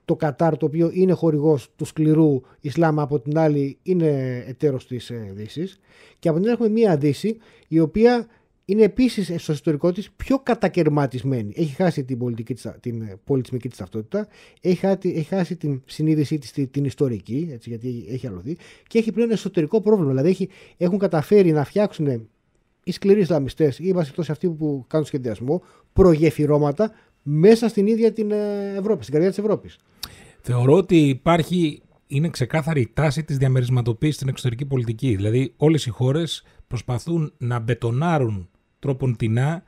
το 0.08 0.16
Κατάρ, 0.16 0.56
το 0.56 0.66
οποίο 0.66 0.90
είναι 0.92 1.12
χορηγός 1.12 1.70
του 1.76 1.84
σκληρού 1.84 2.40
Ισλάμ, 2.60 3.00
από 3.00 3.20
την 3.20 3.38
άλλη 3.38 3.78
είναι 3.82 4.42
εταίρος 4.46 4.86
της 4.86 5.10
ε, 5.10 5.32
Δύσης. 5.34 5.80
Και 6.18 6.28
από 6.28 6.38
την 6.38 6.46
άλλη 6.46 6.54
έχουμε 6.54 6.68
μία 6.68 6.96
Δύση 6.96 7.36
η 7.68 7.78
οποία 7.80 8.26
είναι 8.64 8.82
επίσης 8.82 9.42
στο 9.42 9.52
εσωτερικό 9.52 9.92
της 9.92 10.10
πιο 10.10 10.38
κατακαιρματισμένη. 10.38 11.52
Έχει 11.56 11.74
χάσει 11.74 12.04
την, 12.04 12.18
πολιτική 12.18 12.54
της, 12.54 12.66
την 12.80 13.02
ε, 13.02 13.16
πολιτισμική 13.24 13.68
της 13.68 13.78
ταυτότητα, 13.78 14.28
έχει, 14.60 14.76
χάσει- 14.76 15.12
έχει 15.16 15.24
χάσει 15.28 15.56
την 15.56 15.82
συνείδησή 15.86 16.38
της 16.38 16.52
την, 16.52 16.70
την 16.70 16.84
ιστορική, 16.84 17.48
έτσι, 17.52 17.68
γιατί 17.68 18.06
έχει 18.08 18.26
αλωθεί, 18.26 18.56
και 18.86 18.98
έχει 18.98 19.12
πλέον 19.12 19.30
εσωτερικό 19.30 19.80
πρόβλημα. 19.80 20.10
Δηλαδή 20.10 20.28
έχει, 20.28 20.48
έχουν 20.76 20.98
καταφέρει 20.98 21.52
να 21.52 21.64
φτιάξουν 21.64 22.28
οι 22.84 22.92
σκληροί 22.92 23.20
Ισλαμιστές 23.20 23.78
ή 23.78 23.92
βασικτός 23.92 24.30
αυτοί 24.30 24.48
που 24.48 24.84
κάνουν 24.88 25.06
σχεδιασμό, 25.06 25.62
προγεφυρώματα 25.92 26.92
μέσα 27.22 27.68
στην 27.68 27.86
ίδια 27.86 28.12
την 28.12 28.30
ε, 28.30 28.74
Ευρώπη, 28.78 29.00
στην 29.00 29.12
καρδιά 29.12 29.30
της 29.30 29.38
Ευρώπης. 29.38 29.78
Θεωρώ 30.41 30.74
ότι 30.74 31.09
υπάρχει, 31.09 31.82
είναι 32.07 32.28
ξεκάθαρη 32.28 32.80
η 32.80 32.91
τάση 32.95 33.24
της 33.24 33.36
διαμερισματοποίησης 33.36 34.16
στην 34.16 34.28
εξωτερική 34.28 34.64
πολιτική. 34.64 35.16
Δηλαδή 35.16 35.53
όλες 35.57 35.86
οι 35.86 35.91
χώρες 35.91 36.43
προσπαθούν 36.66 37.32
να 37.39 37.59
μπετονάρουν 37.59 38.49
τρόπον 38.78 39.16
τεινά 39.16 39.62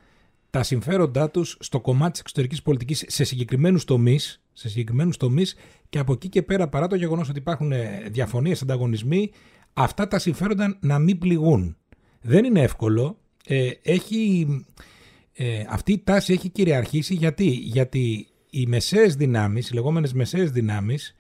τα 0.51 0.63
συμφέροντά 0.63 1.31
τους 1.31 1.57
στο 1.61 1.81
κομμάτι 1.81 2.11
της 2.11 2.21
εξωτερικής 2.21 2.63
πολιτικής 2.63 3.05
σε 3.07 3.25
συγκεκριμένους 3.25 3.85
τομείς, 3.85 4.43
σε 4.53 4.69
συγκεκριμένους 4.69 5.17
τομείς 5.17 5.55
και 5.89 5.99
από 5.99 6.13
εκεί 6.13 6.29
και 6.29 6.43
πέρα 6.43 6.69
παρά 6.69 6.87
το 6.87 6.97
γεγονός 6.97 7.29
ότι 7.29 7.39
υπάρχουν 7.39 7.73
ε, 7.73 8.07
διαφωνίες, 8.11 8.63
ανταγωνισμοί, 8.63 9.31
αυτά 9.73 10.09
τα 10.09 10.19
συμφέροντα 10.19 10.79
να 10.81 10.99
μην 10.99 11.19
πληγούν. 11.19 11.77
Δεν 12.21 12.45
είναι 12.45 12.61
εύκολο. 12.61 13.19
Ε, 13.47 13.71
έχει, 13.83 14.47
ε, 15.33 15.65
αυτή 15.69 15.93
η 15.93 16.03
τάση 16.05 16.33
έχει 16.33 16.49
κυριαρχήσει 16.49 17.15
γιατί, 17.15 17.49
γιατί 17.49 18.27
οι 18.51 18.67
μεσαίες 18.67 19.15
δυνάμεις, 19.15 19.69
οι 19.71 19.75
λεγόμενες 19.75 20.13
μεσαίες 20.13 20.51
δυνάμεις 20.51 21.17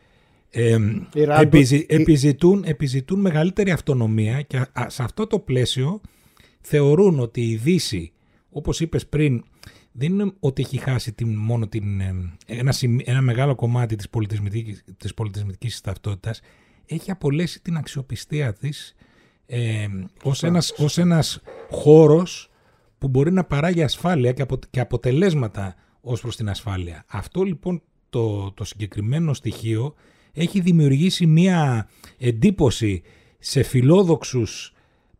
ε, 0.50 0.78
Ιράν, 1.14 1.40
επιζη- 1.42 1.90
η- 1.90 1.94
επιζητούν, 1.94 2.62
επιζητούν 2.66 3.20
μεγαλύτερη 3.20 3.70
αυτονομία 3.70 4.42
και 4.42 4.56
α- 4.72 4.88
σε 4.88 5.02
αυτό 5.02 5.26
το 5.26 5.38
πλαίσιο 5.38 6.00
θεωρούν 6.60 7.20
ότι 7.20 7.40
η 7.50 7.56
Δύση, 7.56 8.12
όπως 8.50 8.80
είπες 8.80 9.06
πριν, 9.06 9.44
δεν 9.92 10.12
είναι 10.12 10.32
ότι 10.40 10.62
έχει 10.62 10.76
χάσει 10.78 11.12
την, 11.12 11.34
μόνο 11.36 11.66
την, 11.68 12.00
ε, 12.00 12.14
ένα, 12.46 12.72
σημ- 12.72 13.00
ένα 13.08 13.20
μεγάλο 13.20 13.54
κομμάτι 13.54 13.96
της 13.96 14.08
πολιτισμικής, 14.08 14.84
της 14.96 15.14
πολιτισμικής 15.14 15.80
ταυτότητας, 15.80 16.40
έχει 16.86 17.10
απολέσει 17.10 17.60
την 17.62 17.76
αξιοπιστία 17.76 18.52
της 18.52 18.94
ε, 19.46 19.86
ως, 20.22 20.42
ένας, 20.42 20.72
ως 20.78 20.98
ένας 20.98 21.40
χώρος 21.70 22.50
που 22.98 23.08
μπορεί 23.08 23.32
να 23.32 23.44
παράγει 23.44 23.82
ασφάλεια 23.82 24.32
και, 24.32 24.42
απο, 24.42 24.58
και 24.70 24.80
αποτελέσματα 24.80 25.74
ως 26.01 26.20
προς 26.20 26.36
την 26.36 26.48
ασφάλεια. 26.48 27.05
Αυτό 27.09 27.42
λοιπόν 27.42 27.82
το, 28.11 28.53
το 28.53 28.64
συγκεκριμένο 28.64 29.34
στοιχείο 29.34 29.94
έχει 30.32 30.61
δημιουργήσει 30.61 31.26
μία 31.26 31.88
εντύπωση 32.18 33.03
σε 33.38 33.62
φιλόδοξους 33.62 34.72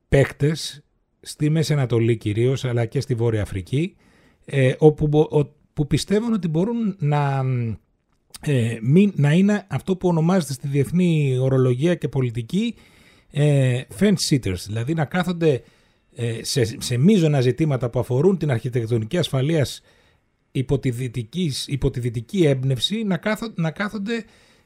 παίκτες 0.09 0.85
στη 1.21 1.51
Μέση 1.51 1.73
Ανατολή 1.73 2.17
κυρίως 2.17 2.65
αλλά 2.65 2.85
και 2.87 3.01
στη 3.01 3.15
Βόρεια 3.15 3.43
Αφρική 3.43 3.97
ε, 4.45 4.73
όπου, 4.79 5.07
μπο- 5.09 5.29
ο- 5.39 5.55
που 5.73 5.87
πιστεύουν 5.87 6.33
ότι 6.33 6.49
μπορούν 6.49 6.97
να, 6.99 7.45
ε, 8.41 8.79
μην, 8.83 9.13
να 9.17 9.33
είναι 9.33 9.67
αυτό 9.69 9.97
που 9.97 10.09
ονομάζεται 10.09 10.53
στη 10.53 10.69
διεθνή 10.69 11.39
ορολογία 11.39 11.95
και 11.95 12.09
πολιτική 12.09 12.75
ε, 13.31 13.81
fence 13.99 14.15
sitters, 14.29 14.63
δηλαδή 14.67 14.95
να 14.95 15.05
κάθονται 15.05 15.63
ε, 16.15 16.39
σε, 16.45 16.65
σε 16.81 16.97
μείζωνα 16.97 17.41
ζητήματα 17.41 17.91
που 17.91 17.99
αφορούν 17.99 18.39
την 18.39 18.51
αρχιτεκτονική 18.51 19.19
ασφαλείας 19.19 19.81
υπό 20.53 20.79
τη, 20.79 20.91
δυτικής, 20.91 21.67
υπό 21.69 21.91
τη 21.91 22.01
δυτική 22.01 22.45
έμπνευση 22.45 23.03
να, 23.03 23.17
κάθο, 23.17 23.53
να 23.55 23.71
κάθονται 23.71 24.25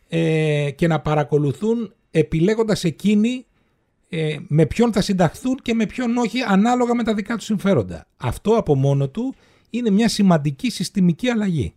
ε, 0.08 0.70
και 0.70 0.86
να 0.86 1.00
παρακολουθούν 1.00 1.92
επιλέγοντας 2.10 2.84
εκείνοι 2.84 3.46
ε, 4.08 4.36
με 4.48 4.66
ποιον 4.66 4.92
θα 4.92 5.00
συνταχθούν 5.00 5.58
και 5.62 5.74
με 5.74 5.86
ποιον 5.86 6.16
όχι 6.16 6.40
ανάλογα 6.40 6.94
με 6.94 7.02
τα 7.02 7.14
δικά 7.14 7.36
τους 7.36 7.44
συμφέροντα. 7.44 8.06
Αυτό 8.16 8.56
από 8.56 8.74
μόνο 8.74 9.08
του 9.08 9.34
είναι 9.70 9.90
μια 9.90 10.08
σημαντική 10.08 10.70
συστημική 10.70 11.28
αλλαγή. 11.28 11.74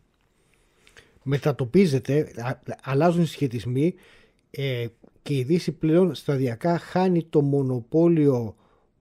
μετατοπίζεται, 1.24 2.32
α- 2.38 2.76
αλλάζουν 2.84 3.22
οι 3.22 3.26
συσχετισμοί 3.26 3.94
ε, 4.52 4.86
και 5.22 5.34
η 5.34 5.44
Δύση 5.44 5.72
πλέον 5.72 6.16
σταδιακά 6.16 6.78
χάνει 6.78 7.24
το 7.24 7.42
μονοπόλιο 7.42 8.56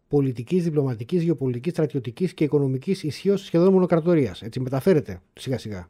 πολιτικής, 0.09 0.65
διπλωματικής, 0.65 1.23
γεωπολιτικής, 1.23 1.73
στρατιωτικής 1.73 2.35
και 2.35 2.45
οικονομικής 2.45 3.03
ισχύως 3.03 3.45
σχεδόν 3.45 3.73
μονοκρατορίας. 3.73 4.43
Έτσι 4.43 4.61
μεταφέρεται 4.61 5.21
σιγά 5.33 5.59
σιγά. 5.59 5.89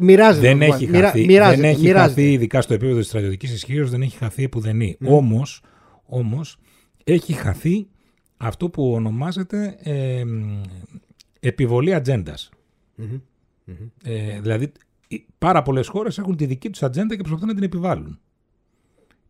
Μοιράζεται. 0.00 0.46
δεν 0.46 0.60
λοιπόν, 0.60 0.76
έχει, 0.76 0.86
μοιρα- 0.86 1.06
χαθεί, 1.06 1.24
μοιράζεται, 1.24 1.60
δεν 1.60 1.70
έχει 1.70 1.80
μοιράζεται. 1.82 2.20
χαθεί, 2.20 2.32
ειδικά 2.32 2.60
στο 2.60 2.74
επίπεδο 2.74 2.98
της 2.98 3.06
στρατιωτικής 3.08 3.52
ισχύως, 3.52 3.90
δεν 3.90 4.02
έχει 4.02 4.16
χαθεί 4.16 4.42
επουδενή. 4.42 4.96
Όμως, 5.04 5.62
όμως, 6.04 6.56
έχει 7.04 7.32
χαθεί 7.32 7.86
αυτό 8.36 8.70
που 8.70 8.92
ονομάζεται 8.92 9.76
ε, 9.82 10.22
επιβολή 11.40 11.94
ατζέντας. 11.94 12.50
Ε, 14.04 14.40
δηλαδή, 14.40 14.72
οι- 15.08 15.26
πάρα 15.38 15.62
πολλές 15.62 15.88
χώρες 15.88 16.18
έχουν 16.18 16.36
τη 16.36 16.46
δική 16.46 16.70
τους 16.70 16.82
ατζέντα 16.82 17.14
και 17.16 17.20
προσπαθούν 17.22 17.48
να 17.48 17.54
την 17.54 17.62
επιβάλλουν. 17.62 18.20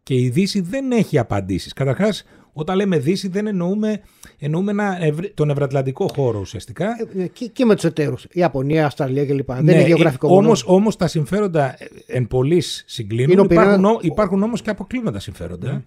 Και 0.03 0.15
η 0.15 0.29
Δύση 0.31 0.61
δεν 0.61 0.93
έχει 0.93 1.19
απαντήσεις. 1.19 1.73
Καταρχάς, 1.73 2.25
όταν 2.61 2.77
λέμε 2.77 2.99
Δύση 2.99 3.29
δεν 3.29 3.47
εννοούμε, 3.47 4.01
εννοούμε 4.39 4.71
ένα 4.71 5.05
ευρύ- 5.05 5.35
τον 5.35 5.51
ευρωατλαντικό 5.51 6.09
χώρο 6.15 6.39
ουσιαστικά. 6.41 6.89
Ε, 7.17 7.27
και, 7.27 7.47
και 7.47 7.65
με 7.65 7.75
τους 7.75 7.85
εταίρους. 7.85 8.25
Η 8.25 8.29
Ιαπωνία, 8.33 8.87
Αυστραλία 8.87 9.27
κλπ. 9.27 9.53
δεν 9.53 9.65
Ναι, 9.65 9.73
είναι 9.73 9.87
γεωγραφικό 9.87 10.29
μόνος. 10.29 10.45
όμως, 10.45 10.65
όμως 10.67 10.97
τα 10.97 11.07
συμφέροντα 11.07 11.75
ε, 11.79 11.87
εν 12.07 12.27
πολλής 12.27 12.85
συγκλίνουν. 12.87 13.31
Είναι 13.31 13.41
ο 13.41 13.45
υπάρχουν, 13.51 13.71
πυρήνας- 13.73 13.95
ο- 13.97 14.01
υπάρχουν 14.03 14.43
όμως 14.43 14.63
και 14.63 14.71
αποκλίνοντα 14.71 15.19
συμφέροντα. 15.21 15.85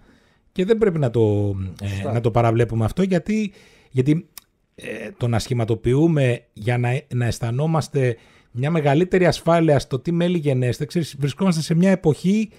Και 0.52 0.64
δεν 0.64 0.78
πρέπει 0.78 0.98
να 0.98 1.10
το, 1.10 1.54
ε, 2.06 2.12
να 2.12 2.20
το 2.20 2.30
παραβλέπουμε 2.30 2.84
αυτό 2.84 3.02
γιατί, 3.02 3.52
γιατί 3.90 4.28
ε, 4.74 4.84
το 5.16 5.28
να 5.28 5.38
σχηματοποιούμε 5.38 6.40
για 6.52 6.78
να, 6.78 7.00
να 7.14 7.26
αισθανόμαστε 7.26 8.16
μια 8.50 8.70
μεγαλύτερη 8.70 9.26
ασφάλεια 9.26 9.78
στο 9.78 9.98
τι 9.98 10.12
μέλη 10.12 10.38
γενέστε, 10.38 10.84
ξέρεις, 10.84 11.16
βρισκόμαστε 11.18 11.60
σε 11.62 11.74
μια 11.74 11.90
εποχή 11.90 12.50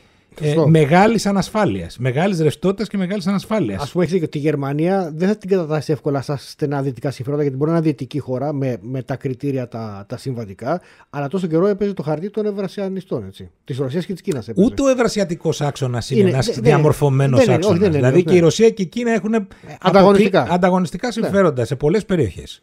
ε, 0.42 0.46
Σωστό. 0.46 0.68
μεγάλης 0.68 1.26
ανασφάλειας, 1.26 1.98
μεγάλης 1.98 2.40
ρευστότητας 2.40 2.88
και 2.88 2.98
μεγάλης 2.98 3.28
ανασφάλειας. 3.28 3.84
Α 3.84 3.92
πούμε, 3.92 4.04
έχεις 4.04 4.14
δίκιο. 4.16 4.30
Τη 4.30 4.38
Γερμανία 4.40 5.12
δεν 5.16 5.28
θα 5.28 5.38
την 5.38 5.50
κατατάσσει 5.50 5.92
εύκολα 5.92 6.22
στα 6.22 6.38
στενά 6.38 6.82
δυτικά 6.82 7.12
συμφέροντα, 7.12 7.42
γιατί 7.44 7.58
μπορεί 7.58 7.72
να 7.72 7.78
είναι 7.78 7.86
δυτική 7.86 8.20
χώρα 8.20 8.54
με, 8.54 8.78
με 8.82 9.02
τα 9.04 9.16
κριτήρια 9.16 9.68
τα, 9.68 10.06
τα 10.10 10.18
συμβατικά. 10.18 10.82
Αλλά 11.10 11.28
τόσο 11.28 11.48
καιρό 11.48 11.68
έπαιζε 11.68 11.94
το 11.94 12.04
χαρτί 12.04 12.30
των 12.30 12.46
ευρασιανιστών. 12.46 13.32
Της 13.64 13.78
Ρωσίας 13.78 14.06
και 14.06 14.14
της 14.14 14.22
Κίνας. 14.22 14.50
Ούτε 14.56 14.82
ο 14.84 14.88
ευρασιατικός 14.88 15.62
άξονας 15.62 16.10
είναι, 16.10 16.20
Είναι- 16.20 16.30
ένας 16.30 16.46
δεν- 16.46 16.54
δεν 16.56 16.64
διαμορφωμένος 16.64 17.44
είναι. 17.44 17.46
Δεν 17.46 17.56
είναι, 17.56 17.66
όχι, 17.66 17.74
άξονας. 17.74 17.80
δεν 17.80 17.88
είναι, 17.90 17.98
Δηλαδή 17.98 18.24
ναι. 18.26 18.32
και 18.32 18.38
η 18.38 18.40
Ρωσία 18.40 18.70
και 18.70 18.82
η 18.82 18.86
Κίνα 18.86 19.12
έχουν 19.12 19.48
Ανταγωνιστικά. 19.82 20.30
Ναι. 20.38 20.38
αποκλει- 20.44 20.52
ανταγωνιστικά 20.64 21.12
συμφέροντα 21.12 21.66
σε 21.66 21.76
πολλές 21.76 22.06
περιοχές. 22.06 22.62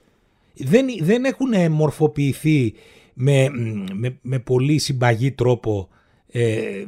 Δεν, 0.54 0.86
δεν 1.00 1.24
έχουν 1.24 1.72
μορφοποιηθεί 1.72 2.74
με, 3.14 3.46
με, 3.94 4.18
με 4.22 4.38
πολύ 4.38 4.78
συμπαγή 4.78 5.32
τρόπο 5.32 5.88
ε, 5.90 6.01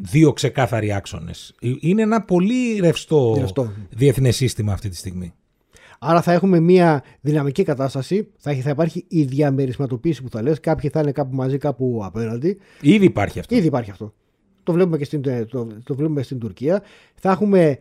δύο 0.01 0.33
ξεκάθαροι 0.33 0.93
άξονες. 0.93 1.55
Είναι 1.81 2.03
ένα 2.03 2.23
πολύ 2.23 2.79
ρευστό, 2.81 3.35
Ρευστό. 3.39 3.73
διεθνές 3.91 4.37
σύστημα 4.37 4.73
αυτή 4.73 4.89
τη 4.89 4.97
στιγμή. 4.97 5.35
Άρα 5.99 6.23
θα 6.23 6.33
έχουμε 6.33 6.61
μια 6.61 7.03
δυναμική 7.21 7.63
κατάσταση. 7.63 8.29
Θα, 8.39 8.51
έχει- 8.51 8.61
θα 8.61 8.71
υπάρχει 8.71 9.05
η 9.09 9.23
διαμερισματοποίηση 9.23 10.23
που 10.23 10.29
θα 10.31 10.43
λες. 10.43 10.61
Κάποιοι 10.61 10.91
θα 10.91 11.01
είναι 11.01 11.13
κάπου 11.13 11.35
μαζί, 11.35 11.59
κάπου 11.59 12.01
απέναντι. 12.05 12.59
Ήδη 12.81 13.05
υπάρχει 13.05 13.39
αυτό. 13.39 13.55
Ήδη 13.57 13.67
υπάρχει 13.67 13.91
αυτό. 13.91 14.15
Το 14.63 14.73
βλέπουμε 14.73 14.99
και 14.99 15.05
στην, 15.05 15.23
το, 15.23 15.67
το 15.85 15.95
βλέπουμε 15.95 16.23
στην 16.23 16.39
Τουρκία. 16.39 16.83
Θα 17.15 17.31
έχουμε 17.31 17.79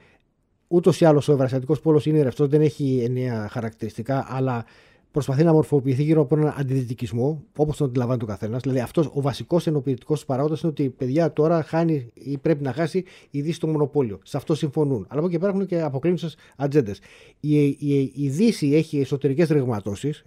ούτως 0.67 1.01
ή 1.01 1.05
άλλως 1.05 1.27
ο 1.27 1.33
ευρασιατικός 1.33 1.79
πόλος 1.79 2.05
είναι 2.05 2.21
ρευστός, 2.21 2.47
δεν 2.47 2.61
έχει 2.61 3.01
ενιαία 3.05 3.47
χαρακτηριστικά, 3.51 4.25
αλλά 4.29 4.65
προσπαθεί 5.13 5.43
να 5.43 5.53
μορφοποιηθεί 5.53 6.03
γύρω 6.03 6.21
από 6.21 6.35
έναν 6.35 6.53
αντιδυτικισμό, 6.57 7.43
όπως 7.57 7.77
τον 7.77 7.87
αντιλαμβάνεται 7.87 8.25
ο 8.25 8.27
καθένας. 8.27 8.61
Δηλαδή, 8.61 8.79
αυτός 8.79 9.09
ο 9.13 9.21
βασικός 9.21 9.67
ενοποιητικός 9.67 10.25
παράγοντας 10.25 10.61
είναι 10.61 10.71
ότι 10.71 10.89
παιδιά 10.89 11.33
τώρα 11.33 11.63
χάνει 11.63 12.11
ή 12.13 12.37
πρέπει 12.37 12.63
να 12.63 12.73
χάσει 12.73 13.03
η 13.29 13.41
Δύση 13.41 13.59
το 13.59 13.67
μονοπόλιο. 13.67 14.19
Σε 14.23 14.37
αυτό 14.37 14.55
συμφωνούν. 14.55 15.05
Αλλά 15.09 15.19
από 15.19 15.29
εκεί 15.29 15.39
πέρα 15.39 15.51
έχουν 15.51 15.65
και 15.65 15.81
αποκλίνουσε 15.81 16.29
ατζέντες. 16.55 16.99
Η, 17.39 17.65
η, 17.65 18.11
η 18.15 18.29
Δύση 18.29 18.73
έχει 18.73 18.99
εσωτερικές 18.99 19.49
ρεγματώσεις, 19.49 20.23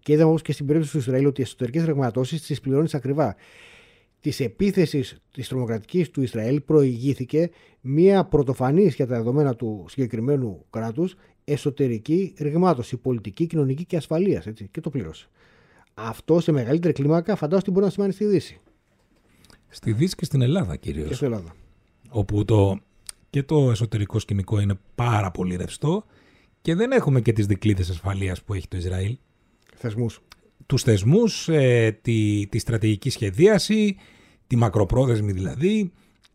και 0.00 0.12
είδαμε 0.12 0.28
όμως 0.28 0.42
και 0.42 0.52
στην 0.52 0.66
περίπτωση 0.66 0.92
του 0.92 0.98
Ισραήλ 0.98 1.26
ότι 1.26 1.40
οι 1.40 1.44
εσωτερικές 1.44 1.84
ρεγματώσεις 1.84 2.42
τις 2.42 2.60
πληρώνεις 2.60 2.94
ακριβά 2.94 3.36
της 4.22 4.40
επίθεσης 4.40 5.22
της 5.32 5.48
τρομοκρατικής 5.48 6.10
του 6.10 6.22
Ισραήλ 6.22 6.60
προηγήθηκε 6.60 7.50
μια 7.80 8.24
πρωτοφανής 8.24 8.94
για 8.94 9.06
τα 9.06 9.16
δεδομένα 9.16 9.54
του 9.54 9.84
συγκεκριμένου 9.88 10.64
κράτους 10.70 11.14
εσωτερική 11.44 12.34
ρηγμάτωση, 12.38 12.96
πολιτική, 12.96 13.46
κοινωνική 13.46 13.84
και 13.84 13.96
ασφαλείας. 13.96 14.46
Και 14.70 14.80
το 14.80 14.90
πλήρωσε. 14.90 15.28
Αυτό 15.94 16.40
σε 16.40 16.52
μεγαλύτερη 16.52 16.92
κλίμακα 16.92 17.36
φαντάζομαι 17.36 17.62
ότι 17.62 17.70
μπορεί 17.70 17.84
να 17.84 17.90
σημαίνει 17.90 18.12
στη 18.12 18.24
Δύση. 18.24 18.60
Στη 19.68 19.92
Δύση 19.92 20.14
και 20.14 20.24
στην 20.24 20.42
Ελλάδα 20.42 20.76
κυρίως. 20.76 21.08
Και 21.08 21.14
στην 21.14 21.26
Ελλάδα. 21.26 21.54
όπου 22.08 22.44
το, 22.44 22.80
και 23.30 23.42
το 23.42 23.70
εσωτερικό 23.70 24.18
σκηνικό 24.18 24.60
είναι 24.60 24.78
πάρα 24.94 25.30
πολύ 25.30 25.56
ρευστό 25.56 26.04
και 26.60 26.74
δεν 26.74 26.92
έχουμε 26.92 27.20
και 27.20 27.32
τις 27.32 27.46
δικλείδες 27.46 27.90
ασφαλείας 27.90 28.42
που 28.42 28.54
έχει 28.54 28.68
το 28.68 28.76
Ισραήλ. 28.76 29.16
Θεσμούς. 29.74 30.20
Τους 30.66 30.82
θεσμούς, 30.82 31.48
ε, 31.48 31.98
τη, 32.02 32.46
τη 32.46 32.58
στρατηγική 32.58 33.10
σχεδίαση, 33.10 33.96
τη 34.46 34.56
μακροπρόθεσμη 34.56 35.32
δηλαδή, 35.32 35.92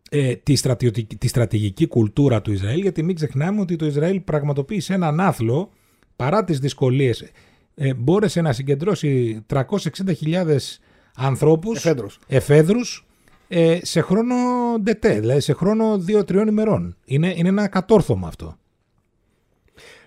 ε, 0.10 0.36
τη, 0.36 0.56
στρατιωτική, 0.56 1.16
τη 1.16 1.28
στρατηγική 1.28 1.88
κουλτούρα 1.88 2.42
του 2.42 2.52
Ισραήλ, 2.52 2.82
γιατί 2.82 3.04
μην 3.04 3.16
ξεχνάμε 3.16 3.62
ότι 3.62 3.76
το 3.76 3.86
Ισραήλ 3.86 4.22
πραγματοποίησε 4.22 4.94
έναν 4.94 5.20
άθλο 5.20 5.70
παρά 6.16 6.44
τις 6.44 6.60
δυσκολίες. 6.60 7.32
Ε, 7.76 7.94
μπόρεσε 7.94 8.42
να 8.42 8.54
συγκεντρώσει 8.54 9.42
360.000 9.50 10.58
ανθρώπους, 11.16 11.78
Εφέδρους. 11.78 12.20
εφέδρους 12.28 13.06
ε, 13.48 13.80
σε 13.82 14.02
χρόνο 14.02 14.36
ντετέ, 14.82 15.20
δηλαδή 15.20 15.40
σε 15.40 15.54
χρόνο 15.54 16.04
2-3 16.08 16.48
ημερών. 16.48 16.96
Είναι, 17.06 17.34
είναι 17.36 17.50
ένα 17.50 17.68
κατόρθωμα 17.68 18.28
αυτό. 18.28 18.58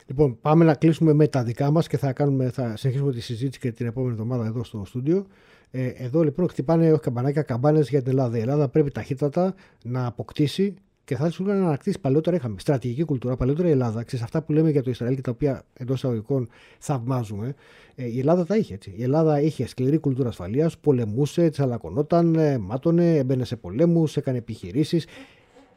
Λοιπόν, 0.07 0.39
πάμε 0.41 0.65
να 0.65 0.75
κλείσουμε 0.75 1.13
με 1.13 1.29
τα 1.29 1.43
δικά 1.43 1.71
μας 1.71 1.87
και 1.87 1.97
θα, 1.97 2.13
κάνουμε, 2.13 2.51
θα 2.51 2.77
συνεχίσουμε 2.77 3.13
τη 3.13 3.21
συζήτηση 3.21 3.61
και 3.61 3.73
την 3.73 3.87
επόμενη 3.87 4.13
εβδομάδα 4.13 4.47
εδώ 4.47 4.65
στο 4.65 4.83
στούντιο. 4.87 5.27
Ε, 5.71 5.87
εδώ 5.87 6.23
λοιπόν 6.23 6.49
χτυπάνε 6.49 6.93
όχι 6.93 7.01
καμπανάκια, 7.01 7.43
καμπάνες 7.43 7.89
για 7.89 8.03
την 8.03 8.11
Ελλάδα. 8.11 8.37
Η 8.37 8.41
Ελλάδα 8.41 8.69
πρέπει 8.69 8.91
ταχύτατα 8.91 9.55
να 9.85 10.07
αποκτήσει 10.07 10.75
και 11.05 11.17
θα 11.17 11.27
ήθελα 11.27 11.55
να 11.55 11.67
ανακτήσει. 11.67 11.99
Παλαιότερα 12.01 12.37
είχαμε 12.37 12.59
στρατηγική 12.59 13.05
κουλτούρα. 13.05 13.37
Παλαιότερα 13.37 13.69
η 13.69 13.71
Ελλάδα, 13.71 14.03
ξέρεις 14.03 14.25
αυτά 14.25 14.43
που 14.43 14.53
λέμε 14.53 14.71
για 14.71 14.83
το 14.83 14.91
Ισραήλ 14.91 15.15
και 15.15 15.21
τα 15.21 15.31
οποία 15.31 15.63
εντός 15.73 15.97
εισαγωγικών 15.97 16.49
θαυμάζουμε. 16.79 17.55
Ε, 17.95 18.07
η 18.07 18.19
Ελλάδα 18.19 18.47
τα 18.47 18.57
είχε 18.57 18.75
έτσι. 18.75 18.95
Η 18.97 19.03
Ελλάδα 19.03 19.41
είχε 19.41 19.67
σκληρή 19.67 19.99
κουλτούρα 19.99 20.29
ασφαλείας, 20.29 20.79
πολεμούσε, 20.79 21.49
τσαλακωνόταν, 21.51 22.35
ε, 22.35 22.59
μάτωνε, 22.59 23.17
έμπαινε 23.17 23.45
σε 23.45 23.57
πολέμους, 23.57 24.17
έκανε 24.17 24.39
επιχειρήσεις. 24.39 25.07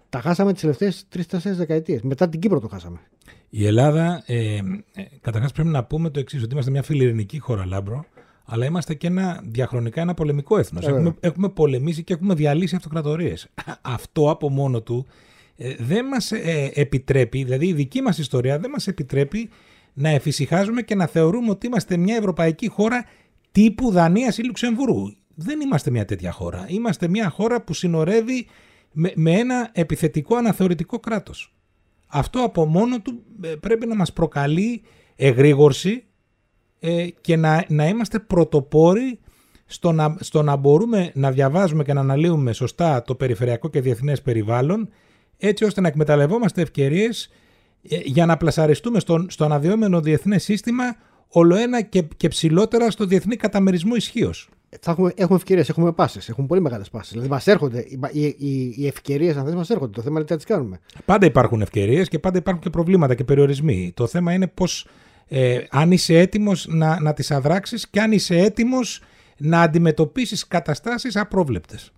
Τα 0.10 0.20
χάσαμε 0.20 0.52
τις 0.54 0.62
τελευταίες 0.62 1.06
τρει-τέσσερι 1.10 1.56
δεκαετίες. 1.56 2.02
Μετά 2.02 2.30
την 2.30 2.40
Κύπρο 2.40 2.60
το 2.60 2.68
χάσαμε. 2.68 3.00
Η 3.50 3.66
Ελλάδα, 3.66 4.24
ε, 4.26 4.56
ε, 4.56 4.62
καταρχάς 5.22 5.52
πρέπει 5.52 5.70
να 5.70 5.84
πούμε 5.84 6.10
το 6.10 6.20
εξής 6.20 6.44
ότι 6.44 6.52
είμαστε 6.54 6.72
μια 6.72 6.84
φιλειρηνική 6.84 7.40
χώρα, 7.40 7.66
Λάμπρο, 7.66 8.06
αλλά 8.46 8.66
είμαστε 8.66 8.94
και 8.94 9.08
ένα, 9.08 9.42
διαχρονικά 9.44 10.02
ένα 10.02 10.14
πολεμικό 10.14 10.58
έθνος. 10.58 10.88
Έχουμε, 10.88 11.16
έχουμε 11.20 11.50
πολεμήσει 11.50 12.04
και 12.04 12.14
έχουμε 12.14 12.34
διαλύσει 12.34 12.76
αυτοκρατορίες. 12.76 13.48
Αυτό 13.82 14.30
από 14.30 14.50
μόνο 14.50 14.82
του 14.82 15.06
ε, 15.56 15.76
δεν 15.80 16.06
μας 16.06 16.32
ε, 16.32 16.72
επιτρέπει, 16.74 17.44
δηλαδή 17.44 17.68
η 17.68 17.74
δική 17.74 18.02
μας 18.02 18.18
ιστορία 18.18 18.60
δεν 18.60 18.70
μας 18.70 18.88
επιτρέπει 18.88 19.50
να 19.94 20.10
εφησυχάζουμε 20.10 20.82
και 20.82 20.96
να 20.96 21.06
θεωρούμε 21.06 21.50
ότι 21.50 21.68
είμαστε 21.68 21.98
μια 21.98 22.16
ευρωπαϊκή 22.16 22.68
χώρα 22.68 23.06
τύπου 23.52 23.92
Δανίας 23.92 24.38
ή 24.38 24.44
Λουξεμβούργου. 24.44 25.16
Δεν 25.36 25.62
είμαστε 25.62 25.92
μια 25.92 26.06
τέτοια 26.06 26.32
χώρα. 26.32 26.66
Είμαστε 26.68 27.08
μια 27.08 27.30
χώρα 27.30 27.62
που 27.62 27.74
συνορεύει 27.74 28.48
με, 28.92 29.12
με 29.16 29.32
ένα 29.32 29.70
επιθετικό 29.74 30.36
αναθεωρητικό 30.36 31.00
κράτος. 31.00 31.54
Αυτό 32.08 32.44
από 32.44 32.66
μόνο 32.66 33.02
του 33.02 33.24
ε, 33.42 33.48
πρέπει 33.48 33.86
να 33.86 33.96
μας 33.96 34.14
προκαλεί 34.14 34.82
εγρήγορση 35.16 36.04
ε, 36.86 37.08
και 37.22 37.36
να, 37.36 37.66
να 37.68 37.88
είμαστε 37.88 38.20
πρωτοπόροι 38.20 39.20
στο 39.66 39.92
να, 39.92 40.16
στο 40.20 40.42
να 40.42 40.56
μπορούμε 40.56 41.12
να 41.14 41.32
διαβάζουμε 41.32 41.84
και 41.84 41.94
να 41.94 42.00
αναλύουμε 42.00 42.54
σωστά 42.54 43.02
το 43.02 43.16
περιφερειακό 43.16 43.70
και 43.70 43.82
διεθνές 43.82 44.22
περιβάλλον 44.22 44.90
έτσι 45.38 45.64
ώστε 45.64 45.82
να 45.82 45.88
εκμεταλλευόμαστε 45.88 46.62
ευκαιρίες 46.62 47.30
ε, 47.90 47.98
για 48.04 48.26
να 48.26 48.38
πλασαριστούμε 48.38 49.00
στο, 49.00 49.26
στο 49.30 49.46
αναδυόμενο 49.46 50.02
διεθνές 50.02 50.44
σύστημα 50.44 50.84
ολοένα 51.28 51.82
και, 51.82 52.04
και 52.18 52.28
ψηλότερα 52.28 52.92
στο 52.92 53.06
διεθνή 53.06 53.36
καταμερισμό 53.36 53.96
ισχύως. 53.96 54.50
έχουμε, 54.86 55.12
έχουμε 55.16 55.38
ευκαιρίες, 55.38 55.70
έχουμε 55.70 55.92
πάσει. 55.92 56.20
Έχουμε 56.28 56.48
πολύ 56.48 56.62
μεγάλες 56.62 56.90
πάσει. 56.90 57.10
Δηλαδή, 57.12 57.30
μας 57.30 57.48
έρχονται. 57.48 57.86
Οι, 58.12 58.26
οι, 58.38 58.74
οι 58.78 58.88
ευκαιρίες, 58.88 59.36
αν 59.38 59.46
θες, 59.46 59.56
μας 59.56 59.70
έρχονται. 59.70 59.92
Το 59.92 60.02
θέμα 60.02 60.16
είναι 60.16 60.26
τι 60.26 60.32
θα 60.32 60.38
τις 60.38 60.46
κάνουμε. 60.46 60.80
Πάντα 61.06 61.26
υπάρχουν 61.26 61.62
ευκαιρίες 61.62 62.08
και 62.10 62.20
πάντα 62.20 62.38
υπάρχουν 62.38 62.64
και 62.64 62.70
προβλήματα 62.70 63.16
και 63.16 63.24
περιορισμοί. 63.24 63.92
Το 63.96 64.08
θέμα 64.08 64.34
είναι 64.34 64.48
πώς 64.48 64.88
ε, 65.28 65.60
αν 65.70 65.92
είσαι 65.92 66.18
έτοιμος 66.20 66.68
να, 66.70 67.02
να 67.02 67.14
τις 67.14 67.32
αδράξεις 67.32 67.88
και 67.88 68.02
αν 68.02 68.12
είσαι 68.12 68.38
έτοιμος 68.38 69.02
να 69.38 69.62
αντιμετωπίσεις 69.62 70.48
καταστάσεις 70.48 71.16
απρόβλεπτες. 71.16 71.92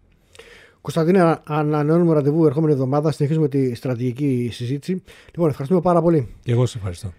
Κωνσταντίνε, 0.82 1.40
ανανεώνουμε 1.44 2.14
ραντεβού 2.14 2.46
ερχόμενη 2.46 2.74
εβδομάδα. 2.74 3.12
Συνεχίζουμε 3.12 3.48
τη 3.48 3.76
στρατηγική 3.76 4.50
συζήτηση. 4.52 5.04
Λοιπόν, 5.26 5.50
ευχαριστούμε 5.50 5.82
πάρα 5.82 6.02
πολύ. 6.02 6.36
Και 6.44 6.52
εγώ 6.52 6.66
σε 6.66 6.78
ευχαριστώ. 6.78 7.14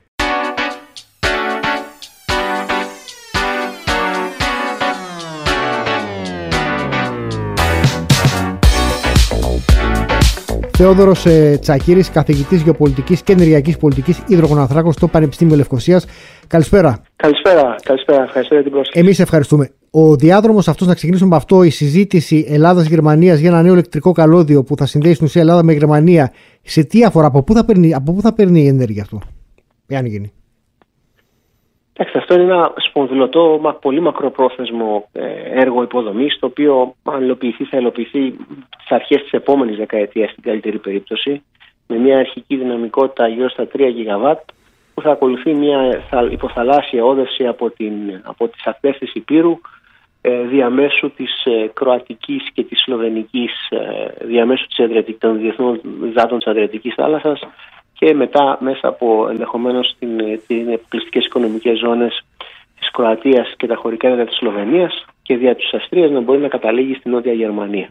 Θεόδωρος 10.79 11.27
ε, 11.27 11.59
Τσακύρης, 11.61 12.11
καθηγητής 12.11 12.63
γεωπολιτικής 12.63 13.23
και 13.23 13.33
ενεργειακή 13.33 13.79
πολιτικής 13.79 14.23
υδρογοναθράκων 14.27 14.93
στο 14.93 15.09
Πανεπιστήμιο 15.09 15.57
Λευκοσίας. 15.57 16.07
Καλησπέρα. 16.47 17.03
Καλησπέρα, 17.17 17.77
καλησπέρα. 17.83 18.23
Ευχαριστώ 18.23 18.55
για 18.55 18.63
την 18.63 18.73
πρόσκληση. 18.73 19.07
Εμείς 19.07 19.19
ευχαριστούμε. 19.19 19.71
Ο 19.91 20.17
διάδρομος 20.17 20.69
αυτός, 20.69 20.87
να 20.87 20.95
ξεκινήσουμε 20.95 21.31
με 21.31 21.37
αυτό, 21.37 21.63
η 21.63 21.71
συζήτηση 21.71 22.47
Ελλάδα-Γερμανία 22.49 23.35
για 23.35 23.49
ένα 23.49 23.63
νέο 23.63 23.73
ηλεκτρικό 23.73 24.13
καλώδιο 24.13 24.63
που 24.63 24.77
θα 24.77 24.87
συνδέσει 24.87 25.15
στην 25.15 25.27
ουσία 25.27 25.41
Ελλάδα 25.41 25.63
με 25.63 25.73
Γερμανία, 25.73 26.33
σε 26.63 26.85
τι 26.85 27.05
αφορά, 27.05 27.27
από 27.27 27.43
πού 27.43 27.55
θα 27.55 27.65
παίρνει, 27.65 27.95
από 27.95 28.13
πού 28.13 28.21
θα 28.21 28.33
παίρνει 28.33 28.61
η 28.61 28.67
ενέργεια 28.67 29.03
αυτό, 29.03 29.21
εάν 29.87 30.07
γίνει; 30.07 30.33
Εντάξει, 31.99 32.19
αυτό 32.19 32.35
είναι 32.35 32.43
ένα 32.43 32.73
σπονδυλωτό, 32.77 33.77
πολύ 33.81 34.01
μακροπρόθεσμο 34.01 35.09
ε, 35.13 35.61
έργο 35.61 35.83
υποδομής, 35.83 36.39
το 36.39 36.47
οποίο 36.47 36.95
αν 37.03 37.23
υλοποιηθεί 37.23 37.65
θα 37.65 37.77
υλοποιηθεί 37.77 38.37
στι 38.83 38.95
αρχές 38.95 39.23
της 39.23 39.31
επόμενης 39.31 39.77
δεκαετίας 39.77 40.31
στην 40.31 40.43
καλύτερη 40.43 40.79
περίπτωση, 40.79 41.43
με 41.87 41.97
μια 41.97 42.19
αρχική 42.19 42.57
δυναμικότητα 42.57 43.29
γύρω 43.29 43.49
στα 43.49 43.69
3 43.73 43.91
ΓΒ, 44.07 44.25
που 44.95 45.03
θα 45.03 45.11
ακολουθεί 45.11 45.55
μια 45.55 46.03
υποθαλάσσια 46.31 47.05
όδευση 47.05 47.47
από, 47.47 47.71
την, 47.71 47.93
από 48.23 48.49
τις 48.49 48.67
ακτές 48.67 48.99
της 48.99 49.15
Υπήρου, 49.15 49.59
ε, 50.21 50.43
διαμέσου 50.43 51.11
της 51.11 51.45
ε, 51.45 51.71
Κροατικής 51.73 52.51
και 52.53 52.65
της 52.65 52.83
Σλοβενικής, 52.83 53.53
διαμέσου 54.21 54.67
της 54.67 55.19
των 55.19 55.39
διεθνών 55.39 55.81
υδάτων 56.05 56.39
της 56.39 56.47
Αδριατικής 56.47 56.95
θάλασσας, 56.95 57.41
και 57.99 58.15
μετά 58.15 58.59
μέσα 58.61 58.89
από 58.89 59.29
ενδεχομένως 59.29 59.97
την 60.47 60.73
αποκλειστικέ 60.73 61.19
οικονομικές 61.19 61.79
ζώνες 61.79 62.25
της 62.79 62.91
Κροατίας 62.91 63.55
και 63.57 63.67
τα 63.67 63.75
χωρικά 63.75 64.09
έδρα 64.09 64.25
της 64.25 64.37
Σλοβενίας 64.37 65.05
και 65.23 65.37
δια 65.37 65.55
της 65.55 65.73
Αυστρίας 65.73 66.11
να 66.11 66.21
μπορεί 66.21 66.39
να 66.39 66.49
καταλήγει 66.49 66.95
στην 66.95 67.11
Νότια 67.11 67.33
Γερμανία. 67.33 67.91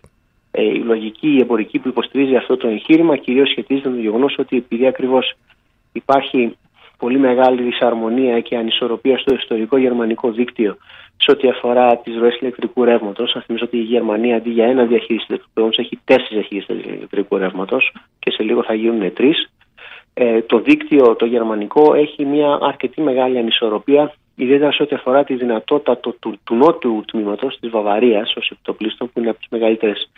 Ε, 0.52 0.64
η 0.64 0.84
λογική, 0.84 1.28
η 1.28 1.40
εμπορική 1.40 1.80
που 1.80 1.88
υποστηρίζει 1.88 2.36
αυτό 2.36 2.58
το 2.58 2.68
εγχείρημα 2.68 3.18
κυρίως 3.18 3.50
σχετίζεται 3.50 3.90
με 3.90 3.96
το 3.96 4.02
γεγονός 4.02 4.36
ότι 4.38 4.58
επειδή 4.58 4.88
ακριβώς 4.88 5.34
υπάρχει 5.92 6.58
πολύ 6.98 7.20
μεγάλη 7.20 7.62
δυσαρμονία 7.62 8.40
και 8.40 8.58
ανισορροπία 8.58 9.18
στο 9.18 9.36
ιστορικό 9.36 9.78
γερμανικό 9.78 10.32
δίκτυο 10.32 10.78
σε 11.18 11.32
ό,τι 11.32 11.50
αφορά 11.50 11.98
τις 11.98 12.18
ροές 12.18 12.38
ηλεκτρικού 12.40 12.84
ρεύματος. 12.84 13.36
Α 13.36 13.42
θυμίσω 13.42 13.66
ότι 13.66 13.78
η 13.78 13.82
Γερμανία 13.82 14.36
αντί 14.36 14.50
για 14.50 14.66
ένα 14.66 14.86
διαχείριση 14.86 15.26
ηλεκτρικού 15.28 15.54
ρεύματο 15.56 15.82
έχει 15.82 16.00
τέσσερις 16.06 16.30
διαχείρισης 16.32 16.86
ηλεκτρικού 16.86 17.38
ρεύματος 17.38 17.94
και 18.20 18.32
σε 18.32 18.44
λίγο 18.44 18.64
θα 18.64 18.74
γίνουν 18.74 19.14
τρεις 19.14 19.50
ε, 20.18 20.42
το 20.42 20.60
δίκτυο 20.60 21.16
το 21.16 21.26
γερμανικό 21.26 21.94
έχει 21.94 22.26
μια 22.26 22.58
αρκετή 22.62 23.02
μεγάλη 23.02 23.38
ανισορροπία 23.38 24.14
ιδιαίτερα 24.36 24.72
σε 24.72 24.84
ό,τι 24.84 24.96
αφορά 24.96 25.24
τη 25.24 25.36
δυνατότητα 25.36 25.98
του, 25.98 26.16
του, 26.20 26.40
του 26.44 26.56
νότιου 26.56 27.04
τμήματος 27.12 27.58
της 27.60 27.70
Βαβαρίας 27.70 28.36
ως 28.36 28.50
επιτοπλίστων, 28.50 29.12
που 29.14 29.20
είναι 29.20 29.30
από 29.30 29.40
τις 29.40 29.48
μεγαλύτερες 29.50 30.10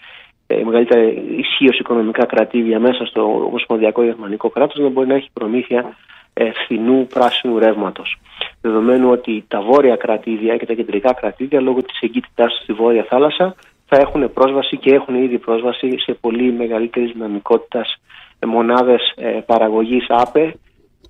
ε, 0.47 0.63
μεγαλύτερα 0.63 1.01
ισχύως 1.37 1.79
οικονομικά 1.79 2.25
κρατήδια 2.25 2.79
μέσα 2.79 3.05
στο 3.05 3.21
Ομοσπονδιακό 3.45 4.03
Γερμανικό 4.03 4.49
κράτος 4.49 4.79
να 4.79 4.89
μπορεί 4.89 5.07
να 5.07 5.15
έχει 5.15 5.29
προμήθεια 5.33 5.97
ε, 6.33 6.51
φθηνού 6.51 7.07
πράσινου 7.07 7.59
ρεύματος. 7.59 8.17
Δεδομένου 8.61 9.09
ότι 9.09 9.45
τα 9.47 9.61
βόρεια 9.61 9.95
κρατήδια 9.95 10.57
και 10.57 10.65
τα 10.65 10.73
κεντρικά 10.73 11.13
κρατήδια, 11.13 11.61
λόγω 11.61 11.81
της 11.81 11.99
εγκύτητάς 11.99 12.53
του 12.53 12.63
στη 12.63 12.73
βόρεια 12.73 13.03
θάλασσα, 13.03 13.55
θα 13.85 13.97
έχουν 13.97 14.33
πρόσβαση 14.33 14.77
και 14.77 14.93
έχουν 14.93 15.15
ήδη 15.15 15.37
πρόσβαση 15.37 15.99
σε 15.99 16.13
πολύ 16.13 16.51
μεγαλύτερης 16.51 17.11
δυναμικότητας 17.11 17.97
μονάδες 18.45 19.13
ε, 19.15 19.39
παραγωγής 19.45 20.05
ΑΠΕ 20.09 20.55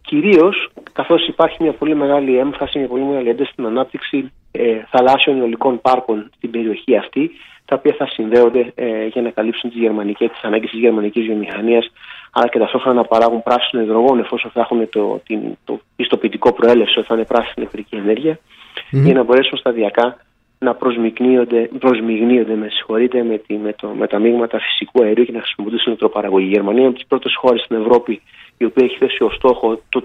κυρίως 0.02 0.70
καθώς 0.94 1.28
υπάρχει 1.28 1.64
μια 1.64 1.74
πολύ 1.74 1.96
μεγάλη 1.96 2.38
έμφαση, 2.38 2.80
μια 2.80 2.88
πολύ 2.88 3.04
μεγάλη 3.04 3.30
ένταση 3.30 3.52
στην 3.52 3.66
ανάπτυξη 3.66 4.32
ε, 4.52 4.82
θαλάσσιων 4.90 5.40
αιωλικών 5.40 5.82
πάρκων 5.82 6.30
στην 6.36 6.52
περιοχή 6.52 6.98
αυτή 6.98 7.32
τα 7.66 7.76
οποία 7.76 7.96
θα 7.98 8.08
συνδέονται 8.08 8.72
ε, 8.76 9.06
για 9.06 9.22
να 9.22 9.30
καλύψουν 9.30 9.70
τις, 9.70 9.80
γερμανικές, 9.80 10.30
τις 10.30 10.42
ανάγκες 10.42 10.70
της 10.70 10.80
γερμανικής 10.80 11.26
βιομηχανίας 11.26 11.92
αλλά 12.32 12.48
και 12.48 12.60
ταυτόχρονα 12.60 12.96
να 12.96 13.04
παράγουν 13.04 13.44
πράσινο 13.44 13.82
υδρογόνο 13.82 14.20
εφόσον 14.22 14.52
θα 14.52 14.60
έχουν 14.60 14.90
το, 14.90 15.22
την, 15.26 15.40
το 15.64 15.80
πιστοποιητικό 15.96 16.54
προέλευση 16.54 17.00
ότι 17.00 17.08
θα 17.08 17.16
είναι 17.16 17.26
πράσινη 17.26 17.54
ηλεκτρική 17.56 17.96
ενέργεια 17.96 18.40
mm-hmm. 18.40 19.04
για 19.06 19.14
να 19.14 19.24
μπορέσουν 19.24 19.58
σταδιακά 19.58 20.18
να 20.60 20.76
προσμιγνύονται, 20.76 21.70
προσμιγνύονται 21.80 22.56
με, 22.56 22.68
συγχωρείτε, 22.70 23.24
με, 23.24 23.38
τη, 23.38 23.58
με, 23.58 23.74
το, 23.74 23.88
με 23.88 24.08
τα 24.08 24.20
μείγματα 24.20 24.60
φυσικού 24.60 25.04
αερίου 25.04 25.26
και 25.26 25.32
να 25.32 25.40
χρησιμοποιούν 25.40 25.80
στην 25.80 25.92
ηλεκτροπαραγωγή. 25.92 26.46
Η 26.46 26.50
Γερμανία 26.50 26.80
είναι 26.80 26.90
από 26.90 26.98
τις 26.98 27.08
πρώτες 27.08 27.36
χώρες 27.36 27.62
στην 27.62 27.76
Ευρώπη 27.82 28.22
η 28.58 28.66
οποία 28.66 28.86
έχει 28.86 28.98
θέσει 28.98 29.24
ως 29.24 29.36
στόχο 29.36 29.82
το 29.90 30.04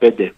2035. 0.00 0.28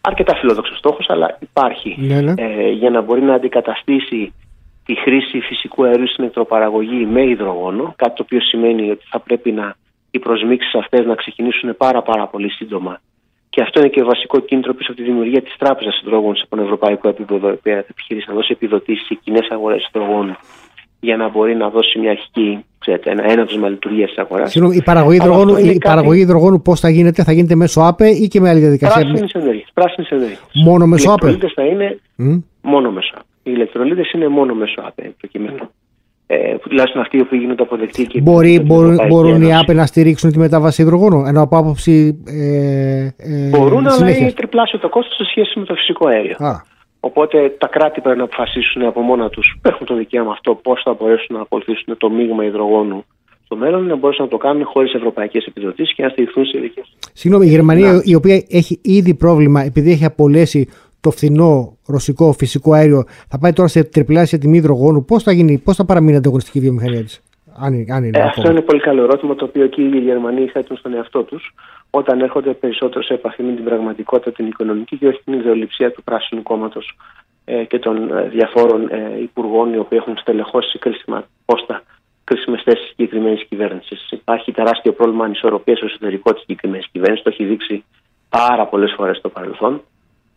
Αρκετά 0.00 0.36
φιλόδοξος 0.36 0.78
στόχος, 0.78 1.06
αλλά 1.08 1.38
υπάρχει 1.40 1.96
ναι, 1.98 2.20
ναι. 2.20 2.32
Ε, 2.36 2.70
για 2.70 2.90
να 2.90 3.00
μπορεί 3.00 3.22
να 3.22 3.34
αντικαταστήσει 3.34 4.32
τη 4.84 4.94
χρήση 4.94 5.40
φυσικού 5.40 5.84
αερίου 5.84 6.08
στην 6.08 6.22
ηλεκτροπαραγωγή 6.22 7.06
με 7.06 7.22
υδρογόνο. 7.22 7.94
Κάτι 7.96 8.14
το 8.16 8.22
οποίο 8.22 8.40
σημαίνει 8.40 8.90
ότι 8.90 9.04
θα 9.08 9.20
πρέπει 9.20 9.52
να 9.52 9.76
οι 10.10 10.18
προσμίξεις 10.18 10.74
αυτές 10.74 11.06
να 11.06 11.14
ξεκινήσουν 11.14 11.76
πάρα, 11.76 12.02
πάρα 12.02 12.26
πολύ 12.26 12.50
σύντομα 12.50 13.00
και 13.54 13.62
αυτό 13.62 13.80
είναι 13.80 13.88
και 13.88 14.02
βασικό 14.02 14.38
κίνητρο 14.40 14.74
πίσω 14.74 14.92
από 14.92 15.00
τη 15.00 15.06
δημιουργία 15.06 15.42
της 15.42 15.54
Τράπεζας 15.58 16.00
Υδρογόνου 16.04 16.36
σε 16.36 16.46
πανευρωπαϊκό 16.48 17.08
επίπεδο, 17.08 17.48
η 17.48 17.52
οποία 17.52 17.74
θα 17.74 17.86
επιχειρήσει 17.90 18.26
να 18.28 18.34
δώσει 18.34 18.52
επιδοτήσεις 18.52 19.06
σε 19.06 19.14
κοινές 19.24 19.46
αγορές 19.50 19.88
υδρογόνου 19.88 20.36
για 21.00 21.16
να 21.16 21.28
μπορεί 21.28 21.54
να 21.54 21.68
δώσει 21.68 21.98
μια 21.98 22.10
αρχική, 22.10 22.64
ξέρετε, 22.78 23.10
ένα 23.10 23.24
έναυσμα 23.30 23.68
λειτουργίας 23.68 24.08
της 24.08 24.18
αγοράς. 24.18 24.50
Συγγνώμη, 24.50 24.76
η 24.76 24.82
παραγωγή 24.82 25.16
υδρογόνου, 25.16 25.56
η 25.56 25.78
παραγωγή 25.78 26.20
υδρογόνου 26.20 26.62
πώς 26.62 26.80
θα 26.80 26.88
γίνεται, 26.88 27.22
θα 27.22 27.32
γίνεται 27.32 27.54
μέσω 27.54 27.80
ΑΠΕ 27.80 28.08
ή 28.08 28.26
και 28.28 28.40
με 28.40 28.48
άλλη 28.48 28.60
διαδικασία; 28.60 29.02
Πράσινης 29.74 30.10
ενέργειας. 30.10 30.40
Μόνο 30.64 30.86
μέσω 30.86 31.10
ΑΠΕ; 31.10 31.30
Οι 31.30 31.38
θα 31.54 31.64
είναι 31.64 31.98
mm. 32.18 32.42
μόνο 32.62 32.90
μέσω 32.90 33.12
ΑΠΕ. 33.14 33.26
Οι 33.42 33.50
ηλεκτρολίτες 33.54 34.12
είναι 34.12 34.28
μόνο 34.28 34.54
μέσω 34.54 34.80
ΑΠΕ 34.86 35.14
προκειμένου 35.18 35.70
ε, 36.26 36.56
τουλάχιστον 36.58 37.00
αυτοί 37.00 37.24
που 37.24 37.34
γίνονται 37.34 37.62
αποδεκτοί. 37.62 38.06
Και 38.06 38.20
Μπορεί, 38.20 38.60
μπορούν, 38.60 38.98
μπορούν 39.08 39.42
οι 39.42 39.56
ΑΠΕ 39.56 39.72
να 39.72 39.86
στηρίξουν 39.86 40.32
τη 40.32 40.38
μετάβαση 40.38 40.82
υδρογόνου, 40.82 41.24
ενώ 41.26 41.42
από 41.42 41.56
άποψη. 41.56 42.22
Ε, 42.26 43.08
ε, 43.16 43.48
μπορούν, 43.48 43.86
αλλά 43.86 44.10
είναι 44.10 44.32
τριπλάσιο 44.32 44.78
το 44.78 44.88
κόστος 44.88 45.16
σε 45.16 45.24
σχέση 45.24 45.58
με 45.58 45.64
το 45.64 45.74
φυσικό 45.74 46.06
αέριο. 46.06 46.36
Α. 46.38 46.72
Οπότε 47.00 47.54
τα 47.58 47.66
κράτη 47.66 48.00
πρέπει 48.00 48.18
να 48.18 48.24
αποφασίσουν 48.24 48.82
από 48.82 49.00
μόνα 49.00 49.28
τους, 49.28 49.56
έχουν 49.62 49.86
το 49.86 49.94
δικαίωμα 49.94 50.32
αυτό, 50.32 50.54
πώς 50.54 50.80
θα 50.84 50.96
μπορέσουν 50.98 51.36
να 51.36 51.42
ακολουθήσουν 51.42 51.96
το 51.96 52.10
μείγμα 52.10 52.44
υδρογόνου 52.44 53.04
στο 53.44 53.56
μέλλον, 53.56 53.86
να 53.86 53.96
μπορέσουν 53.96 54.24
να 54.24 54.30
το 54.30 54.36
κάνουν 54.36 54.64
χωρίς 54.64 54.94
ευρωπαϊκές 54.94 55.46
επιδοτήσεις 55.46 55.94
και 55.94 56.02
να 56.02 56.08
στηριχθούν 56.08 56.44
σε 56.44 56.58
ειδικέ. 56.58 56.82
Συγγνώμη, 57.12 57.46
η 57.46 57.48
Γερμανία, 57.48 58.00
η 58.04 58.14
οποία 58.14 58.42
έχει 58.48 58.80
ήδη 58.82 59.14
πρόβλημα 59.14 59.62
επειδή 59.62 59.90
έχει 59.90 60.04
απολέσει 60.04 60.68
το 61.04 61.10
φθηνό 61.10 61.76
ρωσικό 61.86 62.32
φυσικό 62.32 62.72
αέριο 62.72 63.04
θα 63.28 63.38
πάει 63.38 63.52
τώρα 63.52 63.68
σε 63.68 63.84
τριπλάσια 63.84 64.38
τιμή 64.38 64.56
υδρογόνου, 64.56 65.04
πώς 65.04 65.22
θα, 65.22 65.32
γίνει, 65.32 65.58
πώς 65.58 65.76
θα 65.76 65.84
παραμείνει 65.84 66.16
ανταγωνιστική 66.16 66.60
βιομηχανία 66.60 67.04
της. 67.04 67.22
Αν, 67.56 67.84
αν 67.90 68.04
είναι 68.04 68.18
ε, 68.18 68.22
αυτό 68.22 68.50
είναι 68.50 68.60
πολύ 68.60 68.80
καλό 68.80 69.02
ερώτημα 69.02 69.34
το 69.34 69.44
οποίο 69.44 69.66
και 69.66 69.82
οι 69.82 69.98
Γερμανοί 69.98 70.46
θέτουν 70.46 70.76
στον 70.76 70.94
εαυτό 70.94 71.22
τους 71.22 71.54
όταν 71.90 72.20
έρχονται 72.20 72.52
περισσότερο 72.52 73.02
σε 73.02 73.14
επαφή 73.14 73.42
με 73.42 73.52
την 73.52 73.64
πραγματικότητα 73.64 74.32
την 74.32 74.46
οικονομική 74.46 74.96
και 74.96 75.06
όχι 75.06 75.20
την 75.24 75.32
ιδεολειψία 75.32 75.92
του 75.92 76.02
πράσινου 76.02 76.42
κόμματος 76.42 76.96
ε, 77.44 77.64
και 77.64 77.78
των 77.78 78.18
ε, 78.18 78.28
διαφόρων 78.28 78.88
ε, 78.90 79.18
υπουργών 79.22 79.72
οι 79.74 79.78
οποίοι 79.78 79.98
έχουν 80.02 80.16
στελεχώσει 80.16 80.78
κρίσιμα 80.78 81.24
πόστα, 81.44 81.82
κρίσιμες 82.24 82.62
θέσεις 82.64 82.88
συγκεκριμένης 82.88 83.44
κυβέρνησης. 83.48 84.10
Υπάρχει 84.10 84.52
τεράστιο 84.52 84.92
πρόβλημα 84.92 85.24
ανισορροπίας 85.24 85.78
στο 85.78 85.86
εσωτερικό 85.86 86.32
της 86.32 86.40
συγκεκριμένης 86.40 86.88
κυβέρνησης. 86.92 87.24
Το 87.24 87.30
έχει 87.32 87.44
δείξει 87.44 87.84
πάρα 88.28 88.66
πολλές 88.66 88.94
φορές 88.96 89.16
στο 89.16 89.28
παρελθόν. 89.28 89.82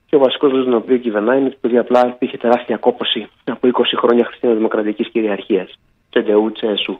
Και 0.10 0.16
ο 0.16 0.20
βασικός 0.20 0.51
λόγος 0.51 0.66
τον 0.66 0.74
οποίο 0.74 0.97
κυβερνάει 0.97 1.39
είναι 1.39 1.58
ότι 1.62 1.78
απλά 1.78 2.08
υπήρχε 2.08 2.38
τεράστια 2.38 2.78
κόπωση 2.78 3.28
από 3.43 3.68
20 3.68 3.82
χρόνια 3.97 4.26
χριστιανοδημοκρατικής 4.26 5.10
κυριαρχίας. 5.10 5.80
Τσεντεού, 6.10 6.51
Τσέσου. 6.51 6.97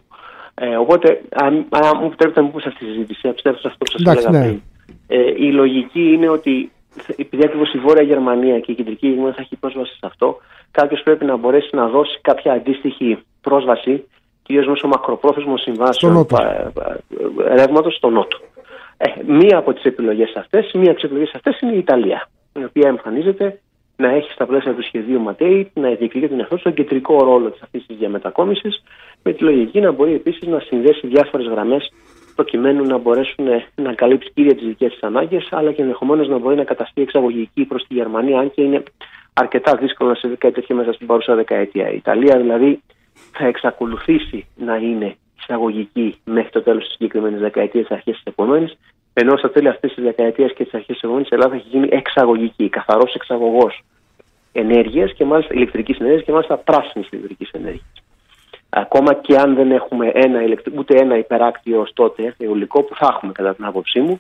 Ε, 0.53 0.76
οπότε, 0.76 1.22
αν, 1.30 1.66
αν 1.70 1.91
μου 1.99 2.05
επιτρέπετε 2.05 2.39
να 2.39 2.45
μου 2.45 2.51
πω 2.51 2.60
σε 2.60 2.68
αυτή 2.68 2.86
τη 2.86 2.91
συζήτηση, 2.91 3.30
πιστεύω 3.34 3.58
σε 3.58 3.68
αυτό 3.68 3.86
που 3.86 3.91
σας 3.91 4.16
έλεγα 4.16 4.30
ναι. 4.30 4.45
πριν. 4.45 4.62
Ε, 5.08 5.45
η 5.45 5.51
λογική 5.51 6.14
είναι 6.14 6.30
ότι 6.30 6.72
επειδή 7.16 7.43
ακριβώς 7.45 7.74
η 7.74 7.78
Βόρεια 7.78 8.03
Γερμανία 8.03 8.60
και 8.60 8.72
η 8.72 8.76
Κεντρική 8.76 9.08
Γερμανία 9.08 9.34
θα 9.34 9.41
έχει 9.41 9.55
πρόσβαση 9.55 9.91
σε 9.91 10.05
αυτό, 10.05 10.38
κάποιος 10.72 11.01
πρέπει 11.03 11.26
να 11.26 11.36
μπορέσει 11.38 11.76
να 11.76 11.88
δώσει 11.88 12.20
κάποια 12.22 12.51
αντίστοιχη 12.53 13.18
πρόσβαση, 13.41 14.03
κυρίως 14.43 14.68
μέσω 14.68 14.88
μακροπρόθεσμων 14.88 15.58
συμβάσεων 15.58 16.28
ρεύματος 17.55 17.95
στο 17.95 18.10
Νότο. 18.10 18.38
Ε, 18.97 19.10
μία 19.26 19.58
από 19.58 19.74
τις 19.74 19.84
επιλογές 19.84 20.34
αυτές, 20.36 20.72
μία 20.74 20.91
από 20.91 20.93
τις 20.93 21.03
επιλογές 21.03 21.32
αυτές 21.36 21.60
είναι 21.60 21.74
η 21.74 21.78
Ιταλία, 21.78 22.30
η 22.60 22.64
οποία 22.64 22.88
εμφανίζεται 22.88 23.60
να 23.97 24.10
έχει 24.10 24.32
στα 24.32 24.45
πλαίσια 24.45 24.74
του 24.74 24.84
σχεδίου 24.84 25.22
Ματέι 25.22 25.72
να 25.74 25.88
διεκδικεί 25.88 26.28
την 26.28 26.39
εαυτό 26.39 26.58
στον 26.58 26.74
κεντρικό 26.74 27.24
ρόλο 27.24 27.49
της 27.49 27.62
αυτής 27.62 27.86
της 27.86 27.97
διαμετακόμισης, 27.97 28.84
με 29.24 29.34
τη 29.34 29.43
λογική 29.43 29.80
να 29.80 29.91
μπορεί 29.91 30.14
επίσης 30.14 30.47
να 30.47 30.60
συνδέσει 30.60 31.08
διάφορες 31.08 31.47
γραμμές 31.47 31.93
προκειμένου 32.36 32.84
να 32.84 32.97
μπορέσουν 32.97 33.45
να 33.76 33.93
καλύψει 33.93 34.32
κύρια 34.34 34.55
τις 34.55 34.68
δικές 34.68 34.91
της 34.91 35.03
ανάγκες, 35.03 35.47
αλλά 35.51 35.72
και 35.72 35.82
ενδεχομένως 35.82 36.28
να 36.28 36.38
μπορεί 36.38 36.55
να 36.55 36.64
καταστεί 36.64 37.01
εξαγωγική 37.01 37.66
προς 37.66 37.86
τη 37.88 37.93
Γερμανία, 37.93 38.39
αν 38.39 38.51
και 38.51 38.62
είναι 38.62 38.84
αρκετά 39.34 39.76
δύσκολο 39.76 40.10
να 40.10 40.16
συμβεί 40.16 40.36
κάτι 40.36 40.53
τέτοιο 40.53 40.76
μέσα 40.76 40.93
στην 40.93 41.08
παρούσα 41.08 41.36
δεκαετία. 41.36 41.89
Η 41.89 41.95
Ιταλία 41.95 42.38
δηλαδή 42.38 42.82
θα 43.32 43.45
εξακολουθήσει 43.45 44.47
να 44.55 44.76
είναι 44.76 45.16
εισαγωγική 45.39 46.18
μέχρι 46.26 46.49
το 46.49 46.62
τέλος 46.62 46.84
της 46.84 46.91
συγκεκριμένης 46.91 47.39
δεκαετίας, 47.39 47.88
αρχές 47.89 48.14
της 48.16 48.24
επόμενης, 48.24 48.78
ενώ 49.20 49.38
στα 49.38 49.49
τέλη 49.51 49.68
αυτής 49.68 49.93
της 49.93 50.03
δεκαετίας 50.03 50.53
και 50.53 50.63
τι 50.63 50.70
αρχέ 50.74 50.93
της 50.93 51.01
επόμενης, 51.01 51.28
η 51.28 51.34
Ελλάδα 51.34 51.55
έχει 51.55 51.68
γίνει 51.70 51.88
εξαγωγική, 51.91 52.70
καθαρός 52.70 53.13
εξαγωγός 53.13 53.84
ενέργειας 54.51 55.13
και 55.13 55.26
μάλιστα 55.26 55.53
ηλεκτρικής 55.53 55.97
ενέργειας 55.97 56.24
και 56.24 56.32
μάλιστα 56.32 56.57
πράσινης 56.57 57.09
ηλεκτρικής 57.09 57.49
ενέργειας. 57.51 57.91
Ακόμα 58.70 59.13
και 59.13 59.38
αν 59.38 59.55
δεν 59.55 59.72
έχουμε 59.72 60.11
ένα, 60.13 60.39
ούτε 60.78 60.97
ένα 60.97 61.18
υπεράκτιο 61.18 61.82
ως 61.82 61.91
τότε 61.93 62.36
αιωλικό 62.38 62.84
που 62.84 62.95
θα 62.95 63.07
έχουμε 63.15 63.32
κατά 63.32 63.55
την 63.55 63.65
άποψή 63.65 63.99
μου 63.99 64.20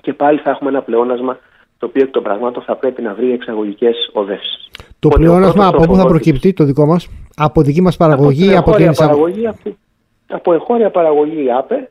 και 0.00 0.12
πάλι 0.12 0.38
θα 0.38 0.50
έχουμε 0.50 0.70
ένα 0.70 0.82
πλεόνασμα 0.82 1.38
το 1.78 1.86
οποίο 1.86 2.02
εκ 2.02 2.10
των 2.10 2.22
πραγμάτων 2.22 2.62
θα 2.62 2.76
πρέπει 2.76 3.02
να 3.02 3.14
βρει 3.14 3.32
εξαγωγικές 3.32 4.10
οδεύσεις. 4.12 4.70
Το 4.98 5.08
πλεόνασμα 5.08 5.66
από 5.66 5.86
πού 5.86 5.96
θα 5.96 6.06
προκυπτεί 6.06 6.52
το 6.52 6.64
δικό 6.64 6.86
μας, 6.86 7.08
από 7.36 7.62
δική 7.62 7.80
μας 7.80 7.96
παραγωγή, 7.96 8.56
από, 8.56 8.72
την 8.72 8.92
παραγωγή, 8.92 9.46
από, 9.46 9.76
από 10.26 10.52
εγχώρια 10.52 10.90
παραγωγή 10.90 11.52
ΑΠΕ, 11.52 11.74
ε, 11.74 11.88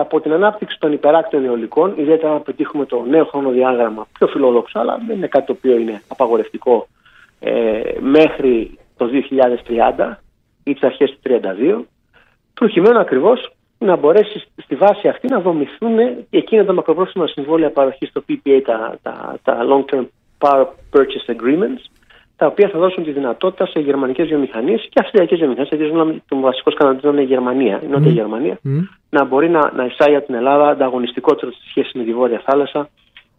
από 0.00 0.20
την 0.20 0.32
ανάπτυξη 0.32 0.76
των 0.78 0.92
υπεράκτων 0.92 1.44
αιωλικών, 1.44 1.94
ιδιαίτερα 1.96 2.32
να 2.32 2.40
πετύχουμε 2.40 2.86
το 2.86 3.02
νέο 3.02 3.24
χρονοδιάγραμμα 3.24 4.06
πιο 4.12 4.26
φιλόδοξο, 4.26 4.78
αλλά 4.78 5.00
δεν 5.06 5.16
είναι 5.16 5.26
κάτι 5.26 5.46
το 5.46 5.52
οποίο 5.52 5.76
είναι 5.76 6.02
απαγορευτικό 6.08 6.88
ε, 7.40 7.80
μέχρι 8.00 8.78
το 8.96 9.08
2030 9.98 10.14
ή 10.64 10.72
τις 10.72 10.82
αρχές 10.82 11.10
του 11.10 11.18
32, 11.24 11.82
προκειμένου 12.54 12.98
ακριβώς 12.98 13.52
να 13.78 13.96
μπορέσει 13.96 14.44
στη 14.56 14.74
βάση 14.74 15.08
αυτή 15.08 15.28
να 15.28 15.40
δομηθούν 15.40 15.98
εκείνα 16.30 16.64
τα 16.64 16.72
μακροπρόθεσμα 16.72 17.26
συμβόλαια 17.26 17.70
παροχής 17.70 18.08
στο 18.08 18.24
PPA, 18.28 18.60
τα, 18.64 18.98
τα, 19.02 19.38
τα 19.42 19.58
Long 19.68 19.94
Term 19.94 20.06
Power 20.38 20.66
Purchase 20.92 21.34
Agreements, 21.34 21.82
τα 22.42 22.48
οποία 22.48 22.68
θα 22.68 22.78
δώσουν 22.78 23.04
τη 23.04 23.10
δυνατότητα 23.10 23.66
σε 23.66 23.80
γερμανικές 23.80 24.28
βιομηχανίες 24.28 24.88
και 24.90 25.00
αυστριακές 25.00 25.38
βιομηχανίες, 25.38 25.76
γιατί 25.76 26.22
το 26.28 26.40
βασικός 26.40 26.74
καταναλωτή 26.74 27.08
είναι 27.08 27.20
η 27.20 27.24
Γερμανία, 27.24 27.80
η 27.82 27.86
Νότια 27.86 28.10
mm. 28.10 28.14
Γερμανία, 28.14 28.58
mm. 28.64 28.68
να 29.10 29.24
μπορεί 29.24 29.48
να, 29.48 29.72
να 29.72 29.84
εισάγει 29.84 30.16
από 30.16 30.26
την 30.26 30.34
Ελλάδα 30.34 30.68
ανταγωνιστικότερο 30.68 31.52
στη 31.52 31.68
σχέση 31.68 31.98
με 31.98 32.04
τη 32.04 32.12
Βόρεια 32.12 32.42
Θάλασσα 32.44 32.88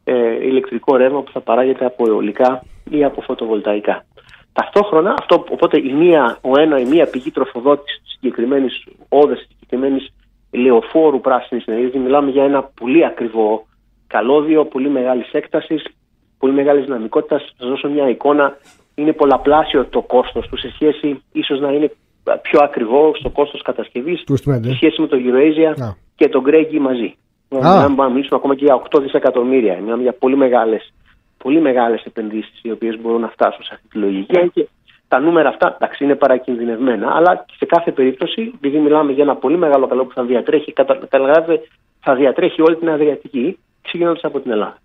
ε, 0.04 0.46
ηλεκτρικό 0.48 0.96
ρεύμα 0.96 1.22
που 1.22 1.32
θα 1.32 1.40
παράγεται 1.40 1.86
από 1.86 2.06
αιωλικά 2.08 2.64
ή 2.90 3.04
από 3.04 3.22
φωτοβολταϊκά. 3.22 4.06
Ταυτόχρονα, 4.54 5.16
αυτό, 5.20 5.46
οπότε 5.50 5.78
η 5.78 5.94
μία, 5.94 6.38
ο 6.42 6.60
ένα, 6.60 6.80
η 6.80 6.86
μία 6.86 7.08
πηγή 7.08 7.32
τροφοδότησης 7.32 8.02
της 8.02 8.12
συγκεκριμένης 8.12 8.84
όδε, 9.10 9.34
της 9.34 9.48
συγκεκριμένης 9.50 10.14
λεωφόρου 10.52 11.22
πράσινης 11.22 11.66
ενέργειας, 11.66 11.94
μιλάμε 11.94 12.32
για 12.32 12.44
ένα 12.44 12.64
πολύ 12.64 13.06
ακριβό 13.06 13.66
καλώδιο, 14.08 14.66
πολύ 14.66 14.90
μεγάλης 14.90 15.32
έκτασης, 15.32 15.86
πολύ 16.40 16.54
μεγάλης 16.54 16.86
δυναμικότητας. 16.86 17.42
Θα 17.42 17.54
σας 17.58 17.68
δώσω 17.68 17.90
μια 17.90 18.10
εικόνα. 18.10 18.58
Είναι 18.96 19.14
πολλαπλάσιο 19.14 19.86
το 19.86 20.02
κόστος 20.02 20.48
του 20.48 20.58
σε 20.58 20.72
σχέση, 20.74 21.24
ίσως 21.32 21.60
να 21.60 21.72
είναι 21.72 21.92
πιο 22.42 22.60
ακριβό 22.64 23.12
στο 23.16 23.30
κόστος 23.30 23.62
κατασκευής 23.62 24.24
σε 24.26 24.74
σχέση 24.76 25.02
με 25.02 25.08
το 25.08 25.18
EuroAsia 25.20 25.94
και 26.16 26.30
τον 26.30 26.42
Γκρέγκι 26.42 26.80
μαζί. 26.80 27.16
Αν 27.62 28.12
μιλήσουμε 28.12 28.36
ακόμα 28.36 28.56
και 28.56 28.66
για 28.66 28.82
8 28.90 29.02
δισεκατομμύρια. 29.02 29.78
Μιλάμε 29.82 30.02
για 30.02 30.14
πολύ 30.14 30.36
μεγάλες 30.36 30.94
πολύ 31.44 31.62
μεγάλες 31.62 32.04
επενδύσεις 32.04 32.60
οι 32.62 32.72
οποίες 32.72 33.02
μπορούν 33.02 33.22
να 33.22 33.28
φτάσουν 33.28 33.64
σε 33.64 33.72
αυτή 33.74 33.88
τη 33.88 33.98
λογική. 33.98 34.50
Και 34.54 34.68
τα 35.08 35.20
νούμερα 35.20 35.50
αυτά 35.50 35.74
εντάξει, 35.76 36.04
είναι 36.04 36.16
παρακινδυνευμένα, 36.16 37.16
αλλά 37.16 37.46
σε 37.58 37.66
κάθε 37.66 37.92
περίπτωση, 37.92 38.52
επειδή 38.56 38.78
μιλάμε 38.78 39.12
για 39.12 39.24
ένα 39.24 39.36
πολύ 39.36 39.58
μεγάλο 39.58 39.88
καλό 39.88 40.06
που 40.06 40.14
θα 40.14 40.24
διατρέχει, 40.24 40.74
καταλαβαίνετε, 41.10 41.62
θα 42.00 42.16
διατρέχει 42.16 42.62
όλη 42.62 42.76
την 42.76 42.90
Αδριατική, 42.90 43.58
ξεκινώντας 43.82 44.24
από 44.24 44.40
την 44.40 44.52
Ελλάδα. 44.52 44.78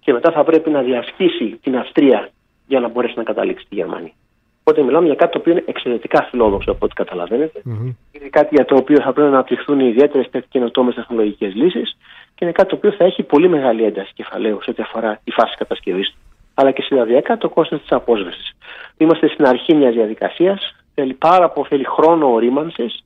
Και 0.00 0.12
μετά 0.12 0.32
θα 0.32 0.44
πρέπει 0.44 0.70
να 0.70 0.82
διασχίσει 0.82 1.58
την 1.62 1.76
Αυστρία 1.76 2.28
για 2.66 2.80
να 2.80 2.88
μπορέσει 2.88 3.14
να 3.16 3.22
καταλήξει 3.22 3.64
στη 3.64 3.74
Γερμανία. 3.74 4.12
Οπότε 4.60 4.82
μιλάμε 4.82 5.06
για 5.06 5.14
κάτι 5.14 5.32
το 5.32 5.38
οποίο 5.38 5.52
είναι 5.52 5.64
εξαιρετικά 5.66 6.22
φιλόδοξο 6.30 6.70
από 6.70 6.84
ό,τι 6.84 6.94
καταλαβαίνετε. 6.94 7.62
Mm-hmm. 7.64 7.94
Είναι 8.12 8.28
κάτι 8.30 8.54
για 8.54 8.64
το 8.64 8.76
οποίο 8.76 8.96
θα 8.96 9.12
πρέπει 9.12 9.28
να 9.30 9.34
αναπτυχθούν 9.34 9.80
ιδιαίτερες 9.80 10.28
καινοτόμες 10.48 10.94
τεχνολογικές 10.94 11.54
λύσεις 11.54 11.96
και 12.34 12.44
είναι 12.44 12.52
κάτι 12.52 12.68
το 12.68 12.76
οποίο 12.76 12.92
θα 12.92 13.04
έχει 13.04 13.22
πολύ 13.22 13.48
μεγάλη 13.48 13.84
ένταση 13.84 14.12
κεφαλαίου 14.14 14.62
σε 14.62 14.70
ό,τι 14.70 14.82
αφορά 14.82 15.20
τη 15.24 15.30
φάση 15.30 15.56
κατασκευής 15.56 16.08
του, 16.10 16.16
αλλά 16.54 16.70
και 16.70 16.82
σταδιακά 16.82 17.38
το 17.38 17.48
κόστος 17.48 17.80
της 17.80 17.92
απόσβεσης. 17.92 18.56
Είμαστε 18.96 19.28
στην 19.28 19.46
αρχή 19.46 19.74
μιας 19.74 19.94
διαδικασίας, 19.94 20.74
θέλει 20.94 21.14
πάρα 21.14 21.50
πολύ 21.50 21.68
θέλει 21.68 21.84
χρόνο 21.84 22.32
ορίμανσης. 22.32 23.04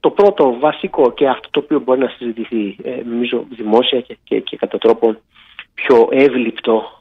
Το 0.00 0.10
πρώτο 0.10 0.56
βασικό 0.58 1.12
και 1.12 1.28
αυτό 1.28 1.48
το 1.50 1.60
οποίο 1.60 1.80
μπορεί 1.80 2.00
να 2.00 2.08
συζητηθεί 2.08 2.76
ε, 2.82 3.02
νομίζω 3.04 3.44
δημόσια 3.50 4.00
και, 4.00 4.16
και, 4.24 4.40
και 4.40 4.56
κατά 4.56 4.78
τρόπο 4.78 5.16
πιο 5.74 6.08
εύληπτο 6.10 6.99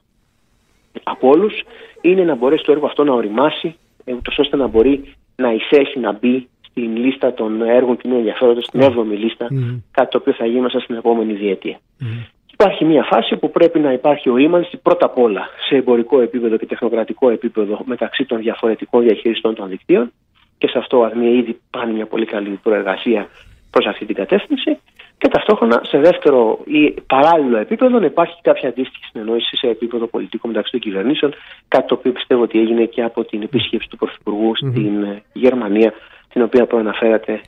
από 1.04 1.28
όλους 1.28 1.64
είναι 2.02 2.24
να 2.24 2.36
μπορέσει 2.36 2.64
το 2.64 2.72
έργο 2.72 2.86
αυτό 2.86 3.04
να 3.04 3.14
οριμάσει 3.14 3.76
ε, 4.04 4.14
ούτως 4.14 4.38
ώστε 4.38 4.58
να 4.58 4.68
μπορεί 4.68 5.14
να 5.36 5.52
εισέχει, 5.54 6.00
να 6.00 6.12
μπει 6.12 6.48
στην 6.70 6.96
λίστα 6.96 7.34
των 7.34 7.62
έργων 7.62 7.98
κοινού 7.98 8.16
ενδιαφέροντος, 8.16 8.66
στην 8.66 8.82
7η 8.82 9.18
λίστα, 9.18 9.48
mm. 9.52 9.82
κάτι 9.92 10.10
το 10.10 10.18
οποίο 10.18 10.34
θα 10.34 10.46
γίνει 10.46 10.62
μέσα 10.62 10.80
στην 10.80 10.96
επόμενη 10.96 11.34
διετία. 11.34 11.80
Mm. 12.02 12.06
Υπάρχει 12.54 12.86
μια 12.86 13.04
φάση 13.04 13.36
που 13.36 13.52
πρέπει 13.52 13.80
να 13.80 13.92
υπάρχει 13.92 14.30
ορίμανση 14.30 14.78
πρώτα 14.78 15.06
απ' 15.06 15.18
όλα 15.18 15.50
σε 15.68 15.76
εμπορικό 15.76 16.22
επίπεδο 16.22 16.58
και 16.58 16.66
τεχνοκρατικό 16.66 17.30
επίπεδο 17.30 17.82
μεταξύ 17.86 18.26
των 18.26 18.40
διαφορετικών 18.40 19.04
διαχειριστών 19.04 19.56
των 19.56 19.70
δικτύων 19.70 20.12
και 20.58 20.68
σε 20.68 20.78
αυτό 20.78 21.04
αρνεί 21.04 21.38
ήδη 21.38 21.60
πάνε 21.70 21.94
μια 21.94 22.06
πολύ 22.06 22.26
καλή 22.26 22.60
προεργασία 22.64 23.30
προς 23.70 23.86
αυτή 23.86 24.06
την 24.06 24.16
κατεύθυνση 24.16 24.80
και 25.20 25.28
ταυτόχρονα 25.28 25.82
σε 25.84 25.98
δεύτερο 25.98 26.60
ή 26.66 26.94
παράλληλο 27.08 27.58
επίπεδο 27.58 28.00
να 28.00 28.06
υπάρχει 28.06 28.42
κάποια 28.42 28.70
αντίστοιχη 28.70 29.04
συνεννόηση 29.12 29.58
σε 29.58 29.68
επίπεδο 29.68 30.08
πολιτικό 30.08 30.48
μεταξύ 30.48 30.72
των 30.72 30.80
κυβερνήσεων, 30.80 31.34
κάτι 31.68 31.88
το 31.88 31.94
οποίο 31.94 32.12
πιστεύω 32.12 32.42
ότι 32.42 32.60
έγινε 32.60 32.86
και 32.86 33.04
από 33.04 33.24
την 33.24 33.42
επίσκεψη 33.42 33.88
του 33.90 33.98
Πρωθυπουργού 33.98 34.56
στην 34.56 35.04
ε, 35.04 35.24
Γερμανία, 35.34 35.94
την 36.34 36.42
οποία 36.42 36.66
προαναφέρατε 36.66 37.42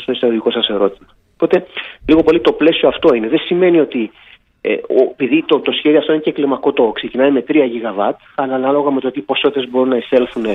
στο 0.00 0.12
ιστορικό 0.12 0.50
σας 0.50 0.68
ερώτημα. 0.68 1.08
Οπότε, 1.34 1.66
λίγο 2.06 2.22
πολύ 2.22 2.40
το 2.40 2.52
πλαίσιο 2.52 2.88
αυτό 2.88 3.14
είναι. 3.14 3.28
Δεν 3.28 3.38
σημαίνει 3.38 3.80
ότι 3.80 4.10
ε, 4.60 4.72
ο, 4.72 5.02
επειδή 5.10 5.44
το, 5.46 5.60
το 5.60 5.72
σχέδιο 5.72 5.98
αυτό 5.98 6.12
είναι 6.12 6.22
και 6.22 6.32
κλιμακωτό, 6.32 6.90
ξεκινάει 6.94 7.30
με 7.30 7.44
3 7.48 7.66
γιγαβάτ, 7.70 8.18
αλλά 8.34 8.54
ανάλογα 8.54 8.90
με 8.90 9.00
το 9.00 9.10
τι 9.10 9.20
ποσότητες 9.20 9.70
μπορούν 9.70 9.88
να 9.88 9.96
εισέλθουν 9.96 10.46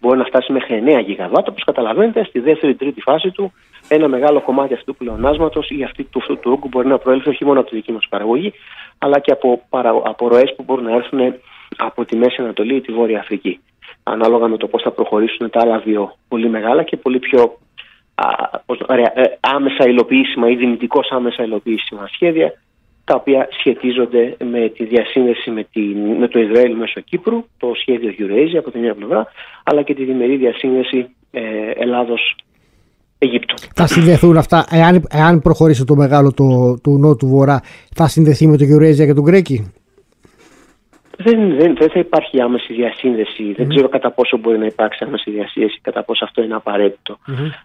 μπορεί 0.00 0.18
να 0.18 0.24
φτάσει 0.24 0.52
μέχρι 0.52 0.82
9 0.86 1.02
γιγαβάτ. 1.04 1.48
Όπως 1.48 1.64
καταλαβαίνετε, 1.64 2.24
στη 2.24 2.38
δεύτερη-τρίτη 2.38 3.00
φάση 3.00 3.30
του, 3.30 3.52
ένα 3.88 4.08
μεγάλο 4.08 4.40
κομμάτι 4.40 4.74
αυτού 4.74 4.84
του 4.84 4.96
πλεονάσματος 4.96 5.70
ή 5.70 5.82
αυτή 5.82 6.04
του, 6.04 6.18
αυτού 6.18 6.38
του 6.38 6.50
όγκου 6.52 6.68
μπορεί 6.68 6.88
να 6.88 6.98
προέλθει 6.98 7.28
όχι 7.28 7.44
μόνο 7.44 7.60
από 7.60 7.68
τη 7.68 7.74
δική 7.74 7.92
μας 7.92 8.06
παραγωγή, 8.08 8.52
αλλά 8.98 9.18
και 9.18 9.32
από, 9.32 9.62
από 10.04 10.28
ροές 10.28 10.54
που 10.56 10.62
μπορούν 10.62 10.84
να 10.84 10.94
έρθουν 10.94 11.34
από 11.76 12.04
τη 12.04 12.16
Μέση 12.16 12.42
Ανατολή 12.42 12.74
ή 12.74 12.80
τη 12.80 12.92
Βόρεια 12.92 13.18
Αφρική. 13.18 13.60
Ανάλογα 14.02 14.48
με 14.48 14.56
το 14.56 14.66
πώς 14.66 14.82
θα 14.82 14.90
προχωρήσουν 14.90 15.50
τα 15.50 15.60
άλλα 15.60 15.78
δύο 15.78 16.16
πολύ 16.28 16.48
μεγάλα 16.48 16.82
και 16.82 16.96
πολύ 16.96 17.18
πιο 17.18 17.58
α, 18.14 18.26
ε, 18.94 19.22
άμεσα 19.40 19.88
υλοποιήσιμα 19.88 20.50
ή 20.50 20.56
δυνητικώς 20.56 21.08
άμεσα 21.10 21.42
υλοποιήσιμα 21.44 22.08
σχέδια 22.12 22.52
τα 23.04 23.14
οποία 23.14 23.48
σχετίζονται 23.50 24.36
με 24.44 24.68
τη 24.68 24.84
διασύνδεση 24.84 25.50
με, 25.50 25.64
τη, 25.72 25.80
με 26.18 26.28
το 26.28 26.38
Ισραήλ 26.38 26.76
μέσω 26.76 27.00
Κύπρου, 27.00 27.44
το 27.58 27.72
σχέδιο 27.74 28.14
Eurasia 28.18 28.56
από 28.58 28.70
την 28.70 28.80
μια 28.80 28.94
πλευρά, 28.94 29.26
αλλά 29.64 29.82
και 29.82 29.94
τη 29.94 30.04
διμερή 30.04 30.36
διασύνδεση 30.36 31.16
ε, 31.30 31.70
Ελλάδος 31.70 32.36
Αιγύπτου. 33.18 33.54
Θα 33.74 33.86
συνδεθούν 33.86 34.36
αυτά, 34.36 34.66
εάν, 34.70 35.06
εάν 35.10 35.40
προχωρήσει 35.40 35.84
το 35.84 35.94
μεγάλο 35.94 36.32
το, 36.32 36.78
του 36.82 36.98
Νότου 36.98 37.26
Βορρά, 37.26 37.60
θα 37.94 38.08
συνδεθεί 38.08 38.46
με 38.46 38.56
το 38.56 38.64
Eurasia 38.64 39.06
και 39.06 39.14
τον 39.14 39.24
Γκρέκι. 39.24 39.72
Δεν, 41.20 41.56
δεν, 41.56 41.76
δεν 41.78 41.90
θα 41.90 41.98
υπάρχει 41.98 42.40
άμεση 42.40 42.72
διασύνδεση. 42.74 43.52
Δεν 43.56 43.68
ξέρω 43.68 43.88
κατά 43.88 44.10
πόσο 44.10 44.36
μπορεί 44.36 44.58
να 44.58 44.66
υπάρξει 44.66 45.04
άμεση 45.06 45.30
διασύνδεση, 45.30 45.78
κατά 45.82 46.02
πόσο 46.02 46.24
αυτό 46.24 46.42
είναι 46.42 46.54
απαραίτητο. 46.54 47.18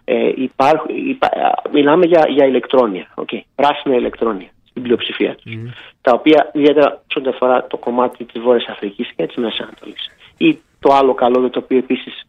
Ε, 0.04 0.32
υπάρχ, 0.36 0.82
υπά, 1.08 1.28
μιλάμε 1.72 2.06
για, 2.06 2.24
για 2.28 2.46
ηλεκτρόνια, 2.46 3.14
okay. 3.14 3.40
πράσινα 3.54 3.94
ηλεκτρόνια 3.96 4.48
στην 4.68 4.82
πλειοψηφία 4.82 5.34
τους. 5.34 5.52
Τα 6.00 6.12
οποία 6.12 6.50
ιδιαίτερα 6.52 7.02
σε 7.06 7.18
ό,τι 7.18 7.28
αφορά 7.28 7.66
το 7.66 7.76
κομμάτι 7.76 8.24
της 8.24 8.42
Βόρειας 8.42 8.66
Αφρικής 8.68 9.12
και 9.16 9.26
της 9.26 9.36
Μέσης 9.36 9.60
Ανατολής. 9.60 10.10
Ή 10.36 10.58
το 10.80 10.94
άλλο 10.94 11.14
καλό, 11.14 11.50
το 11.50 11.58
οποίο 11.58 11.78
επίσης 11.78 12.26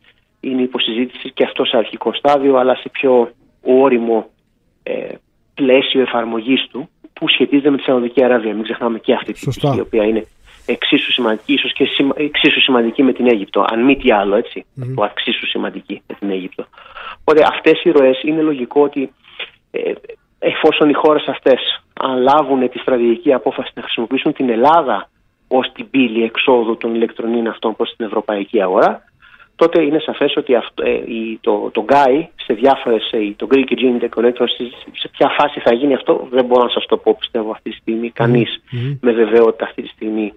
είναι 0.50 0.62
υποσυζήτηση 0.62 1.32
και 1.32 1.44
αυτός 1.44 1.70
σε 1.70 1.78
αρχικό 1.78 2.14
στάδιο, 2.14 2.58
αλλά 2.58 2.76
σε 2.76 2.90
πιο 2.90 3.32
όριμο 3.62 4.30
ε, 4.84 5.14
πλαίσιο 5.54 6.02
εφαρμογής 6.02 6.68
του, 6.72 6.90
που 7.14 7.30
σχετίζεται 7.30 7.70
με 7.70 7.78
τη 7.78 7.84
Σαουδική 7.84 8.24
Αραβία. 8.24 8.54
Μην 8.54 8.64
ξεχνάμε 8.64 9.00
και 9.00 9.14
αυτή 9.14 9.34
τη 9.34 9.40
πτυχή, 9.50 9.78
η 9.78 9.80
οποία 9.80 10.04
είναι 10.04 10.28
εξίσου 10.66 11.12
σημαντική, 11.12 11.54
ίσως 11.54 11.74
και 11.74 11.88
εξίσου 12.16 12.62
σημαντική 12.62 13.04
με 13.04 13.14
την 13.14 13.28
Αίγυπτο. 13.28 13.66
Αν 13.68 13.84
μη 13.84 13.96
τι 13.96 14.12
άλλο, 14.12 14.36
έτσι. 14.36 14.66
Mm-hmm. 14.80 15.06
εξίσου 15.10 15.48
σημαντική 15.48 16.02
με 16.08 16.16
την 16.20 16.30
Αίγυπτο. 16.30 16.66
Οπότε 17.20 17.44
αυτές 17.52 17.84
οι 17.84 17.90
ροές 17.90 18.22
είναι 18.24 18.42
λογικό 18.42 18.82
ότι 18.82 19.12
ε, 19.72 19.92
εφόσον 20.40 20.90
οι 20.90 20.94
χώρες 20.94 21.26
αυτές 21.28 21.84
λάβουν 22.22 22.70
τη 22.70 22.80
στρατηγική 22.80 23.34
απόφαση 23.34 23.72
να 23.76 23.82
χρησιμοποιήσουν 23.82 24.34
την 24.34 24.50
Ελλάδα 24.50 25.10
ως 25.48 25.72
την 25.74 25.90
πύλη 25.90 26.24
εξόδου 26.24 26.78
των 26.78 26.96
ηλεκτρονίων 26.96 27.48
αυτών 27.48 27.76
προς 27.76 27.94
την 27.96 28.06
ευρωπαϊκή 28.06 28.62
αγορά, 28.62 29.04
τότε 29.56 29.82
είναι 29.82 30.00
σαφές 30.00 30.36
ότι 30.36 30.56
αυτό, 30.56 30.84
ε, 30.84 31.00
το, 31.42 31.70
το 31.74 31.86
GAI 31.90 32.24
σε 32.36 32.54
διάφορες, 32.54 33.12
ε, 33.12 33.34
το 33.36 33.48
Greek 33.52 33.72
Gene 33.72 34.02
Interconnector, 34.02 34.46
σε 34.94 35.08
ποια 35.08 35.30
φάση 35.38 35.60
θα 35.60 35.74
γίνει 35.74 35.94
αυτό 35.94 36.28
δεν 36.32 36.46
μπορώ 36.46 36.64
να 36.64 36.70
σας 36.70 36.86
το 36.86 36.98
πω 36.98 37.16
πιστεύω 37.20 37.52
αυτή 37.52 37.70
τη 37.70 37.76
στιγμή. 37.76 38.10
Κανείς 38.10 38.60
mm-hmm. 38.60 38.98
με 39.02 39.12
βεβαιότητα 39.12 39.66
αυτή 39.66 39.82
τη 39.82 39.88
στιγμή 39.88 40.34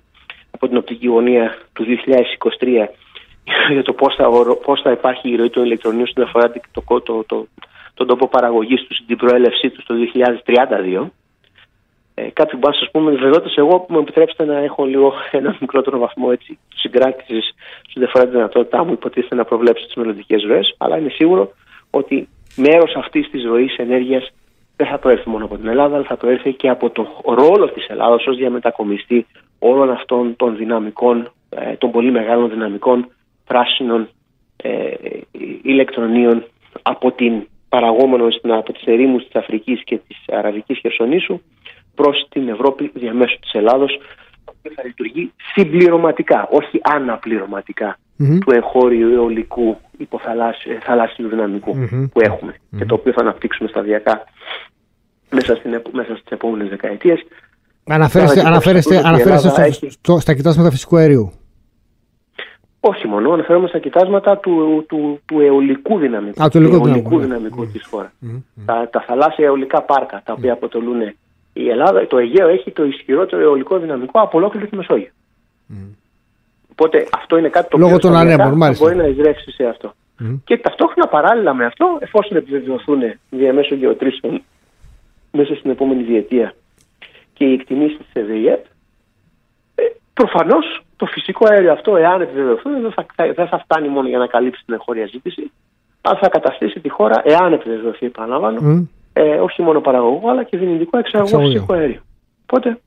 από 0.50 0.68
την 0.68 0.76
οπτική 0.76 1.06
γωνία 1.06 1.58
του 1.72 1.84
2023 2.58 2.86
για 3.72 3.82
το 3.82 3.92
πώς 3.92 4.14
θα, 4.14 4.28
πώς 4.64 4.80
θα 4.80 4.90
υπάρχει 4.90 5.30
η 5.30 5.36
ροή 5.36 5.50
των 5.50 5.64
ηλεκτρονίων 5.64 6.06
στην 6.06 6.22
αφορά 6.22 6.50
το, 6.50 6.60
το, 6.84 7.00
το, 7.00 7.24
το, 7.26 7.46
τον 7.94 8.06
τόπο 8.06 8.28
παραγωγής 8.28 8.86
τους, 8.86 9.00
την 9.06 9.16
προέλευσή 9.16 9.70
τους 9.70 9.84
το 9.84 9.94
2032. 10.94 11.06
Ε, 12.18 12.30
κάτι 12.32 12.56
που 12.56 12.68
να 12.68 12.72
σα 12.72 12.90
πούμε 12.90 13.10
βεβαιότητας, 13.10 13.56
εγώ 13.56 13.86
μου 13.88 13.98
επιτρέψετε 13.98 14.44
να 14.44 14.58
έχω 14.58 14.84
λίγο 14.84 15.12
ένα 15.30 15.56
μικρότερο 15.60 15.98
βαθμό 15.98 16.28
συγκράτησης 16.74 17.54
σε 17.82 17.94
διαφορά 17.94 18.24
τη 18.24 18.30
δυνατότητά 18.30 18.84
μου, 18.84 18.92
υποτίθεται 18.92 19.34
να 19.34 19.44
προβλέψω 19.44 19.84
τις 19.86 19.94
μελλοντικές 19.94 20.42
ροές, 20.42 20.74
αλλά 20.78 20.98
είναι 20.98 21.08
σίγουρο 21.08 21.52
ότι 21.90 22.28
μέρος 22.56 22.94
αυτής 22.94 23.30
της 23.30 23.44
ροής 23.44 23.76
ενέργειας 23.76 24.30
δεν 24.76 24.86
θα 24.86 24.98
προέρθει 24.98 25.28
μόνο 25.28 25.44
από 25.44 25.56
την 25.56 25.68
Ελλάδα, 25.68 25.94
αλλά 25.94 26.04
θα 26.04 26.16
προέρθει 26.16 26.52
και 26.52 26.68
από 26.68 26.90
τον 26.90 27.06
ρόλο 27.24 27.68
της 27.68 27.86
Ελλάδας 27.88 28.26
ως 28.26 28.36
διαμετακομιστή 28.36 29.26
όλων 29.58 29.90
αυτών 29.90 30.36
των 30.36 30.56
δυναμικών, 30.56 31.32
ε, 31.50 31.76
των 31.76 31.90
πολύ 31.90 32.10
μεγάλων 32.10 32.50
δυναμικών 32.50 33.08
πράσινων 33.46 34.08
ε, 34.56 34.90
ηλεκτρονίων 35.62 36.44
από 36.82 37.12
την 37.12 37.46
παραγόμενο 37.68 38.28
από 38.42 38.72
τις 38.72 38.82
ερήμους 38.84 39.24
της 39.24 39.34
Αφρικής 39.34 39.84
και 39.84 39.96
της 40.08 40.16
Αραβικής 40.26 40.78
Χερσονήσου 40.78 41.40
προς 42.00 42.26
την 42.28 42.48
Ευρώπη 42.48 42.90
διαμέσου 42.94 43.38
της 43.38 43.52
Ελλάδος 43.52 43.90
που 44.44 44.70
θα 44.74 44.82
λειτουργεί 44.84 45.32
συμπληρωματικά, 45.54 46.48
όχι 46.50 46.80
του 48.40 48.50
εγχώριου 48.54 49.08
αιωλικού 49.12 49.76
υποθαλάσσιου 49.98 51.28
που 52.12 52.20
εχουμε 52.20 52.54
και 52.78 52.84
το 52.84 52.94
οποίο 52.94 53.12
θα 53.12 53.20
αναπτύξουμε 53.20 53.68
σταδιακά 53.68 54.24
μέσα, 55.30 55.54
στην, 55.54 55.82
μέσα 55.92 56.16
στις 56.16 56.30
επόμενες 56.30 56.68
δεκαετίες. 56.68 57.20
Αναφέρεστε, 57.86 58.40
αναφέρεστε, 58.46 58.96
αναφέρεστε 59.04 59.62
έχει... 59.62 59.90
στο, 59.90 60.20
στα 60.20 60.34
κοιτάσματα 60.34 60.70
φυσικού 60.70 60.96
αερίου. 60.96 61.32
Όχι 62.80 63.06
μόνο, 63.06 63.32
αναφέρομαι 63.32 63.68
στα 63.68 63.78
κοιτάσματα 63.78 64.38
του, 64.38 64.84
του, 64.88 65.20
του 65.24 65.40
αιωλικού 65.40 65.98
δυναμικού, 65.98 66.42
Α, 66.42 66.48
του 66.48 66.58
αιωλικού 66.58 67.18
δυναμικού, 67.18 67.62
mm. 67.62 67.68
της 67.72 67.86
χώρας. 67.90 68.10
Τα, 68.66 68.88
τα 68.92 69.04
θαλάσσια 69.06 69.46
αιωλικά 69.46 69.82
πάρκα, 69.82 70.22
τα 70.24 70.32
οποία 70.32 70.52
αποτελούν 70.52 71.14
η 71.62 71.68
Ελλάδα, 71.70 72.06
το 72.06 72.18
Αιγαίο 72.18 72.48
έχει 72.48 72.70
το 72.70 72.84
ισχυρότερο 72.84 73.42
αιωλικό 73.42 73.78
δυναμικό 73.78 74.20
από 74.20 74.38
ολόκληρη 74.38 74.66
τη 74.66 74.76
Μεσόγειο. 74.76 75.10
Mm. 75.70 75.74
Οπότε 76.70 77.06
αυτό 77.14 77.36
είναι 77.36 77.48
κάτι 77.48 77.68
το 77.68 77.76
οποίο 77.76 77.98
μπορεί 78.78 78.96
να 78.96 79.04
εισρεύσει 79.04 79.50
σε 79.50 79.64
αυτό. 79.64 79.92
Mm. 80.20 80.38
Και 80.44 80.58
ταυτόχρονα 80.58 81.08
παράλληλα 81.08 81.54
με 81.54 81.64
αυτό, 81.64 81.98
εφόσον 82.00 82.36
επιβεβαιωθούν 82.36 83.00
διαμέσου 83.30 83.74
γεωτρήσεων 83.74 84.42
μέσα 85.32 85.54
στην 85.54 85.70
επόμενη 85.70 86.02
διετία 86.02 86.54
και 87.32 87.44
οι 87.44 87.52
εκτιμήσεις 87.52 87.98
της 87.98 88.22
ΕΔΕΙΕΠ, 88.22 88.64
ε, 89.74 89.82
προφανώς 90.14 90.82
το 90.96 91.06
φυσικό 91.06 91.46
αέριο 91.50 91.72
αυτό, 91.72 91.96
εάν 91.96 92.20
επιβεβαιωθούν, 92.20 92.80
δεν 92.80 92.92
θα, 92.92 93.06
δεν 93.32 93.46
θα 93.46 93.58
φτάνει 93.58 93.88
μόνο 93.88 94.08
για 94.08 94.18
να 94.18 94.26
καλύψει 94.26 94.64
την 94.64 94.74
εγχώρια 94.74 95.06
ζήτηση, 95.06 95.50
αλλά 96.00 96.18
θα 96.18 96.28
καταστήσει 96.28 96.80
τη 96.80 96.88
χώρα, 96.88 97.22
εάν 97.24 97.52
επιβεβαιωθεί, 97.52 98.06
επαναλαμβάνω, 98.06 98.60
mm 98.62 98.97
ε, 99.18 99.34
όχι 99.40 99.62
μόνο 99.62 99.80
παραγωγό 99.80 100.30
αλλά 100.30 100.42
και 100.42 100.56
δυνητικό 100.56 100.98
εξαγωγό 100.98 101.40
φυσικό 101.40 101.72
αέριο. 101.72 102.00
Οπότε 102.42 102.78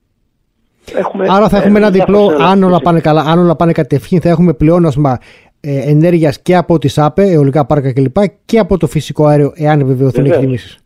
έχουμε. 0.94 1.26
Άρα 1.28 1.48
θα 1.48 1.56
έχουμε 1.56 1.78
ένα 1.78 1.90
διπλό, 1.90 2.36
αν 2.40 2.62
όλα 2.62 2.80
πάνε 2.80 3.00
καλά, 3.00 3.20
αν 3.20 3.38
όλα 3.38 3.56
πάνε 3.56 3.72
κατευθείαν, 3.72 4.20
θα 4.20 4.28
έχουμε 4.28 4.52
πλεόνασμα 4.52 5.18
ε, 5.60 5.90
ενέργειας 5.90 6.42
και 6.42 6.56
από 6.56 6.78
τις 6.78 6.98
ΑΠΕ, 6.98 7.22
αιωλικά 7.22 7.66
πάρκα 7.66 7.92
κλπ. 7.92 8.16
και 8.44 8.58
από 8.58 8.78
το 8.78 8.86
φυσικό 8.86 9.26
αέριο, 9.26 9.52
εάν 9.56 9.80
επιβεβαιωθούν 9.80 10.24
οι 10.24 10.28
εκτιμήσεις. 10.28 10.76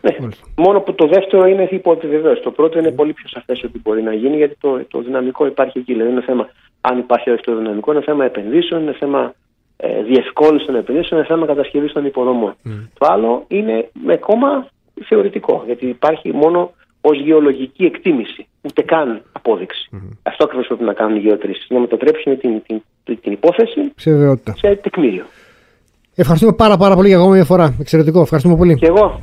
Ναι. 0.00 0.28
Μόνο 0.56 0.80
που 0.80 0.94
το 0.94 1.06
δεύτερο 1.06 1.46
είναι 1.46 1.68
επιβεβαίωση. 1.84 2.42
Το 2.42 2.50
πρώτο 2.50 2.78
είναι 2.78 2.90
πολύ 2.90 3.12
πιο 3.12 3.28
σαφές 3.28 3.64
ότι 3.64 3.80
μπορεί 3.82 4.02
να 4.02 4.12
γίνει, 4.12 4.36
γιατί 4.36 4.56
το, 4.60 4.84
το 4.88 5.02
δυναμικό 5.02 5.46
υπάρχει 5.46 5.78
εκεί. 5.78 5.92
Δηλαδή 5.92 6.10
είναι 6.10 6.20
θέμα, 6.20 6.48
αν 6.80 6.98
υπάρχει 6.98 7.34
το 7.34 7.56
δυναμικό, 7.56 7.92
είναι 7.92 8.02
θέμα 8.02 8.24
επενδύσεων, 8.24 8.82
είναι 8.82 8.92
θέμα 8.92 9.34
ε, 9.76 10.02
διευκόλυνση 10.02 10.66
των 10.66 10.74
επενδύσεων, 10.74 11.20
είναι 11.20 11.28
θέμα 11.28 11.46
κατασκευής 11.46 11.92
των 11.92 12.04
υποδομών. 12.04 12.54
Το 12.98 13.06
άλλο 13.10 13.44
είναι 13.48 13.88
με 13.92 14.16
κόμμα 14.16 14.66
θεωρητικό, 15.04 15.62
γιατί 15.66 15.86
υπάρχει 15.86 16.32
μόνο 16.32 16.72
ως 17.00 17.20
γεωλογική 17.20 17.84
εκτίμηση, 17.84 18.46
ούτε 18.62 18.82
καν 18.82 19.22
απόδειξη. 19.32 19.88
Mm-hmm. 19.92 20.16
Αυτό 20.22 20.44
ακριβώς 20.44 20.66
πρέπει 20.66 20.84
να 20.84 20.92
κάνουν 20.92 21.16
οι 21.16 21.20
γεωτρήσει, 21.20 21.74
να 21.74 21.80
μετατρέψουν 21.80 22.38
την, 22.38 22.62
την, 22.66 22.82
την, 23.04 23.20
την 23.20 23.32
υπόθεση 23.32 23.92
σε, 23.96 24.40
σε 24.56 24.74
τεκμήριο. 24.74 25.24
Ευχαριστούμε 26.14 26.52
πάρα, 26.52 26.76
πάρα 26.76 26.94
πολύ 26.94 27.08
για 27.08 27.16
ακόμα 27.16 27.34
μια 27.34 27.44
φορά. 27.44 27.76
Εξαιρετικό. 27.80 28.20
Ευχαριστούμε 28.20 28.56
πολύ. 28.56 28.74
Και 28.74 28.86
εγώ. 28.86 29.20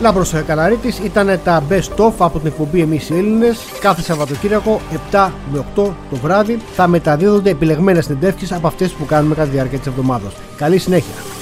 Λάμπρος 0.00 0.32
Καλαρίτης 0.46 0.98
ήταν 0.98 1.40
τα 1.44 1.62
best 1.70 2.06
of 2.06 2.12
από 2.18 2.38
την 2.38 2.46
εκπομπή 2.46 2.80
Εμείς 2.80 3.10
οι 3.10 3.16
Έλληνες 3.16 3.78
κάθε 3.80 4.02
Σαββατοκύριακο 4.02 4.80
7 5.12 5.30
με 5.52 5.58
8 5.58 5.64
το 6.10 6.16
βράδυ 6.22 6.56
θα 6.56 6.86
μεταδίδονται 6.86 7.50
επιλεγμένες 7.50 8.04
συνεντεύξεις 8.04 8.52
από 8.52 8.66
αυτές 8.66 8.92
που 8.92 9.04
κάνουμε 9.04 9.34
κατά 9.34 9.46
τη 9.46 9.52
διάρκεια 9.54 9.78
της 9.78 9.86
εβδομάδας. 9.86 10.36
Καλή 10.56 10.78
συνέχεια! 10.78 11.39